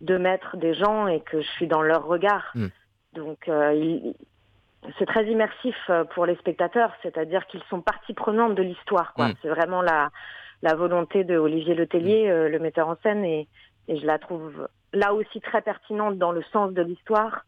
deux 0.00 0.18
mètres 0.18 0.56
des 0.56 0.74
gens 0.74 1.06
et 1.06 1.20
que 1.20 1.40
je 1.40 1.46
suis 1.48 1.66
dans 1.66 1.82
leur 1.82 2.06
regard. 2.06 2.50
Mm. 2.54 2.66
Donc, 3.14 3.48
euh, 3.48 4.12
c'est 4.98 5.06
très 5.06 5.26
immersif 5.26 5.76
euh, 5.90 6.04
pour 6.04 6.26
les 6.26 6.36
spectateurs, 6.36 6.92
c'est-à-dire 7.02 7.46
qu'ils 7.46 7.62
sont 7.68 7.80
partie 7.80 8.14
prenante 8.14 8.54
de 8.54 8.62
l'histoire, 8.62 9.12
quoi. 9.14 9.28
Mm. 9.28 9.34
C'est 9.42 9.48
vraiment 9.48 9.82
la, 9.82 10.10
la 10.62 10.74
volonté 10.74 11.24
de 11.24 11.36
Olivier 11.36 11.74
Letellier, 11.74 12.28
euh, 12.28 12.48
le 12.48 12.58
metteur 12.58 12.88
en 12.88 12.96
scène, 13.02 13.24
et, 13.24 13.48
et 13.88 13.98
je 13.98 14.06
la 14.06 14.18
trouve 14.18 14.68
là 14.92 15.14
aussi 15.14 15.40
très 15.40 15.62
pertinente 15.62 16.18
dans 16.18 16.32
le 16.32 16.42
sens 16.52 16.72
de 16.72 16.82
l'histoire 16.82 17.44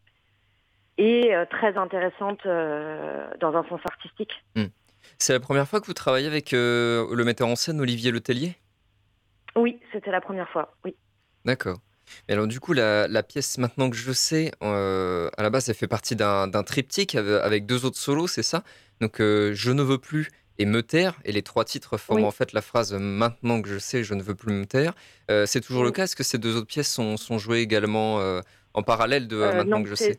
et 0.99 1.35
euh, 1.35 1.47
très 1.47 1.77
intéressante 1.77 2.41
euh, 2.47 3.29
dans 3.41 3.55
un 3.55 3.65
sens 3.69 3.81
artistique. 3.85 4.33
C'est 5.19 5.33
la 5.33 5.41
première 5.41 5.67
fois 5.67 5.81
que 5.81 5.87
vous 5.87 5.95
travaillez 5.95 6.27
avec 6.27 6.53
euh, 6.53 7.07
le 7.15 7.25
metteur 7.25 7.49
en 7.49 7.57
scène 7.57 7.81
Olivier 7.81 8.11
Letellier? 8.11 8.57
Oui, 9.57 9.81
c'était 9.93 10.11
la 10.11 10.21
première 10.21 10.49
fois, 10.51 10.77
oui. 10.85 10.95
D'accord. 11.45 11.79
Mais 12.27 12.35
alors 12.35 12.47
du 12.47 12.61
coup, 12.61 12.73
la, 12.73 13.23
pièce 13.23 13.59
Maintenant 13.59 13.91
que 13.91 13.97
je 13.97 14.13
sais, 14.13 14.51
euh, 14.63 15.31
à 15.37 15.43
la 15.43 15.51
base, 15.51 15.69
elle 15.69 15.75
fait 15.75 15.89
partie 15.89 16.17
d'un 16.17 16.63
triptyque 16.63 17.15
avec 17.15 17.67
deux 17.67 17.85
autres 17.85 17.99
solos, 17.99 18.29
c'est 18.29 18.43
ça? 18.43 18.65
Donc 19.01 19.21
euh, 19.21 19.53
Je 19.55 19.71
ne 19.71 19.83
veux 19.83 19.99
plus 19.99 20.31
et 20.59 20.67
Me 20.67 20.83
taire, 20.83 21.15
et 21.25 21.33
les 21.33 21.43
trois 21.43 21.65
titres 21.65 21.97
forment 21.97 22.25
en 22.25 22.31
fait 22.31 22.53
la 22.53 22.63
phrase 22.63 22.93
Maintenant 22.95 23.63
que 23.63 23.69
je 23.69 23.79
sais, 23.79 24.03
je 24.03 24.15
ne 24.15 24.23
veux 24.23 24.35
plus 24.35 24.53
me 24.53 24.67
taire. 24.67 24.93
Euh, 25.31 25.47
c'est 25.47 25.61
toujours 25.61 25.85
le 25.85 25.91
cas? 25.91 26.05
Est-ce 26.05 26.17
que 26.17 26.25
ces 26.25 26.39
deux 26.39 26.57
autres 26.57 26.67
pièces 26.67 26.93
sont, 26.93 27.17
sont 27.17 27.39
jouées 27.39 27.61
également 27.61 28.21
en 28.75 28.83
parallèle 28.83 29.29
de 29.29 29.37
Maintenant 29.37 29.83
que 29.83 29.89
je 29.89 29.95
sais? 29.95 30.19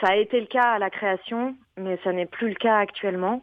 Ça 0.00 0.12
a 0.12 0.16
été 0.16 0.40
le 0.40 0.46
cas 0.46 0.72
à 0.74 0.78
la 0.78 0.90
création, 0.90 1.56
mais 1.76 1.98
ça 2.04 2.12
n'est 2.12 2.26
plus 2.26 2.50
le 2.50 2.54
cas 2.54 2.76
actuellement. 2.76 3.42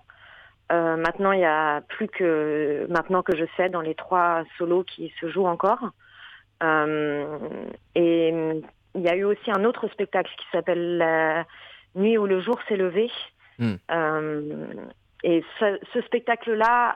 maintenant, 0.70 1.32
il 1.32 1.42
y 1.42 1.46
a 1.46 1.82
plus 1.82 2.08
que 2.08 2.86
maintenant 2.90 3.24
que 3.24 3.36
je 3.36 3.46
sais 3.58 3.70
dans 3.70 3.82
les 3.82 3.96
trois 3.96 4.44
solos 4.58 4.84
qui 4.84 5.12
se 5.20 5.30
jouent 5.30 5.48
encore. 5.48 5.92
Euh, 6.64 7.38
et 7.96 8.30
il 8.96 9.02
y 9.02 9.08
a 9.08 9.16
eu 9.16 9.24
aussi 9.24 9.52
un 9.52 9.64
autre 9.64 9.88
spectacle 9.90 10.32
qui 10.38 10.46
s'appelle 10.52 10.98
La 10.98 11.46
nuit 11.96 12.18
où 12.18 12.26
le 12.26 12.42
jour 12.42 12.58
s'est 12.68 12.78
levé. 12.78 13.12
Hmm. 13.60 13.76
Euh, 13.92 14.66
et 15.24 15.44
ce, 15.60 16.02
spectacle-là 16.06 16.96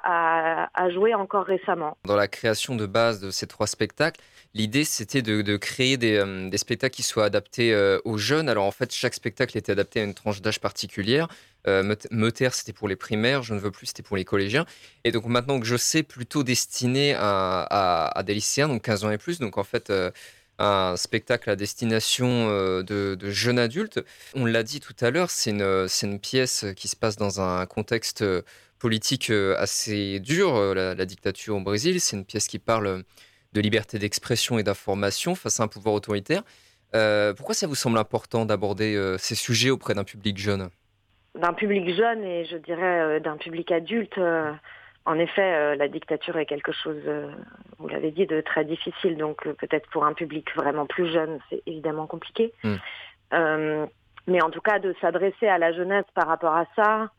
a, 0.73 0.89
joué 0.91 1.13
encore 1.13 1.45
récemment. 1.45 1.97
Dans 2.05 2.15
la 2.15 2.27
création 2.27 2.75
de 2.75 2.85
base 2.85 3.19
de 3.19 3.31
ces 3.31 3.47
trois 3.47 3.67
spectacles, 3.67 4.21
l'idée 4.53 4.83
c'était 4.83 5.21
de, 5.21 5.57
créer 5.57 5.97
euh, 6.01 6.49
des, 6.49 6.57
spectacles 6.57 6.95
qui 6.95 7.03
soient 7.03 7.25
adaptés 7.25 7.75
aux 8.05 8.17
jeunes. 8.17 8.49
Alors 8.49 8.65
en 8.65 8.71
fait, 8.71 8.93
chaque 8.93 9.13
spectacle 9.13 9.57
était 9.57 9.71
adapté 9.71 10.01
à 10.01 10.03
une 10.03 10.13
tranche 10.13 10.41
d'âge 10.41 10.59
particulière. 10.59 11.27
Euh, 11.67 11.95
c'était 12.51 12.73
pour 12.73 12.87
les 12.87 12.95
primaires, 12.95 13.43
Je 13.43 13.53
ne 13.53 13.59
veux 13.59 13.71
plus, 13.71 13.87
c'était 13.87 14.03
pour 14.03 14.17
les 14.17 14.25
collégiens. 14.25 14.65
Et 15.03 15.11
donc 15.11 15.25
maintenant 15.25 15.59
que 15.59 15.65
je 15.65 15.77
sais, 15.77 16.03
plutôt 16.03 16.43
destiné 16.43 17.15
à, 17.17 18.21
des 18.25 18.33
lycéens, 18.33 18.67
donc 18.67 18.81
15 18.81 19.05
ans 19.05 19.11
et 19.11 19.17
plus. 19.17 19.39
Donc 19.39 19.57
en 19.57 19.63
fait, 19.63 19.89
euh, 19.89 20.11
un 20.61 20.95
spectacle 20.97 21.49
à 21.49 21.55
destination 21.55 22.47
euh, 22.49 22.83
de, 22.83 23.17
jeunes 23.29 23.59
adultes. 23.59 23.99
On 24.35 24.45
l'a 24.45 24.63
dit 24.63 24.79
tout 24.79 24.95
à 25.01 25.11
l'heure, 25.11 25.29
c'est 25.29 25.51
une, 25.51 26.19
pièce 26.19 26.65
qui 26.75 26.87
se 26.87 26.95
passe 26.95 27.17
dans 27.17 27.41
un 27.41 27.65
contexte 27.65 28.23
politique 28.79 29.29
euh, 29.29 29.55
assez 29.57 30.19
dur, 30.19 30.73
la, 30.75 31.05
dictature 31.05 31.55
au 31.55 31.61
Brésil. 31.61 31.99
C'est 31.99 32.15
une 32.15 32.25
pièce 32.25 32.47
qui 32.47 32.59
parle 32.59 33.03
de 33.53 33.61
liberté 33.61 33.99
d'expression 33.99 34.59
et 34.59 34.63
d'information 34.63 35.35
face 35.35 35.59
à 35.59 35.63
un 35.63 35.67
pouvoir 35.67 35.95
autoritaire. 35.95 36.43
pourquoi 37.35 37.55
ça 37.55 37.67
vous 37.67 37.75
semble 37.75 37.97
important 37.97 38.45
d'aborder 38.45 39.15
ces 39.17 39.35
sujets 39.35 39.69
auprès 39.69 39.93
d'un 39.93 40.03
public 40.03 40.37
jeune? 40.37 40.69
D'un 41.35 41.53
public 41.53 41.95
jeune 41.95 42.23
et 42.25 42.43
je 42.43 42.57
dirais 42.57 42.99
euh, 42.99 43.19
d'un 43.21 43.37
public 43.37 43.71
adulte, 43.71 44.17
euh, 44.17 44.51
en 45.05 45.17
effet, 45.17 45.53
euh, 45.55 45.75
la 45.75 45.87
dictature 45.87 46.37
est 46.37 46.45
quelque 46.45 46.71
chose, 46.71 47.01
vous 47.79 47.87
l'avez 47.87 48.11
dit, 48.11 48.27
de 48.27 48.41
très 48.41 48.65
difficile. 48.65 49.17
Donc 49.17 49.47
peut-être 49.53 49.89
pour 49.89 50.05
un 50.05 50.13
public 50.13 50.47
vraiment 50.55 50.85
plus 50.85 51.11
jeune, 51.11 51.39
c'est 51.49 51.61
évidemment 51.65 52.07
compliqué. 52.07 52.53
Mm. 52.63 53.85
mais 54.27 54.41
en 54.43 54.49
tout 54.49 54.61
cas, 54.61 54.79
de 54.79 54.93
s'adresser 55.01 55.47
à 55.47 55.57
la 55.57 55.71
jeunesse 55.71 56.05
par 56.13 56.27
rapport 56.27 56.55
à 56.55 56.65
ça, 56.75 57.09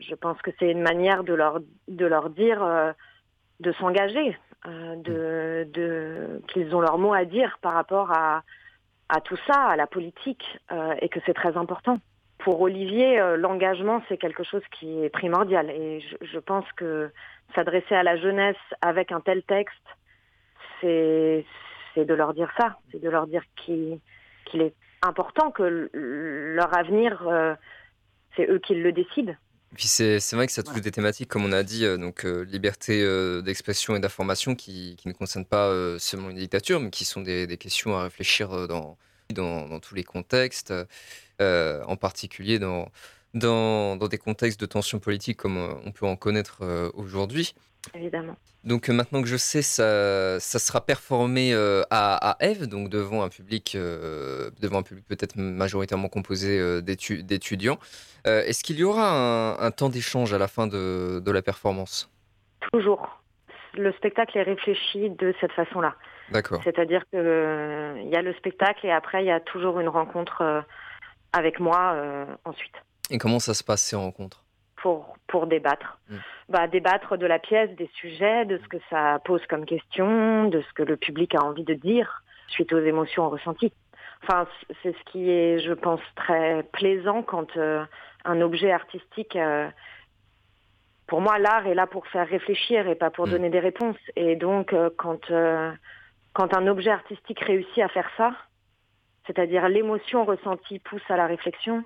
je 0.00 0.14
pense 0.14 0.40
que 0.42 0.50
c'est 0.58 0.70
une 0.70 0.82
manière 0.82 1.24
de 1.24 1.34
leur, 1.34 1.60
de 1.88 2.06
leur 2.06 2.30
dire 2.30 2.94
de 3.60 3.72
s'engager, 3.72 4.36
de, 4.64 5.66
de 5.72 6.42
qu'ils 6.48 6.74
ont 6.74 6.80
leur 6.80 6.98
mot 6.98 7.12
à 7.12 7.24
dire 7.24 7.58
par 7.60 7.72
rapport 7.72 8.12
à, 8.12 8.42
à 9.08 9.20
tout 9.20 9.38
ça, 9.46 9.60
à 9.64 9.76
la 9.76 9.86
politique, 9.86 10.44
et 11.00 11.08
que 11.08 11.20
c'est 11.26 11.34
très 11.34 11.56
important 11.56 11.98
pour 12.38 12.60
Olivier, 12.60 13.18
euh, 13.18 13.36
l'engagement, 13.36 14.02
c'est 14.08 14.18
quelque 14.18 14.44
chose 14.44 14.62
qui 14.78 15.02
est 15.02 15.10
primordial. 15.10 15.70
Et 15.70 16.04
je, 16.20 16.38
pense 16.38 16.64
que 16.76 17.10
s'adresser 17.54 17.94
à 17.94 18.02
la 18.02 18.16
jeunesse 18.16 18.56
avec 18.82 19.12
un 19.12 19.20
tel 19.20 19.42
texte, 19.42 19.74
c'est 20.80 21.44
de 21.96 22.14
leur 22.14 22.34
dire 22.34 22.50
ça, 22.58 22.76
c'est 22.92 23.00
de 23.00 23.08
leur 23.08 23.26
dire 23.26 23.42
qu'il 23.56 24.00
est 24.54 24.74
important 25.02 25.50
que 25.50 25.88
leur 25.92 26.76
avenir, 26.76 27.26
euh, 27.26 27.54
c'est 28.36 28.48
eux 28.50 28.58
qui 28.58 28.74
le 28.74 28.92
décident. 28.92 29.34
Puis 29.74 29.88
c'est 29.88 30.32
vrai 30.32 30.46
que 30.46 30.52
ça 30.52 30.62
touche 30.62 30.80
des 30.80 30.90
thématiques, 30.90 31.28
comme 31.28 31.44
on 31.44 31.52
a 31.52 31.62
dit, 31.62 31.84
euh, 31.84 31.96
donc 31.96 32.24
liberté 32.24 33.02
d'expression 33.42 33.96
et 33.96 34.00
d'information 34.00 34.54
qui, 34.54 34.96
qui, 34.96 35.08
ne 35.08 35.14
concernent 35.14 35.46
pas 35.46 35.70
seulement 35.98 36.30
une 36.30 36.36
dictature, 36.36 36.80
mais 36.80 36.90
qui 36.90 37.04
sont 37.04 37.22
des, 37.22 37.46
des 37.46 37.56
questions 37.56 37.96
à 37.96 38.04
réfléchir 38.04 38.68
dans, 38.68 38.98
dans, 39.30 39.66
dans 39.68 39.80
tous 39.80 39.94
les 39.94 40.04
contextes. 40.04 40.72
Euh, 41.42 41.82
en 41.86 41.96
particulier 41.96 42.58
dans, 42.58 42.88
dans, 43.34 43.98
des 43.98 44.16
contextes 44.16 44.58
de 44.58 44.64
tension 44.64 44.98
politique 44.98 45.36
comme 45.36 45.58
euh, 45.58 45.74
on 45.84 45.92
peut 45.92 46.06
en 46.06 46.16
connaître 46.16 46.60
euh, 46.62 46.90
aujourd'hui. 46.94 47.54
Évidemment. 47.94 48.36
Donc 48.64 48.88
maintenant 48.88 49.20
que 49.20 49.28
je 49.28 49.36
sais, 49.36 49.60
ça, 49.60 50.40
ça 50.40 50.58
sera 50.58 50.80
performé 50.80 51.54
à, 51.54 52.30
à 52.30 52.36
Eve, 52.40 52.66
donc 52.66 52.88
devant 52.88 53.22
un 53.22 53.28
public, 53.28 53.76
devant 53.76 54.78
un 54.78 54.82
public 54.82 55.06
peut-être 55.06 55.36
majoritairement 55.36 56.08
composé 56.08 56.82
d'étudiants. 56.82 57.78
Est-ce 58.24 58.64
qu'il 58.64 58.80
y 58.80 58.82
aura 58.82 59.64
un, 59.64 59.70
temps 59.70 59.88
d'échange 59.88 60.34
à 60.34 60.38
la 60.38 60.48
fin 60.48 60.66
de, 60.66 61.20
de 61.24 61.30
la 61.30 61.42
performance? 61.42 62.10
Toujours. 62.72 63.22
Le 63.74 63.92
spectacle 63.92 64.36
est 64.36 64.42
réfléchi 64.42 65.10
de 65.10 65.32
cette 65.40 65.52
façon-là. 65.52 65.94
D'accord. 66.32 66.60
C'est-à-dire 66.64 67.04
qu'il 67.10 67.20
y 67.20 68.16
a 68.16 68.22
le 68.22 68.34
spectacle 68.38 68.84
et 68.84 68.90
après 68.90 69.22
il 69.22 69.26
y 69.26 69.30
a 69.30 69.38
toujours 69.38 69.78
une 69.78 69.88
rencontre 69.88 70.64
avec 71.36 71.60
moi 71.60 71.92
euh, 71.94 72.24
ensuite. 72.44 72.74
Et 73.10 73.18
comment 73.18 73.38
ça 73.38 73.54
se 73.54 73.62
passe 73.62 73.82
ces 73.82 73.96
rencontres? 73.96 74.42
Pour, 74.76 75.16
pour 75.26 75.46
débattre. 75.46 75.98
Hmm. 76.08 76.16
Bah, 76.48 76.66
débattre 76.66 77.18
de 77.18 77.26
la 77.26 77.38
pièce, 77.38 77.70
des 77.76 77.90
sujets, 77.94 78.44
de 78.44 78.58
ce 78.58 78.68
que 78.68 78.78
ça 78.90 79.20
pose 79.24 79.44
comme 79.46 79.64
question, 79.66 80.48
de 80.48 80.60
ce 80.60 80.72
que 80.72 80.82
le 80.82 80.96
public 80.96 81.34
a 81.34 81.42
envie 81.42 81.64
de 81.64 81.74
dire 81.74 82.22
suite 82.48 82.72
aux 82.72 82.80
émotions 82.80 83.28
ressenties. 83.28 83.72
Enfin, 84.22 84.46
c'est 84.82 84.94
ce 84.96 85.10
qui 85.10 85.30
est, 85.30 85.58
je 85.58 85.72
pense, 85.72 86.00
très 86.14 86.62
plaisant 86.72 87.22
quand 87.22 87.56
euh, 87.56 87.84
un 88.24 88.40
objet 88.40 88.72
artistique... 88.72 89.36
Euh, 89.36 89.68
pour 91.06 91.20
moi, 91.20 91.38
l'art 91.38 91.66
est 91.68 91.74
là 91.74 91.86
pour 91.86 92.06
faire 92.08 92.26
réfléchir 92.28 92.88
et 92.88 92.96
pas 92.96 93.10
pour 93.10 93.26
hmm. 93.26 93.30
donner 93.30 93.50
des 93.50 93.60
réponses. 93.60 94.02
Et 94.16 94.34
donc, 94.34 94.74
quand, 94.96 95.30
quand 96.32 96.54
un 96.54 96.66
objet 96.66 96.90
artistique 96.90 97.40
réussit 97.40 97.78
à 97.78 97.88
faire 97.88 98.10
ça, 98.16 98.32
c'est-à-dire 99.26 99.68
l'émotion 99.68 100.24
ressentie 100.24 100.78
pousse 100.78 101.02
à 101.08 101.16
la 101.16 101.26
réflexion, 101.26 101.84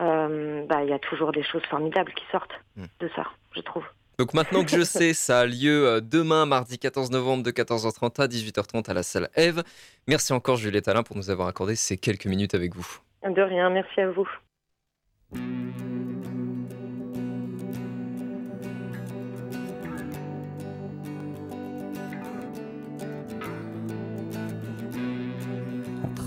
euh, 0.00 0.64
bah, 0.66 0.82
il 0.82 0.90
y 0.90 0.92
a 0.92 0.98
toujours 0.98 1.32
des 1.32 1.42
choses 1.42 1.62
formidables 1.68 2.12
qui 2.14 2.24
sortent 2.30 2.58
hmm. 2.76 2.84
de 3.00 3.10
ça, 3.14 3.26
je 3.54 3.60
trouve. 3.60 3.84
Donc 4.18 4.34
maintenant 4.34 4.64
que 4.64 4.70
je 4.70 4.82
sais, 4.82 5.14
ça 5.14 5.40
a 5.40 5.46
lieu 5.46 5.86
euh, 5.86 6.00
demain, 6.00 6.46
mardi 6.46 6.78
14 6.78 7.10
novembre 7.10 7.42
de 7.42 7.50
14h30 7.50 8.22
à 8.22 8.26
18h30 8.26 8.90
à 8.90 8.94
la 8.94 9.02
salle 9.02 9.28
Eve. 9.36 9.62
Merci 10.08 10.32
encore 10.32 10.56
Juliette 10.56 10.88
Alain 10.88 11.02
pour 11.02 11.16
nous 11.16 11.30
avoir 11.30 11.48
accordé 11.48 11.76
ces 11.76 11.96
quelques 11.96 12.26
minutes 12.26 12.54
avec 12.54 12.74
vous. 12.74 12.86
De 13.24 13.42
rien, 13.42 13.70
merci 13.70 14.00
à 14.00 14.10
vous. 14.10 14.28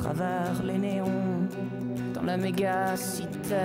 Travers 0.05 0.61
les 0.63 0.77
néons, 0.77 1.47
dans 2.13 2.21
la 2.21 2.37
méga-cité. 2.37 3.55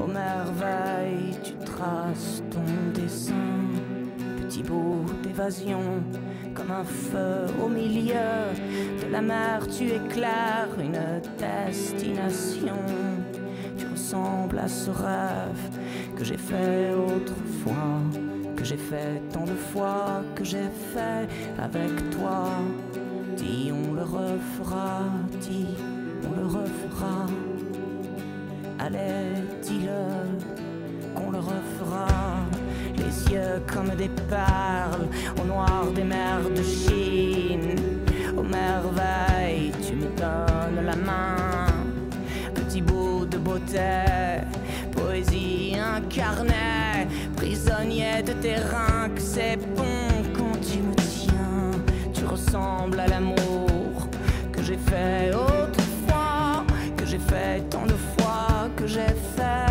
Aux 0.00 0.08
merveilles, 0.08 1.36
tu 1.44 1.52
traces 1.64 2.42
ton 2.50 2.66
dessin, 2.92 3.34
petit 4.42 4.64
bout 4.64 5.04
d'évasion, 5.22 6.02
comme 6.54 6.72
un 6.72 6.84
feu 6.84 7.46
au 7.64 7.68
milieu 7.68 8.40
de 9.00 9.12
la 9.12 9.22
mer, 9.22 9.66
tu 9.68 9.84
éclaires 9.84 10.74
une 10.78 11.00
destination. 11.38 12.82
Tu 13.78 13.86
ressembles 13.86 14.58
à 14.58 14.66
ce 14.66 14.90
rêve 14.90 15.64
que 16.16 16.24
j'ai 16.24 16.36
fait 16.36 16.92
autrefois, 16.94 18.00
que 18.56 18.64
j'ai 18.64 18.76
fait 18.76 19.22
tant 19.32 19.44
de 19.44 19.58
fois, 19.72 20.22
que 20.34 20.42
j'ai 20.42 20.68
fait 20.92 21.28
avec 21.62 22.10
toi. 22.10 22.48
Dis, 23.36 23.70
on 23.72 23.92
le 23.94 24.02
refera, 24.02 25.02
dis, 25.40 25.66
on 26.24 26.40
le 26.40 26.46
refera. 26.46 27.26
Allez, 28.78 29.42
dis-le, 29.62 31.14
qu'on 31.14 31.30
le 31.30 31.38
refera? 31.38 32.06
Les 32.96 33.32
yeux 33.32 33.62
comme 33.72 33.90
des 33.96 34.08
perles, 34.28 35.08
au 35.40 35.44
noir 35.46 35.86
des 35.94 36.04
mers 36.04 36.48
de 36.54 36.62
Chine. 36.62 37.76
Aux 38.36 38.42
merveilles, 38.42 39.72
tu 39.86 39.94
me 39.96 40.08
donnes 40.16 40.84
la 40.84 40.96
main. 40.96 41.66
Petit 42.54 42.80
bout 42.80 43.26
de 43.26 43.38
beauté, 43.38 44.40
poésie 44.92 45.74
incarnée, 45.78 47.06
prisonnier 47.36 48.22
de 48.22 48.32
terrain 48.32 49.08
que 49.14 49.20
c'est 49.20 49.55
j'ai 54.66 54.76
fait 54.78 55.32
autrefois, 55.32 56.64
que 56.96 57.06
j'ai 57.06 57.20
fait 57.20 57.60
tant 57.70 57.86
de 57.86 57.92
fois, 57.92 58.68
que 58.76 58.84
j'ai 58.86 59.14
fait 59.36 59.65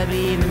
aux 0.00 0.02
abîmes 0.02 0.49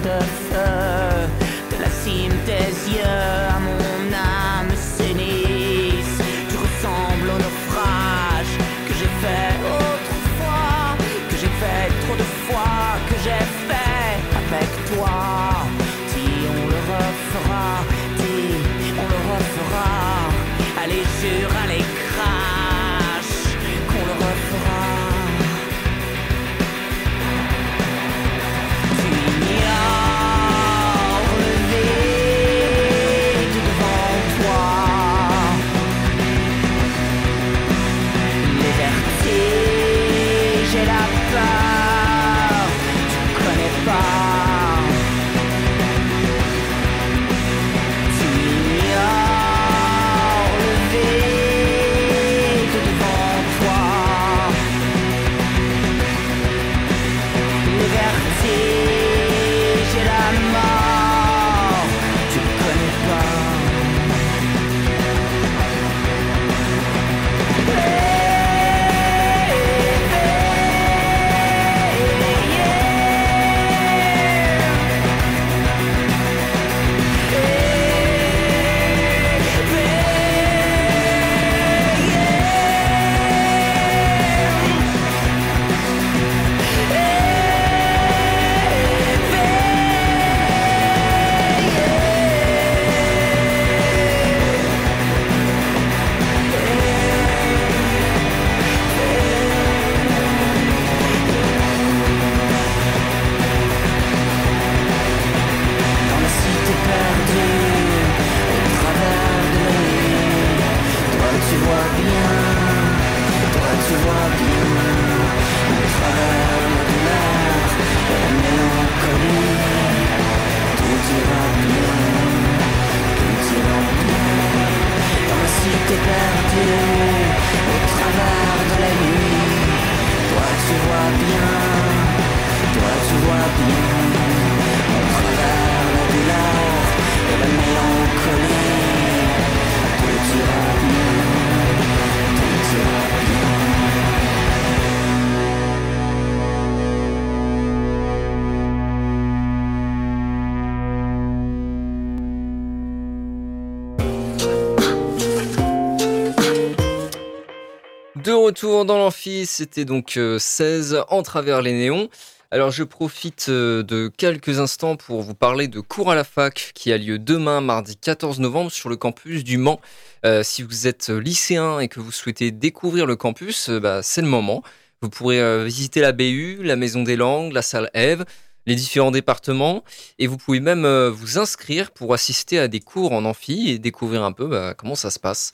retour 158.59 158.83
dans 158.83 158.97
l'amphi, 158.97 159.45
c'était 159.45 159.85
donc 159.85 160.17
euh, 160.17 160.37
16 160.37 161.05
en 161.07 161.23
travers 161.23 161.61
les 161.61 161.71
néons. 161.71 162.09
Alors 162.51 162.71
je 162.71 162.83
profite 162.83 163.45
euh, 163.47 163.83
de 163.83 164.11
quelques 164.17 164.59
instants 164.59 164.97
pour 164.97 165.21
vous 165.21 165.33
parler 165.33 165.69
de 165.69 165.79
cours 165.79 166.11
à 166.11 166.15
la 166.15 166.25
fac 166.25 166.71
qui 166.75 166.91
a 166.91 166.97
lieu 166.97 167.19
demain 167.19 167.61
mardi 167.61 167.95
14 167.95 168.41
novembre 168.41 168.69
sur 168.69 168.89
le 168.89 168.97
campus 168.97 169.45
du 169.45 169.57
Mans. 169.57 169.79
Euh, 170.25 170.43
si 170.43 170.61
vous 170.61 170.87
êtes 170.87 171.07
lycéen 171.07 171.79
et 171.79 171.87
que 171.87 172.01
vous 172.01 172.11
souhaitez 172.11 172.51
découvrir 172.51 173.05
le 173.05 173.15
campus, 173.15 173.69
euh, 173.69 173.79
bah, 173.79 174.01
c'est 174.03 174.21
le 174.21 174.27
moment. 174.27 174.61
Vous 175.01 175.09
pourrez 175.09 175.39
euh, 175.39 175.63
visiter 175.63 176.01
la 176.01 176.11
BU, 176.11 176.59
la 176.61 176.75
Maison 176.75 177.03
des 177.03 177.15
Langues, 177.15 177.53
la 177.53 177.61
salle 177.61 177.89
Eve, 177.93 178.25
les 178.65 178.75
différents 178.75 179.11
départements 179.11 179.85
et 180.19 180.27
vous 180.27 180.35
pouvez 180.35 180.59
même 180.59 180.83
euh, 180.83 181.09
vous 181.09 181.37
inscrire 181.37 181.91
pour 181.91 182.13
assister 182.13 182.59
à 182.59 182.67
des 182.67 182.81
cours 182.81 183.13
en 183.13 183.23
amphi 183.23 183.69
et 183.69 183.79
découvrir 183.79 184.23
un 184.23 184.33
peu 184.33 184.47
bah, 184.47 184.73
comment 184.77 184.95
ça 184.95 185.11
se 185.11 185.19
passe. 185.19 185.53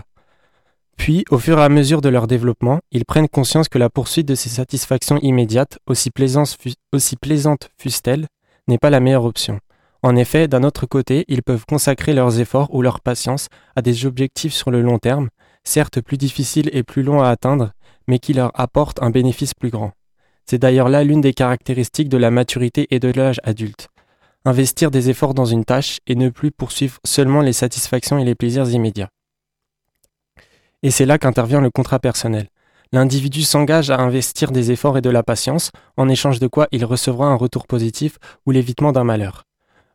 Puis, 0.97 1.25
au 1.31 1.37
fur 1.37 1.59
et 1.59 1.63
à 1.63 1.69
mesure 1.69 2.01
de 2.01 2.09
leur 2.09 2.27
développement, 2.27 2.79
ils 2.91 3.05
prennent 3.05 3.27
conscience 3.27 3.67
que 3.67 3.77
la 3.77 3.89
poursuite 3.89 4.27
de 4.27 4.35
ces 4.35 4.49
satisfactions 4.49 5.19
immédiates, 5.21 5.79
aussi, 5.87 6.11
plaisantes 6.11 6.57
fussent-elles, 7.77 8.27
n'est 8.67 8.77
pas 8.77 8.89
la 8.89 8.99
meilleure 8.99 9.25
option. 9.25 9.59
En 10.01 10.15
effet, 10.15 10.47
d'un 10.47 10.63
autre 10.63 10.85
côté, 10.85 11.25
ils 11.27 11.43
peuvent 11.43 11.65
consacrer 11.65 12.13
leurs 12.13 12.39
efforts 12.39 12.73
ou 12.73 12.81
leur 12.81 12.99
patience 12.99 13.47
à 13.75 13.81
des 13.81 14.05
objectifs 14.05 14.53
sur 14.53 14.69
le 14.69 14.81
long 14.81 14.99
terme, 14.99 15.29
certes 15.63 16.01
plus 16.01 16.17
difficiles 16.17 16.69
et 16.73 16.83
plus 16.83 17.03
longs 17.03 17.21
à 17.21 17.29
atteindre, 17.29 17.71
mais 18.07 18.19
qui 18.19 18.33
leur 18.33 18.51
apportent 18.59 19.01
un 19.01 19.09
bénéfice 19.09 19.53
plus 19.53 19.69
grand. 19.69 19.91
C'est 20.45 20.59
d'ailleurs 20.59 20.89
là 20.89 21.05
l'une 21.05 21.21
des 21.21 21.33
caractéristiques 21.33 22.09
de 22.09 22.17
la 22.17 22.31
maturité 22.31 22.87
et 22.91 22.99
de 22.99 23.09
l'âge 23.09 23.39
adulte. 23.43 23.87
Investir 24.43 24.91
des 24.91 25.09
efforts 25.09 25.33
dans 25.33 25.45
une 25.45 25.63
tâche 25.63 25.99
et 26.05 26.15
ne 26.15 26.27
plus 26.27 26.51
poursuivre 26.51 26.99
seulement 27.05 27.41
les 27.41 27.53
satisfactions 27.53 28.17
et 28.17 28.25
les 28.25 28.35
plaisirs 28.35 28.69
immédiats. 28.69 29.09
Et 30.83 30.91
c'est 30.91 31.05
là 31.05 31.17
qu'intervient 31.17 31.61
le 31.61 31.71
contrat 31.71 31.99
personnel. 31.99 32.49
L'individu 32.91 33.41
s'engage 33.41 33.89
à 33.89 33.99
investir 33.99 34.51
des 34.51 34.71
efforts 34.71 34.97
et 34.97 35.01
de 35.01 35.09
la 35.09 35.23
patience, 35.23 35.71
en 35.97 36.09
échange 36.09 36.39
de 36.39 36.47
quoi 36.47 36.67
il 36.71 36.85
recevra 36.85 37.25
un 37.25 37.35
retour 37.35 37.65
positif 37.65 38.17
ou 38.45 38.51
l'évitement 38.51 38.91
d'un 38.91 39.03
malheur. 39.03 39.45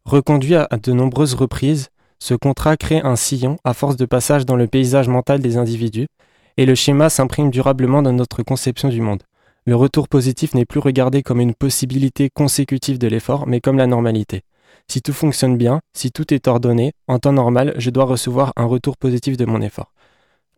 Reconduit 0.05 0.57
à 0.57 0.66
de 0.82 0.93
nombreuses 0.93 1.34
reprises, 1.34 1.91
ce 2.18 2.34
contrat 2.34 2.76
crée 2.76 3.01
un 3.01 3.14
sillon 3.14 3.59
à 3.62 3.74
force 3.74 3.97
de 3.97 4.07
passage 4.07 4.47
dans 4.47 4.57
le 4.57 4.66
paysage 4.66 5.09
mental 5.09 5.39
des 5.41 5.59
individus, 5.59 6.09
et 6.57 6.66
le 6.66 6.74
schéma 6.74 7.11
s'imprime 7.11 7.51
durablement 7.51 8.03
dans 8.03 8.12
notre 8.12 8.43
conception 8.43 8.89
du 8.89 9.01
monde. 9.01 9.22
Le 9.66 9.76
retour 9.76 10.09
positif 10.09 10.55
n'est 10.55 10.64
plus 10.64 10.80
regardé 10.80 11.22
comme 11.22 11.41
une 11.41 11.55
possibilité 11.55 12.30
consécutive 12.30 12.99
de 12.99 13.07
l'effort, 13.07 13.47
mais 13.47 13.61
comme 13.61 13.76
la 13.76 13.86
normalité. 13.86 14.43
Si 14.91 15.03
tout 15.03 15.12
fonctionne 15.12 15.59
bien, 15.59 15.80
si 15.95 16.11
tout 16.11 16.32
est 16.32 16.49
ordonné, 16.49 16.93
en 17.07 17.18
temps 17.18 17.34
normal, 17.34 17.74
je 17.76 17.91
dois 17.91 18.07
recevoir 18.07 18.53
un 18.57 18.64
retour 18.64 18.97
positif 18.97 19.36
de 19.36 19.45
mon 19.45 19.61
effort. 19.61 19.93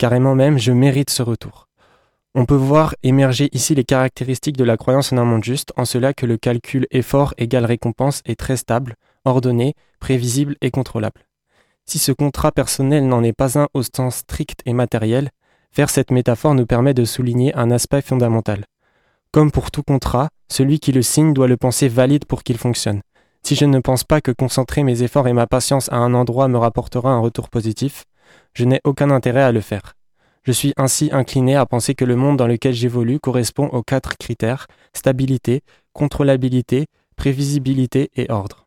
Carrément 0.01 0.35
même, 0.35 0.57
je 0.57 0.73
mérite 0.73 1.11
ce 1.11 1.23
retour. 1.23 1.69
On 2.35 2.47
peut 2.47 2.55
voir 2.55 2.95
émerger 3.03 3.51
ici 3.53 3.75
les 3.75 3.85
caractéristiques 3.85 4.57
de 4.57 4.65
la 4.65 4.79
croyance 4.79 5.13
en 5.13 5.19
un 5.19 5.27
monde 5.27 5.45
juste, 5.45 5.75
en 5.77 5.85
cela 5.85 6.15
que 6.15 6.25
le 6.25 6.39
calcul 6.39 6.87
effort 6.91 7.35
égale 7.37 7.67
récompense 7.67 8.23
est 8.25 8.41
très 8.41 8.57
stable, 8.57 8.95
ordonné, 9.27 9.75
prévisible 9.99 10.57
et 10.63 10.71
contrôlable. 10.71 11.27
Si 11.85 11.99
ce 11.99 12.13
contrat 12.13 12.51
personnel 12.51 13.09
n'en 13.09 13.23
est 13.23 13.35
pas 13.35 13.59
un 13.59 13.69
au 13.75 13.83
sens 13.83 14.17
strict 14.17 14.63
et 14.65 14.73
matériel, 14.73 15.29
faire 15.71 15.91
cette 15.91 16.13
métaphore 16.13 16.55
nous 16.55 16.65
permet 16.65 16.95
de 16.95 17.05
souligner 17.05 17.55
un 17.55 17.71
aspect 17.71 18.01
fondamental. 18.01 18.65
Comme 19.33 19.51
pour 19.51 19.71
tout 19.71 19.83
contrat, 19.83 20.31
celui 20.51 20.81
qui 20.81 20.93
le 20.93 21.03
signe 21.03 21.35
doit 21.35 21.47
le 21.47 21.59
penser 21.59 21.89
valide 21.89 22.25
pour 22.25 22.43
qu'il 22.43 22.57
fonctionne. 22.57 23.03
Si 23.43 23.55
je 23.55 23.67
ne 23.67 23.81
pense 23.81 24.05
pas 24.05 24.23
que 24.23 24.33
concentrer 24.33 24.83
mes 24.83 25.03
efforts 25.03 25.29
et 25.29 25.35
ma 25.35 25.47
patience 25.47 25.93
à 25.93 25.97
un 25.97 26.15
endroit 26.15 26.49
me 26.49 26.57
rapportera 26.57 27.11
un 27.11 27.21
retour 27.21 27.51
positif, 27.51 28.05
je 28.55 28.65
n'ai 28.65 28.81
aucun 28.85 29.11
intérêt 29.11 29.43
à 29.43 29.53
le 29.53 29.61
faire. 29.61 29.95
Je 30.43 30.53
suis 30.53 30.73
ainsi 30.77 31.11
incliné 31.13 31.55
à 31.55 31.67
penser 31.67 31.95
que 31.95 32.05
le 32.05 32.17
monde 32.17 32.37
dans 32.37 32.47
lequel 32.47 32.73
j'évolue 32.73 33.21
correspond 33.21 33.67
aux 33.69 33.83
quatre 33.83 34.17
critères 34.17 34.67
stabilité, 34.95 35.63
contrôlabilité, 35.93 36.87
prévisibilité 37.17 38.11
et 38.17 38.31
ordre. 38.31 38.67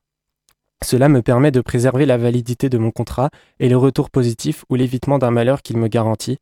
Cela 0.84 1.10
me 1.10 1.22
permet 1.22 1.52
de 1.52 1.62
préserver 1.62 2.06
la 2.06 2.18
validité 2.18 2.70
de 2.70 2.78
mon 2.78 2.92
contrat 2.92 3.30
et 3.60 3.70
le 3.70 3.78
retour 3.78 4.10
positif 4.10 4.66
ou 4.70 4.76
l'évitement 4.76 5.18
d'un 5.18 5.32
malheur 5.32 5.62
qu'il 5.62 5.78
me 5.78 5.88
garantit, 5.88 6.38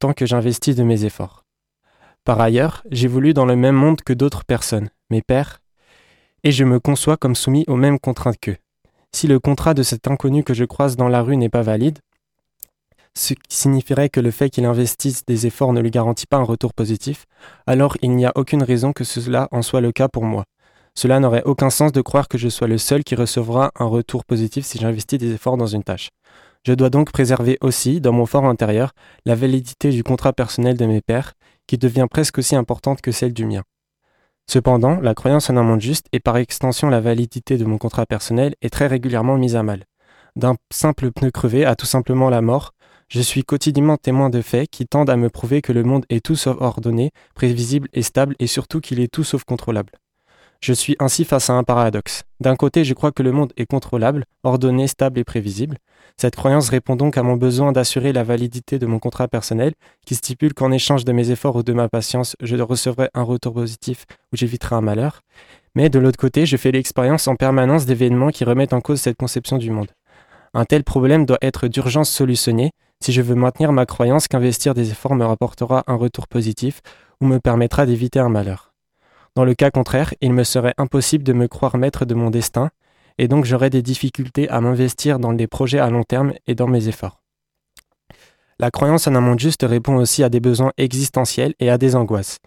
tant 0.00 0.12
que 0.12 0.26
j'investis 0.26 0.76
de 0.76 0.82
mes 0.82 1.04
efforts. 1.04 1.44
Par 2.24 2.40
ailleurs, 2.40 2.82
j'évolue 2.90 3.34
dans 3.34 3.46
le 3.46 3.56
même 3.56 3.76
monde 3.76 4.02
que 4.02 4.12
d'autres 4.12 4.44
personnes, 4.44 4.90
mes 5.10 5.22
pères, 5.22 5.60
et 6.42 6.52
je 6.52 6.64
me 6.64 6.80
conçois 6.80 7.16
comme 7.16 7.34
soumis 7.34 7.64
aux 7.68 7.76
mêmes 7.76 7.98
contraintes 7.98 8.38
qu'eux. 8.40 8.56
Si 9.12 9.28
le 9.28 9.38
contrat 9.38 9.74
de 9.74 9.82
cet 9.82 10.08
inconnu 10.08 10.42
que 10.42 10.54
je 10.54 10.64
croise 10.64 10.96
dans 10.96 11.08
la 11.08 11.22
rue 11.22 11.36
n'est 11.36 11.48
pas 11.48 11.62
valide, 11.62 12.00
ce 13.16 13.34
qui 13.34 13.56
signifierait 13.56 14.08
que 14.08 14.20
le 14.20 14.30
fait 14.30 14.50
qu'il 14.50 14.64
investisse 14.64 15.24
des 15.24 15.46
efforts 15.46 15.72
ne 15.72 15.80
lui 15.80 15.90
garantit 15.90 16.26
pas 16.26 16.36
un 16.36 16.42
retour 16.42 16.74
positif, 16.74 17.26
alors 17.66 17.96
il 18.02 18.10
n'y 18.10 18.26
a 18.26 18.32
aucune 18.34 18.62
raison 18.62 18.92
que 18.92 19.04
cela 19.04 19.48
en 19.52 19.62
soit 19.62 19.80
le 19.80 19.92
cas 19.92 20.08
pour 20.08 20.24
moi. 20.24 20.44
Cela 20.96 21.18
n'aurait 21.20 21.42
aucun 21.44 21.70
sens 21.70 21.92
de 21.92 22.00
croire 22.00 22.28
que 22.28 22.38
je 22.38 22.48
sois 22.48 22.68
le 22.68 22.78
seul 22.78 23.02
qui 23.02 23.14
recevra 23.14 23.72
un 23.78 23.86
retour 23.86 24.24
positif 24.24 24.64
si 24.64 24.78
j'investis 24.78 25.18
des 25.18 25.32
efforts 25.32 25.56
dans 25.56 25.66
une 25.66 25.82
tâche. 25.82 26.10
Je 26.64 26.72
dois 26.72 26.90
donc 26.90 27.12
préserver 27.12 27.58
aussi, 27.60 28.00
dans 28.00 28.12
mon 28.12 28.26
fort 28.26 28.46
intérieur, 28.46 28.92
la 29.26 29.34
validité 29.34 29.90
du 29.90 30.02
contrat 30.02 30.32
personnel 30.32 30.76
de 30.76 30.86
mes 30.86 31.00
pères, 31.00 31.34
qui 31.66 31.78
devient 31.78 32.06
presque 32.10 32.38
aussi 32.38 32.56
importante 32.56 33.00
que 33.00 33.12
celle 33.12 33.32
du 33.32 33.44
mien. 33.44 33.62
Cependant, 34.48 35.00
la 35.00 35.14
croyance 35.14 35.50
en 35.50 35.56
un 35.56 35.62
monde 35.62 35.80
juste 35.80 36.06
et 36.12 36.20
par 36.20 36.36
extension 36.36 36.90
la 36.90 37.00
validité 37.00 37.56
de 37.56 37.64
mon 37.64 37.78
contrat 37.78 38.06
personnel 38.06 38.54
est 38.62 38.70
très 38.70 38.86
régulièrement 38.86 39.36
mise 39.36 39.56
à 39.56 39.62
mal. 39.62 39.84
D'un 40.36 40.56
simple 40.72 41.12
pneu 41.12 41.30
crevé 41.30 41.64
à 41.64 41.76
tout 41.76 41.86
simplement 41.86 42.28
la 42.28 42.40
mort, 42.42 42.73
je 43.08 43.20
suis 43.20 43.44
quotidiennement 43.44 43.96
témoin 43.96 44.30
de 44.30 44.40
faits 44.40 44.70
qui 44.70 44.86
tendent 44.86 45.10
à 45.10 45.16
me 45.16 45.30
prouver 45.30 45.62
que 45.62 45.72
le 45.72 45.84
monde 45.84 46.04
est 46.08 46.24
tout 46.24 46.36
sauf 46.36 46.56
ordonné, 46.60 47.10
prévisible 47.34 47.88
et 47.92 48.02
stable 48.02 48.34
et 48.38 48.46
surtout 48.46 48.80
qu'il 48.80 49.00
est 49.00 49.12
tout 49.12 49.24
sauf 49.24 49.44
contrôlable. 49.44 49.92
Je 50.60 50.72
suis 50.72 50.96
ainsi 50.98 51.26
face 51.26 51.50
à 51.50 51.52
un 51.52 51.62
paradoxe. 51.62 52.22
D'un 52.40 52.56
côté, 52.56 52.84
je 52.84 52.94
crois 52.94 53.12
que 53.12 53.22
le 53.22 53.32
monde 53.32 53.52
est 53.58 53.66
contrôlable, 53.66 54.24
ordonné, 54.44 54.86
stable 54.86 55.18
et 55.18 55.24
prévisible. 55.24 55.76
Cette 56.16 56.36
croyance 56.36 56.70
répond 56.70 56.96
donc 56.96 57.18
à 57.18 57.22
mon 57.22 57.36
besoin 57.36 57.72
d'assurer 57.72 58.14
la 58.14 58.24
validité 58.24 58.78
de 58.78 58.86
mon 58.86 58.98
contrat 58.98 59.28
personnel, 59.28 59.74
qui 60.06 60.14
stipule 60.14 60.54
qu'en 60.54 60.72
échange 60.72 61.04
de 61.04 61.12
mes 61.12 61.30
efforts 61.30 61.56
ou 61.56 61.62
de 61.62 61.74
ma 61.74 61.90
patience, 61.90 62.34
je 62.40 62.56
recevrai 62.56 63.10
un 63.12 63.22
retour 63.22 63.52
positif 63.52 64.06
ou 64.32 64.36
j'éviterai 64.36 64.76
un 64.76 64.80
malheur. 64.80 65.20
Mais 65.74 65.90
de 65.90 65.98
l'autre 65.98 66.18
côté, 66.18 66.46
je 66.46 66.56
fais 66.56 66.72
l'expérience 66.72 67.28
en 67.28 67.36
permanence 67.36 67.84
d'événements 67.84 68.30
qui 68.30 68.44
remettent 68.44 68.72
en 68.72 68.80
cause 68.80 69.00
cette 69.00 69.18
conception 69.18 69.58
du 69.58 69.70
monde. 69.70 69.90
Un 70.54 70.64
tel 70.64 70.84
problème 70.84 71.26
doit 71.26 71.38
être 71.42 71.66
d'urgence 71.66 72.10
solutionné 72.10 72.70
si 73.04 73.12
je 73.12 73.20
veux 73.20 73.34
maintenir 73.34 73.70
ma 73.70 73.84
croyance 73.84 74.28
qu'investir 74.28 74.72
des 74.72 74.90
efforts 74.90 75.14
me 75.14 75.26
rapportera 75.26 75.84
un 75.86 75.94
retour 75.94 76.26
positif 76.26 76.80
ou 77.20 77.26
me 77.26 77.38
permettra 77.38 77.84
d'éviter 77.84 78.18
un 78.18 78.30
malheur. 78.30 78.72
Dans 79.34 79.44
le 79.44 79.54
cas 79.54 79.70
contraire, 79.70 80.14
il 80.22 80.32
me 80.32 80.42
serait 80.42 80.72
impossible 80.78 81.22
de 81.22 81.34
me 81.34 81.46
croire 81.46 81.76
maître 81.76 82.06
de 82.06 82.14
mon 82.14 82.30
destin, 82.30 82.70
et 83.18 83.28
donc 83.28 83.44
j'aurais 83.44 83.68
des 83.68 83.82
difficultés 83.82 84.48
à 84.48 84.62
m'investir 84.62 85.18
dans 85.18 85.34
des 85.34 85.46
projets 85.46 85.80
à 85.80 85.90
long 85.90 86.02
terme 86.02 86.32
et 86.46 86.54
dans 86.54 86.66
mes 86.66 86.88
efforts. 86.88 87.20
La 88.58 88.70
croyance 88.70 89.06
en 89.06 89.14
un 89.14 89.20
monde 89.20 89.38
juste 89.38 89.66
répond 89.68 89.96
aussi 89.96 90.24
à 90.24 90.30
des 90.30 90.40
besoins 90.40 90.72
existentiels 90.78 91.52
et 91.60 91.68
à 91.68 91.76
des 91.76 91.96
angoisses. 91.96 92.38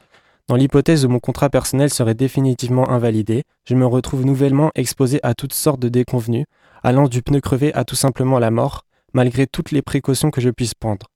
Dans 0.47 0.55
l'hypothèse 0.55 1.05
où 1.05 1.09
mon 1.09 1.19
contrat 1.19 1.51
personnel 1.51 1.91
serait 1.91 2.15
définitivement 2.15 2.89
invalidé, 2.89 3.43
je 3.65 3.75
me 3.75 3.85
retrouve 3.85 4.25
nouvellement 4.25 4.71
exposé 4.73 5.19
à 5.21 5.35
toutes 5.35 5.53
sortes 5.53 5.81
de 5.81 5.89
déconvenues, 5.89 6.45
allant 6.81 7.07
du 7.07 7.21
pneu 7.21 7.41
crevé 7.41 7.71
à 7.75 7.83
tout 7.83 7.95
simplement 7.95 8.39
la 8.39 8.49
mort, 8.49 8.86
malgré 9.17 9.47
toutes 9.47 9.71
les 9.71 9.81
précautions 9.81 10.29
que 10.29 10.41
je 10.41 10.51
puisse 10.51 10.75
prendre. 10.75 11.07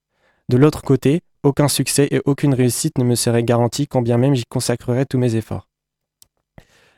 De 0.49 0.57
l'autre 0.57 0.81
côté, 0.81 1.21
aucun 1.43 1.67
succès 1.67 2.07
et 2.09 2.19
aucune 2.25 2.55
réussite 2.55 2.97
ne 2.97 3.03
me 3.03 3.13
serait 3.13 3.43
garanti 3.43 3.85
quand 3.85 4.01
bien 4.01 4.17
même 4.17 4.33
j'y 4.33 4.45
consacrerais 4.49 5.05
tous 5.05 5.19
mes 5.19 5.35
efforts. 5.35 5.67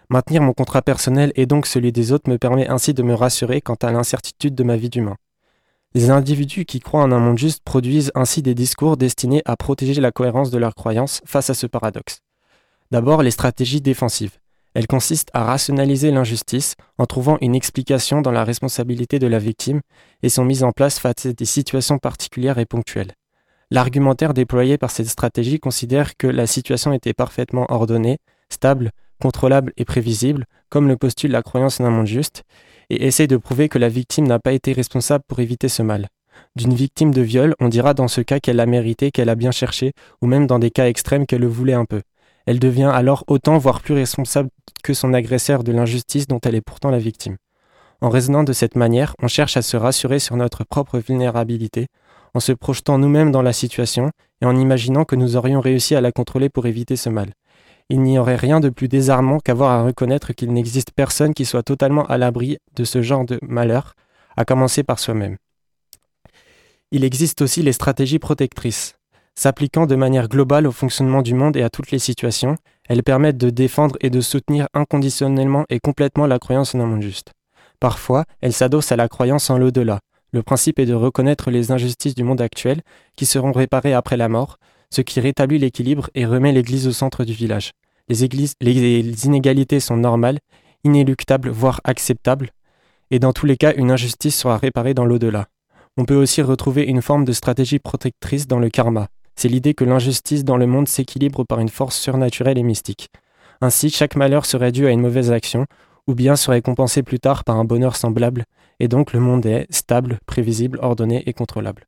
Maintenir 0.09 0.41
mon 0.41 0.53
contrat 0.53 0.81
personnel 0.81 1.33
et 1.35 1.45
donc 1.45 1.67
celui 1.67 1.91
des 1.91 2.13
autres 2.13 2.29
me 2.29 2.37
permet 2.37 2.69
ainsi 2.69 2.93
de 2.93 3.03
me 3.03 3.13
rassurer 3.13 3.59
quant 3.59 3.75
à 3.81 3.91
l'incertitude 3.91 4.55
de 4.55 4.63
ma 4.63 4.77
vie 4.77 4.89
d'humain. 4.89 5.17
Les 5.93 6.09
individus 6.09 6.63
qui 6.63 6.79
croient 6.79 7.03
en 7.03 7.11
un 7.11 7.19
monde 7.19 7.37
juste 7.37 7.63
produisent 7.65 8.13
ainsi 8.15 8.41
des 8.41 8.55
discours 8.55 8.95
destinés 8.95 9.41
à 9.43 9.57
protéger 9.57 9.99
la 9.99 10.13
cohérence 10.13 10.51
de 10.51 10.57
leurs 10.57 10.73
croyances 10.73 11.19
face 11.25 11.49
à 11.49 11.53
ce 11.53 11.67
paradoxe. 11.67 12.21
D'abord, 12.91 13.23
les 13.23 13.31
stratégies 13.31 13.81
défensives. 13.81 14.37
Elles 14.73 14.87
consistent 14.87 15.29
à 15.33 15.43
rationaliser 15.43 16.11
l'injustice 16.11 16.75
en 16.97 17.05
trouvant 17.05 17.37
une 17.41 17.55
explication 17.55 18.21
dans 18.21 18.31
la 18.31 18.43
responsabilité 18.43 19.19
de 19.19 19.27
la 19.27 19.39
victime 19.39 19.81
et 20.23 20.29
sont 20.29 20.45
mises 20.45 20.63
en 20.63 20.71
place 20.71 20.99
face 20.99 21.25
à 21.25 21.33
des 21.33 21.45
situations 21.45 21.99
particulières 21.99 22.57
et 22.57 22.65
ponctuelles. 22.65 23.13
L'argumentaire 23.69 24.33
déployé 24.33 24.77
par 24.77 24.91
cette 24.91 25.07
stratégie 25.07 25.59
considère 25.59 26.17
que 26.17 26.27
la 26.27 26.47
situation 26.47 26.93
était 26.93 27.13
parfaitement 27.13 27.65
ordonnée, 27.69 28.17
stable, 28.49 28.91
contrôlable 29.21 29.73
et 29.77 29.85
prévisible, 29.85 30.45
comme 30.69 30.87
le 30.87 30.97
postule 30.97 31.31
la 31.31 31.41
croyance 31.41 31.79
d'un 31.79 31.89
monde 31.89 32.07
juste, 32.07 32.43
et 32.89 33.05
essaie 33.05 33.27
de 33.27 33.37
prouver 33.37 33.69
que 33.69 33.79
la 33.79 33.89
victime 33.89 34.27
n'a 34.27 34.39
pas 34.39 34.53
été 34.53 34.73
responsable 34.73 35.23
pour 35.27 35.39
éviter 35.39 35.69
ce 35.69 35.81
mal. 35.81 36.09
D'une 36.55 36.73
victime 36.73 37.13
de 37.13 37.21
viol, 37.21 37.55
on 37.59 37.69
dira 37.69 37.93
dans 37.93 38.07
ce 38.07 38.21
cas 38.21 38.39
qu'elle 38.39 38.57
l'a 38.57 38.65
mérité, 38.65 39.11
qu'elle 39.11 39.29
a 39.29 39.35
bien 39.35 39.51
cherché, 39.51 39.93
ou 40.21 40.27
même 40.27 40.47
dans 40.47 40.59
des 40.59 40.71
cas 40.71 40.87
extrêmes 40.87 41.25
qu'elle 41.25 41.41
le 41.41 41.47
voulait 41.47 41.73
un 41.73 41.85
peu. 41.85 42.01
Elle 42.45 42.59
devient 42.59 42.91
alors 42.93 43.23
autant, 43.27 43.57
voire 43.57 43.81
plus 43.81 43.93
responsable 43.93 44.49
que 44.83 44.93
son 44.93 45.13
agresseur 45.13 45.63
de 45.63 45.71
l'injustice 45.71 46.27
dont 46.27 46.39
elle 46.43 46.55
est 46.55 46.61
pourtant 46.61 46.89
la 46.89 46.99
victime. 46.99 47.37
En 48.01 48.09
raisonnant 48.09 48.43
de 48.43 48.51
cette 48.51 48.75
manière, 48.75 49.15
on 49.21 49.29
cherche 49.29 49.55
à 49.55 49.61
se 49.61 49.77
rassurer 49.77 50.19
sur 50.19 50.35
notre 50.35 50.65
propre 50.65 50.99
vulnérabilité, 50.99 51.87
en 52.33 52.41
se 52.41 52.51
projetant 52.51 52.97
nous-mêmes 52.97 53.31
dans 53.31 53.41
la 53.41 53.53
situation 53.53 54.11
et 54.41 54.45
en 54.45 54.57
imaginant 54.57 55.05
que 55.05 55.15
nous 55.15 55.37
aurions 55.37 55.61
réussi 55.61 55.95
à 55.95 56.01
la 56.01 56.11
contrôler 56.11 56.49
pour 56.49 56.65
éviter 56.65 56.97
ce 56.97 57.09
mal. 57.09 57.31
Il 57.89 58.01
n'y 58.01 58.19
aurait 58.19 58.35
rien 58.35 58.59
de 58.59 58.69
plus 58.69 58.87
désarmant 58.87 59.39
qu'avoir 59.39 59.71
à 59.71 59.83
reconnaître 59.83 60.33
qu'il 60.33 60.51
n'existe 60.51 60.91
personne 60.91 61.33
qui 61.33 61.45
soit 61.45 61.63
totalement 61.63 62.05
à 62.07 62.17
l'abri 62.17 62.57
de 62.75 62.83
ce 62.83 63.01
genre 63.01 63.25
de 63.25 63.39
malheur, 63.41 63.93
à 64.35 64.45
commencer 64.45 64.83
par 64.83 64.99
soi-même. 64.99 65.37
Il 66.91 67.03
existe 67.03 67.41
aussi 67.41 67.61
les 67.61 67.73
stratégies 67.73 68.19
protectrices. 68.19 68.95
S'appliquant 69.35 69.87
de 69.87 69.95
manière 69.95 70.29
globale 70.29 70.67
au 70.67 70.71
fonctionnement 70.71 71.21
du 71.21 71.33
monde 71.33 71.57
et 71.57 71.63
à 71.63 71.69
toutes 71.69 71.91
les 71.91 71.99
situations, 71.99 72.57
Elles 72.89 73.03
permettent 73.03 73.37
de 73.37 73.49
défendre 73.49 73.95
et 74.01 74.09
de 74.09 74.21
soutenir 74.21 74.67
inconditionnellement 74.73 75.65
et 75.69 75.79
complètement 75.79 76.27
la 76.27 76.39
croyance 76.39 76.75
en 76.75 76.81
un 76.81 76.85
monde 76.85 77.01
juste. 77.01 77.31
Parfois, 77.79 78.25
elles 78.41 78.53
s'adossent 78.53 78.91
à 78.91 78.95
la 78.95 79.07
croyance 79.07 79.49
en 79.49 79.57
l'au-delà. 79.57 79.99
Le 80.31 80.43
principe 80.43 80.79
est 80.79 80.85
de 80.85 80.93
reconnaître 80.93 81.51
les 81.51 81.71
injustices 81.71 82.15
du 82.15 82.23
monde 82.23 82.41
actuel, 82.41 82.81
qui 83.15 83.25
seront 83.25 83.51
réparées 83.51 83.93
après 83.93 84.17
la 84.17 84.29
mort, 84.29 84.57
ce 84.89 85.01
qui 85.01 85.19
rétablit 85.19 85.59
l'équilibre 85.59 86.09
et 86.15 86.25
remet 86.25 86.51
l'Église 86.51 86.87
au 86.87 86.91
centre 86.91 87.23
du 87.23 87.33
village. 87.33 87.71
Les, 88.09 88.27
les 88.59 89.25
inégalités 89.25 89.79
sont 89.79 89.97
normales, 89.97 90.39
inéluctables, 90.83 91.49
voire 91.49 91.81
acceptables, 91.83 92.49
et 93.11 93.19
dans 93.19 93.31
tous 93.31 93.45
les 93.45 93.57
cas, 93.57 93.73
une 93.75 93.91
injustice 93.91 94.37
sera 94.37 94.57
réparée 94.57 94.93
dans 94.93 95.05
l'au-delà. 95.05 95.47
On 95.97 96.05
peut 96.05 96.15
aussi 96.15 96.41
retrouver 96.41 96.83
une 96.83 97.01
forme 97.01 97.25
de 97.25 97.31
stratégie 97.31 97.79
protectrice 97.79 98.47
dans 98.47 98.59
le 98.59 98.69
karma. 98.69 99.07
C'est 99.35 99.47
l'idée 99.47 99.73
que 99.73 99.83
l'injustice 99.83 100.43
dans 100.43 100.57
le 100.57 100.67
monde 100.67 100.87
s'équilibre 100.87 101.43
par 101.43 101.59
une 101.59 101.69
force 101.69 101.97
surnaturelle 101.97 102.57
et 102.57 102.63
mystique. 102.63 103.09
Ainsi, 103.61 103.89
chaque 103.89 104.15
malheur 104.15 104.45
serait 104.45 104.71
dû 104.71 104.87
à 104.87 104.91
une 104.91 105.01
mauvaise 105.01 105.31
action, 105.31 105.65
ou 106.07 106.15
bien 106.15 106.35
serait 106.35 106.61
compensé 106.61 107.03
plus 107.03 107.19
tard 107.19 107.43
par 107.43 107.57
un 107.57 107.65
bonheur 107.65 107.95
semblable, 107.95 108.45
et 108.79 108.87
donc 108.87 109.13
le 109.13 109.19
monde 109.19 109.45
est 109.45 109.67
stable, 109.69 110.19
prévisible, 110.25 110.79
ordonné 110.81 111.23
et 111.25 111.33
contrôlable. 111.33 111.85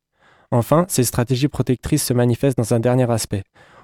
Enfin, 0.51 0.85
ces 0.87 1.03
stratégies 1.03 1.47
protectrices 1.47 2.03
se 2.03 2.13
manifestent 2.13 2.57
dans 2.57 2.73
un 2.73 2.79
dernier 2.79 3.09
aspect. 3.11 3.43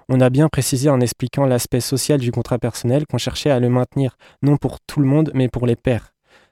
On 0.10 0.22
a 0.22 0.30
bien 0.30 0.48
précisé 0.50 0.90
en 0.90 1.02
expliquant 1.02 1.46
l'aspect 1.46 1.80
social 1.80 2.20
du 2.20 2.32
contrat 2.32 2.60
personnel 2.60 3.06
qu'on 3.08 3.18
cherchait 3.18 3.52
à 3.52 3.60
le 3.60 3.70
maintenir, 3.70 4.18
non 4.42 4.58
pour 4.58 4.80
tout 4.80 5.00
le 5.00 5.08
monde, 5.08 5.32
mais 5.34 5.48
pour 5.48 5.68
les 5.68 5.76
pairs. 5.76 6.11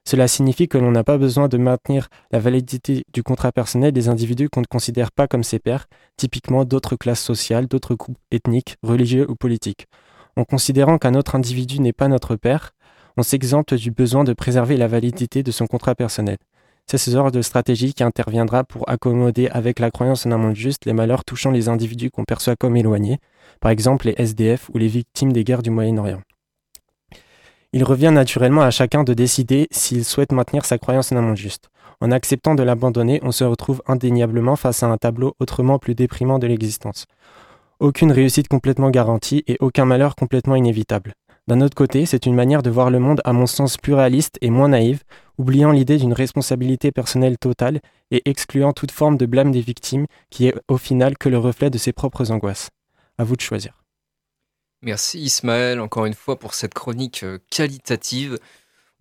Cela 0.09 0.27
signifie 0.27 0.67
que 0.67 0.79
l'on 0.79 0.89
n'a 0.89 1.03
pas 1.03 1.19
besoin 1.19 1.47
de 1.49 1.57
maintenir 1.59 2.09
la 2.31 2.39
validité 2.39 3.05
du 3.13 3.21
contrat 3.21 3.51
personnel 3.51 3.91
des 3.91 4.09
individus 4.09 4.49
qu'on 4.49 4.61
ne 4.61 4.65
considère 4.65 5.11
pas 5.11 5.27
comme 5.27 5.43
ses 5.43 5.59
pairs, 5.59 5.85
typiquement 6.17 6.65
d'autres 6.65 6.95
classes 6.95 7.21
sociales, 7.21 7.67
d'autres 7.67 7.93
groupes 7.93 8.17
ethniques, 8.31 8.77
religieux 8.81 9.29
ou 9.29 9.35
politiques. 9.35 9.85
En 10.35 10.45
considérant 10.45 10.97
qu'un 10.97 11.13
autre 11.13 11.35
individu 11.35 11.79
n'est 11.79 11.93
pas 11.93 12.07
notre 12.07 12.35
père, 12.35 12.71
on 13.17 13.21
s'exempte 13.21 13.75
du 13.75 13.91
besoin 13.91 14.23
de 14.23 14.33
préserver 14.33 14.77
la 14.77 14.87
validité 14.87 15.43
de 15.43 15.51
son 15.51 15.67
contrat 15.67 15.93
personnel. 15.93 16.37
C'est 16.87 16.97
ce 16.97 17.11
genre 17.11 17.31
de 17.31 17.43
stratégie 17.43 17.93
qui 17.93 18.01
interviendra 18.01 18.63
pour 18.63 18.89
accommoder 18.89 19.47
avec 19.49 19.77
la 19.77 19.91
croyance 19.91 20.25
en 20.25 20.31
un 20.31 20.37
monde 20.39 20.55
juste 20.55 20.85
les 20.87 20.93
malheurs 20.93 21.23
touchant 21.23 21.51
les 21.51 21.69
individus 21.69 22.09
qu'on 22.09 22.23
perçoit 22.23 22.55
comme 22.55 22.77
éloignés, 22.77 23.19
par 23.59 23.69
exemple 23.69 24.07
les 24.07 24.15
SDF 24.17 24.71
ou 24.73 24.79
les 24.79 24.87
victimes 24.87 25.33
des 25.33 25.43
guerres 25.43 25.61
du 25.61 25.69
Moyen-Orient. 25.69 26.23
Il 27.71 27.83
revient 27.83 28.09
naturellement 28.11 28.63
à 28.63 28.71
chacun 28.71 29.03
de 29.03 29.13
décider 29.13 29.67
s'il 29.69 30.03
souhaite 30.03 30.31
maintenir 30.31 30.65
sa 30.65 30.79
croyance 30.79 31.11
en 31.11 31.17
un 31.17 31.21
monde 31.21 31.37
juste. 31.37 31.69
En 32.01 32.09
acceptant 32.09 32.55
de 32.55 32.63
l'abandonner, 32.63 33.19
on 33.21 33.31
se 33.31 33.43
retrouve 33.43 33.83
indéniablement 33.85 34.55
face 34.55 34.81
à 34.81 34.87
un 34.87 34.97
tableau 34.97 35.35
autrement 35.39 35.77
plus 35.77 35.93
déprimant 35.93 36.39
de 36.39 36.47
l'existence. 36.47 37.05
Aucune 37.79 38.11
réussite 38.11 38.47
complètement 38.47 38.89
garantie 38.89 39.43
et 39.45 39.57
aucun 39.59 39.85
malheur 39.85 40.15
complètement 40.15 40.55
inévitable. 40.55 41.13
D'un 41.47 41.61
autre 41.61 41.75
côté, 41.75 42.07
c'est 42.07 42.25
une 42.25 42.33
manière 42.33 42.63
de 42.63 42.71
voir 42.71 42.89
le 42.89 42.99
monde 42.99 43.21
à 43.23 43.33
mon 43.33 43.45
sens 43.45 43.77
plus 43.77 43.93
réaliste 43.93 44.39
et 44.41 44.49
moins 44.49 44.69
naïve, 44.69 45.03
oubliant 45.37 45.71
l'idée 45.71 45.97
d'une 45.97 46.13
responsabilité 46.13 46.91
personnelle 46.91 47.37
totale 47.37 47.81
et 48.09 48.23
excluant 48.25 48.73
toute 48.73 48.91
forme 48.91 49.17
de 49.17 49.27
blâme 49.27 49.51
des 49.51 49.61
victimes 49.61 50.07
qui 50.31 50.47
est 50.47 50.55
au 50.67 50.77
final 50.77 51.17
que 51.19 51.29
le 51.29 51.37
reflet 51.37 51.69
de 51.69 51.77
ses 51.77 51.93
propres 51.93 52.31
angoisses. 52.31 52.69
À 53.19 53.23
vous 53.23 53.35
de 53.35 53.41
choisir. 53.41 53.73
Merci 54.81 55.19
Ismaël, 55.19 55.81
encore 55.81 56.05
une 56.05 56.13
fois, 56.13 56.39
pour 56.39 56.53
cette 56.53 56.73
chronique 56.73 57.23
euh, 57.23 57.37
qualitative. 57.49 58.39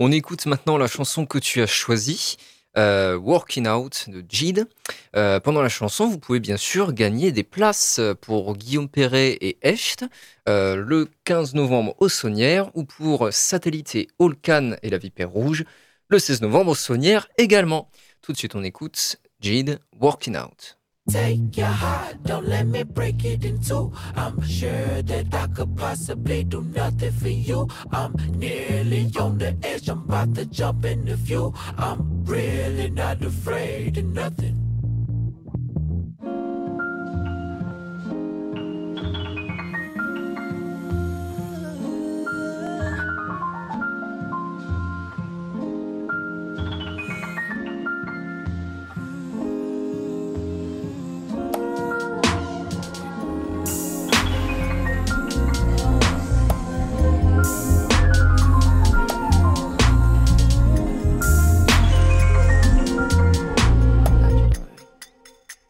On 0.00 0.10
écoute 0.10 0.46
maintenant 0.46 0.76
la 0.76 0.88
chanson 0.88 1.24
que 1.24 1.38
tu 1.38 1.62
as 1.62 1.68
choisie, 1.68 2.36
euh, 2.76 3.16
Working 3.16 3.68
Out 3.68 4.06
de 4.08 4.24
Jid. 4.28 4.66
Euh, 5.14 5.38
pendant 5.38 5.62
la 5.62 5.68
chanson, 5.68 6.08
vous 6.08 6.18
pouvez 6.18 6.40
bien 6.40 6.56
sûr 6.56 6.92
gagner 6.92 7.30
des 7.30 7.44
places 7.44 8.00
pour 8.20 8.56
Guillaume 8.56 8.88
Perret 8.88 9.38
et 9.40 9.56
Echt 9.62 10.04
le 10.46 11.08
15 11.24 11.54
novembre 11.54 11.94
au 11.98 12.08
Saunière 12.08 12.70
ou 12.74 12.84
pour 12.84 13.28
Satellité 13.30 14.08
Holcan 14.18 14.72
et 14.82 14.90
la 14.90 14.98
Vipère 14.98 15.30
Rouge 15.30 15.64
le 16.08 16.18
16 16.18 16.42
novembre 16.42 16.72
au 16.72 16.74
Saunière 16.74 17.28
également. 17.38 17.90
Tout 18.22 18.32
de 18.32 18.36
suite, 18.36 18.54
on 18.56 18.64
écoute 18.64 19.20
Jid 19.40 19.78
Working 20.00 20.36
Out. 20.36 20.77
Take 21.08 21.56
your 21.56 21.66
heart, 21.66 22.22
don't 22.24 22.46
let 22.46 22.66
me 22.66 22.82
break 22.82 23.24
it 23.24 23.42
in 23.42 23.62
two. 23.62 23.90
I'm 24.14 24.42
sure 24.42 25.00
that 25.02 25.32
I 25.32 25.46
could 25.46 25.74
possibly 25.74 26.44
do 26.44 26.62
nothing 26.62 27.12
for 27.12 27.28
you. 27.30 27.66
I'm 27.90 28.12
nearly 28.38 29.10
on 29.18 29.38
the 29.38 29.56
edge, 29.62 29.88
I'm 29.88 30.02
about 30.04 30.34
to 30.34 30.44
jump 30.44 30.84
in 30.84 31.06
the 31.06 31.16
view. 31.16 31.54
I'm 31.78 32.24
really 32.26 32.90
not 32.90 33.24
afraid 33.24 33.96
of 33.96 34.04
nothing. 34.04 34.67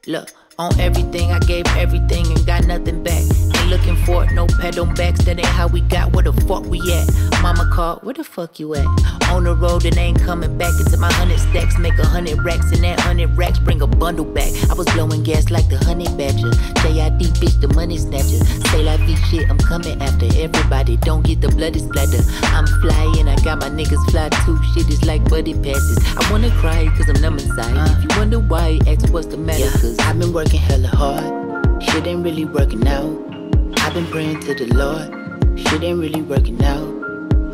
Look, 0.09 0.30
on 0.59 0.72
everything, 0.80 1.32
I 1.32 1.38
gave 1.40 1.66
everything 1.76 2.24
and 2.28 2.46
got 2.46 2.64
nothing 2.64 3.02
back. 3.04 3.47
Looking 3.68 3.96
for 4.06 4.24
it, 4.24 4.32
no 4.32 4.46
on 4.80 4.94
backs. 4.94 5.24
That 5.24 5.38
ain't 5.38 5.46
how 5.46 5.66
we 5.66 5.82
got 5.82 6.14
where 6.14 6.24
the 6.24 6.32
fuck 6.32 6.64
we 6.64 6.80
at. 6.90 7.06
Mama 7.42 7.68
called, 7.70 8.02
where 8.02 8.14
the 8.14 8.24
fuck 8.24 8.58
you 8.58 8.74
at? 8.74 8.86
On 9.30 9.44
the 9.44 9.54
road 9.54 9.84
and 9.84 9.96
ain't 9.98 10.18
coming 10.22 10.56
back 10.56 10.72
into 10.80 10.96
my 10.96 11.12
hundred 11.12 11.38
stacks. 11.38 11.76
Make 11.78 11.98
a 11.98 12.06
hundred 12.06 12.42
racks 12.42 12.72
and 12.72 12.82
that 12.84 12.98
hundred 13.00 13.36
racks 13.36 13.58
bring 13.58 13.82
a 13.82 13.86
bundle 13.86 14.24
back. 14.24 14.50
I 14.70 14.74
was 14.74 14.86
blowing 14.94 15.22
gas 15.22 15.50
like 15.50 15.68
the 15.68 15.76
honey 15.76 16.08
badger. 16.16 16.50
JID 16.80 17.20
bitch, 17.36 17.60
the 17.60 17.68
money 17.74 17.98
snatcher. 17.98 18.42
Say 18.70 18.82
like 18.82 19.00
this 19.06 19.20
shit, 19.28 19.50
I'm 19.50 19.58
coming 19.58 20.00
after 20.00 20.26
everybody. 20.36 20.96
Don't 20.96 21.22
get 21.22 21.42
the 21.42 21.48
bloody 21.48 21.80
splatter. 21.80 22.24
I'm 22.56 22.66
flying, 22.80 23.28
I 23.28 23.36
got 23.44 23.60
my 23.60 23.68
niggas 23.68 24.02
fly 24.10 24.30
too. 24.46 24.58
Shit 24.72 24.88
is 24.88 25.04
like 25.04 25.28
buddy 25.28 25.52
passes. 25.52 25.98
I 26.16 26.30
wanna 26.32 26.50
cry 26.52 26.88
cause 26.96 27.08
I'm 27.10 27.20
numb 27.20 27.34
inside. 27.34 27.76
Uh, 27.76 27.94
if 27.98 28.02
you 28.02 28.18
wonder 28.18 28.38
why, 28.38 28.78
ask 28.86 29.12
what's 29.12 29.26
the 29.26 29.36
matter. 29.36 29.64
Yeah. 29.64 29.72
Cause 29.72 29.98
I've 29.98 30.18
been 30.18 30.32
working 30.32 30.60
hella 30.60 30.88
hard. 30.88 31.82
Shit 31.82 32.06
ain't 32.06 32.24
really 32.24 32.46
working 32.46 32.88
out. 32.88 33.27
I've 33.76 33.94
been 33.94 34.06
praying 34.06 34.40
to 34.40 34.54
the 34.54 34.66
Lord. 34.74 35.58
Shit 35.58 35.82
ain't 35.82 36.00
really 36.00 36.22
working 36.22 36.62
out. 36.64 36.88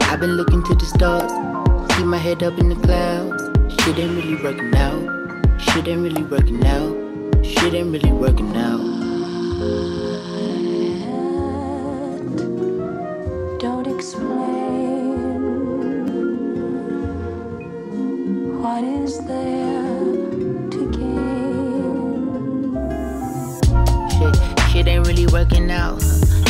I've 0.03 0.21
been 0.21 0.37
looking 0.37 0.63
to 0.65 0.75
the 0.75 0.85
stars. 0.87 1.33
Keep 1.97 2.07
my 2.07 2.19
head 2.19 2.43
up 2.43 2.59
in 2.59 2.69
the 2.69 2.77
clouds. 2.77 3.43
Shit 3.83 3.99
ain't 3.99 4.17
really 4.17 4.43
working 4.43 4.75
out. 4.77 5.61
Shit 5.61 5.89
ain't 5.89 6.03
really 6.03 6.23
working 6.25 6.65
out. 6.67 7.45
Shit 7.45 7.75
ain't 7.75 7.93
really 7.93 8.13
working 8.13 8.57
out. 8.57 10.04
Working 25.35 25.69
out. 25.69 26.01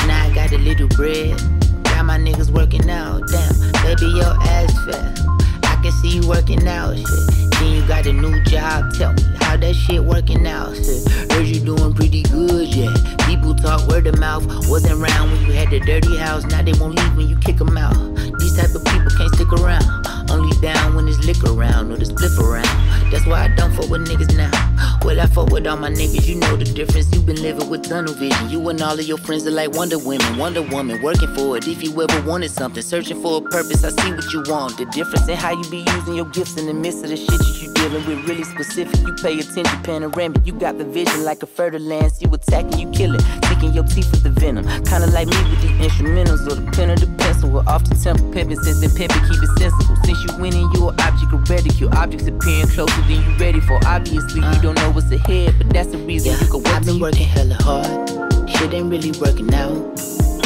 Now 0.06 0.26
I 0.26 0.32
got 0.34 0.52
a 0.52 0.58
little 0.58 0.88
bread. 0.88 1.38
Got 1.84 2.04
my 2.04 2.18
niggas 2.18 2.50
working 2.50 2.90
out. 2.90 3.22
Damn, 3.28 3.72
baby, 3.82 4.12
your 4.12 4.36
ass 4.44 4.72
fat. 4.84 5.20
I 5.62 5.80
can 5.82 5.90
see 5.90 6.16
you 6.18 6.28
working 6.28 6.68
out. 6.68 6.94
Shit. 6.94 7.50
Then 7.52 7.72
you 7.72 7.88
got 7.88 8.04
a 8.04 8.12
new 8.12 8.44
job. 8.44 8.92
Tell 8.92 9.14
me 9.14 9.22
how 9.40 9.56
that 9.56 9.74
shit 9.74 10.04
working 10.04 10.46
out. 10.46 10.76
Shit. 10.76 11.32
Heard 11.32 11.46
you 11.46 11.60
doing 11.60 11.94
pretty 11.94 12.24
good, 12.24 12.74
yeah. 12.74 12.92
People 13.26 13.54
talk 13.54 13.88
word 13.88 14.06
of 14.06 14.18
mouth. 14.18 14.44
Wasn't 14.68 14.92
around 14.92 15.32
when 15.32 15.40
you 15.46 15.52
had 15.52 15.70
the 15.70 15.80
dirty 15.80 16.18
house. 16.18 16.44
Now 16.44 16.60
they 16.60 16.74
won't 16.74 16.94
leave 16.94 17.16
when 17.16 17.26
you 17.26 17.38
kick 17.38 17.56
them 17.56 17.78
out. 17.78 17.96
These 18.38 18.54
type 18.58 18.74
of 18.74 18.84
people 18.84 19.10
can't 19.16 19.34
stick 19.34 19.50
around. 19.50 19.86
Only 20.30 20.54
down 20.60 20.94
when 20.94 21.06
there's 21.06 21.24
liquor 21.24 21.58
around 21.58 21.90
or 21.90 21.96
the 21.96 22.04
spliff 22.04 22.38
around. 22.38 22.68
That's 23.10 23.24
why 23.24 23.44
I 23.44 23.48
don't 23.56 23.72
fuck 23.72 23.88
with 23.88 24.06
niggas 24.06 24.36
now. 24.36 24.73
Well, 25.04 25.20
I 25.20 25.26
fuck 25.26 25.50
with 25.50 25.66
all 25.66 25.76
my 25.76 25.90
niggas, 25.90 26.26
you 26.26 26.36
know 26.36 26.56
the 26.56 26.64
difference. 26.64 27.12
You 27.14 27.20
been 27.20 27.42
living 27.42 27.68
with 27.68 27.82
tunnel 27.82 28.14
vision. 28.14 28.48
You 28.48 28.66
and 28.70 28.80
all 28.80 28.98
of 28.98 29.06
your 29.06 29.18
friends 29.18 29.46
are 29.46 29.50
like 29.50 29.72
Wonder 29.72 29.98
Women, 29.98 30.38
Wonder 30.38 30.62
Woman, 30.62 31.02
working 31.02 31.28
for 31.34 31.58
it. 31.58 31.68
If 31.68 31.82
you 31.82 31.90
ever 32.02 32.26
wanted 32.26 32.50
something, 32.50 32.82
searching 32.82 33.20
for 33.20 33.36
a 33.36 33.40
purpose, 33.42 33.84
I 33.84 33.90
see 33.90 34.12
what 34.14 34.32
you 34.32 34.42
want. 34.48 34.78
The 34.78 34.86
difference 34.86 35.28
in 35.28 35.36
how 35.36 35.50
you 35.50 35.70
be 35.70 35.84
using 35.94 36.14
your 36.14 36.24
gifts 36.30 36.56
in 36.56 36.66
the 36.66 36.72
midst 36.72 37.04
of 37.04 37.10
the 37.10 37.18
shit 37.18 37.28
that 37.28 37.58
you 37.60 37.74
dealing 37.74 38.06
with, 38.06 38.26
really 38.26 38.44
specific. 38.44 38.98
You 39.02 39.12
pay 39.12 39.38
attention, 39.38 39.82
panoramic. 39.82 40.46
You 40.46 40.54
got 40.54 40.78
the 40.78 40.86
vision 40.86 41.22
like 41.22 41.42
a 41.42 41.46
fertile 41.46 41.82
land. 41.82 42.12
You 42.20 42.32
attacking, 42.32 42.78
you 42.78 42.90
killing, 42.90 43.20
sticking 43.64 43.74
your 43.74 43.84
teeth 43.84 44.10
with 44.10 44.22
the 44.22 44.30
venom. 44.40 44.64
Kinda 44.84 45.06
like 45.08 45.28
me 45.28 45.36
with 45.50 45.62
the 45.62 45.68
instrumentals 45.84 46.46
or 46.50 46.56
the 46.60 46.70
pen 46.72 46.90
or 46.90 46.96
the 46.96 47.06
pencil. 47.18 47.50
We're 47.50 47.64
off 47.66 47.84
the 47.84 47.94
temple 47.94 48.30
pimping, 48.32 48.60
since 48.60 48.80
the 48.80 48.88
pimping 48.88 49.22
keep 49.28 49.42
it 49.42 49.58
sensible. 49.58 49.96
Since 50.04 50.24
you 50.24 50.38
winning, 50.38 50.68
you 50.74 50.88
an 50.88 51.00
object 51.00 51.32
of 51.32 51.48
ridicule. 51.48 51.90
Objects 51.94 52.26
appearing 52.26 52.68
closer 52.68 53.00
than 53.02 53.22
you 53.22 53.36
ready 53.38 53.60
for. 53.60 53.78
Obviously, 53.86 54.40
you 54.40 54.62
don't 54.62 54.76
know 54.76 54.90
what's 54.90 55.10
ahead, 55.10 55.54
but 55.58 55.70
that's 55.70 55.90
the 55.90 55.98
reason 55.98 56.32
Yeah, 56.32 56.40
you 56.40 56.50
go 56.50 56.62
I've 56.66 56.84
been 56.84 57.00
working 57.00 57.26
hella 57.26 57.56
hard. 57.60 58.50
Shit 58.50 58.74
ain't 58.74 58.90
really 58.90 59.12
working 59.20 59.52
out. 59.54 59.76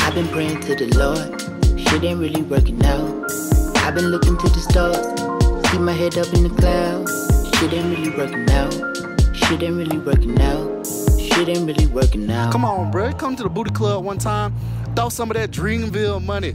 I've 0.02 0.14
been 0.14 0.28
praying 0.28 0.60
to 0.60 0.74
the 0.74 0.88
Lord, 0.96 1.20
shit 1.78 2.02
ain't 2.04 2.20
really 2.20 2.42
working 2.42 2.82
out. 2.84 3.30
I've 3.84 3.94
been 3.94 4.08
looking 4.08 4.36
to 4.38 4.48
the 4.48 4.60
stars, 4.60 4.96
see 5.70 5.78
my 5.78 5.92
head 5.92 6.16
up 6.16 6.32
in 6.32 6.44
the 6.44 6.54
clouds. 6.60 7.12
Shit 7.58 7.72
ain't 7.74 7.90
really 7.92 8.10
working 8.16 8.48
out, 8.50 8.72
shit 9.34 9.62
ain't 9.62 9.76
really 9.76 9.98
working 9.98 10.40
out, 10.40 10.86
shit 11.38 11.56
ain't 11.56 11.66
really 11.66 11.86
working 11.86 12.30
out. 12.30 12.52
Come 12.52 12.64
on, 12.64 12.90
bro. 12.90 13.12
Come 13.12 13.36
to 13.36 13.42
the 13.42 13.48
booty 13.48 13.70
club 13.70 14.04
one 14.04 14.18
time. 14.18 14.54
Throw 14.96 15.08
some 15.08 15.30
of 15.30 15.36
that 15.36 15.50
Dreamville 15.50 16.24
money. 16.24 16.54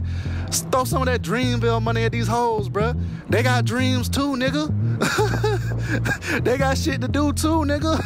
Throw 0.70 0.84
some 0.84 1.02
of 1.02 1.06
that 1.06 1.22
Dreamville 1.22 1.82
money 1.82 2.04
at 2.04 2.12
these 2.12 2.28
hoes, 2.28 2.68
bruh. 2.68 2.98
They 3.28 3.42
got 3.42 3.64
dreams 3.64 4.08
too, 4.08 4.36
nigga. 4.36 4.70
they 6.42 6.58
got 6.58 6.76
shit 6.78 7.00
to 7.00 7.08
do 7.08 7.32
too, 7.32 7.64
nigga. 7.64 7.98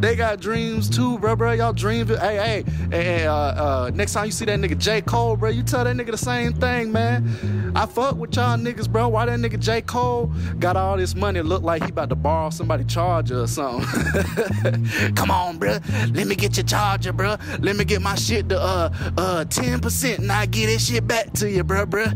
they 0.00 0.16
got 0.16 0.40
dreams 0.40 0.88
too, 0.88 1.18
bro, 1.18 1.36
bro. 1.36 1.52
Y'all 1.52 1.72
Dreamville. 1.72 2.18
Hey, 2.18 2.36
hey, 2.36 2.64
hey, 2.90 3.26
uh, 3.26 3.34
uh, 3.34 3.90
next 3.94 4.12
time 4.12 4.26
you 4.26 4.32
see 4.32 4.44
that 4.44 4.58
nigga 4.58 4.76
J. 4.78 5.00
Cole, 5.02 5.36
bro, 5.36 5.50
you 5.50 5.62
tell 5.62 5.84
that 5.84 5.96
nigga 5.96 6.10
the 6.10 6.18
same 6.18 6.52
thing, 6.52 6.92
man. 6.92 7.72
I 7.76 7.86
fuck 7.86 8.16
with 8.16 8.34
y'all 8.36 8.56
niggas, 8.56 8.88
bro. 8.90 9.08
Why 9.08 9.26
that 9.26 9.38
nigga 9.38 9.58
J. 9.60 9.82
Cole 9.82 10.32
got 10.58 10.76
all 10.76 10.96
this 10.96 11.14
money 11.14 11.42
look 11.42 11.62
like 11.62 11.82
he 11.84 11.90
about 11.90 12.08
to 12.08 12.14
borrow 12.16 12.50
somebody 12.50 12.84
charger 12.84 13.42
or 13.42 13.46
something? 13.46 13.86
Come 15.14 15.30
on, 15.30 15.58
bro. 15.58 15.78
Let 16.12 16.26
me 16.26 16.34
get 16.34 16.56
your 16.56 16.64
charger, 16.64 17.12
bro. 17.12 17.36
Let 17.60 17.76
me 17.76 17.84
get 17.84 18.00
my 18.00 18.14
shit 18.14 18.48
to 18.48 18.58
uh 18.58 18.90
uh 19.18 19.44
10% 19.44 20.18
and 20.18 20.32
I 20.32 20.46
get 20.46 20.66
this 20.66 20.86
shit 20.86 21.06
back 21.06 21.32
to 21.34 21.50
you, 21.50 21.64
bro, 21.64 21.86
bro. 21.86 22.06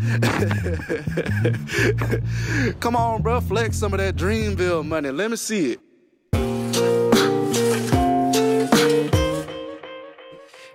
Come 2.80 2.96
on. 2.96 3.20
Flex 3.42 3.76
some 3.76 3.92
of 3.92 4.01
that 4.01 4.12
Dreamville 4.12 4.84
money. 4.84 5.11
Let 5.11 5.30
me 5.30 5.36
see 5.36 5.72
it. 5.72 5.80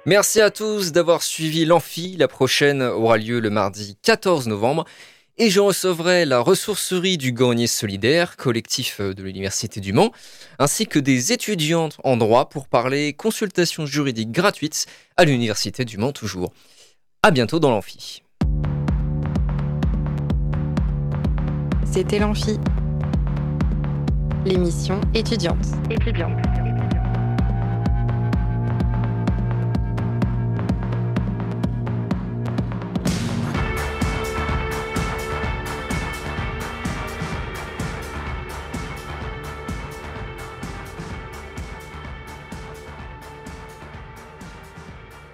Merci 0.06 0.40
à 0.40 0.52
tous 0.52 0.92
d'avoir 0.92 1.24
suivi 1.24 1.66
l'Amphi. 1.66 2.16
La 2.18 2.28
prochaine 2.28 2.84
aura 2.84 3.18
lieu 3.18 3.40
le 3.40 3.50
mardi 3.50 3.98
14 4.04 4.48
novembre. 4.48 4.86
Et 5.38 5.50
je 5.50 5.60
recevrai 5.60 6.26
la 6.26 6.40
ressourcerie 6.40 7.18
du 7.18 7.34
Gagné 7.34 7.68
Solidaire, 7.68 8.38
collectif 8.38 9.02
de 9.02 9.22
l'Université 9.22 9.82
du 9.82 9.92
Mans, 9.92 10.14
ainsi 10.60 10.88
que 10.88 10.98
des 10.98 11.34
étudiantes 11.34 11.98
en 12.06 12.16
droit 12.16 12.48
pour 12.48 12.68
parler 12.70 13.12
consultation 13.12 13.86
juridique 13.86 14.32
gratuite 14.32 14.86
à 15.18 15.26
l'Université 15.26 15.84
du 15.84 15.98
Mans 15.98 16.14
toujours. 16.14 16.54
À 17.22 17.32
bientôt 17.32 17.60
dans 17.60 17.72
l'Amphi. 17.72 18.25
C'était 21.86 22.20
l'Amphi, 22.20 22.60
l'émission 24.46 25.00
étudiante. 25.14 25.66
Étudiante. 25.90 26.38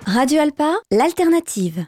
Radio 0.05 0.41
Alpa, 0.41 0.75
l'alternative. 0.91 1.85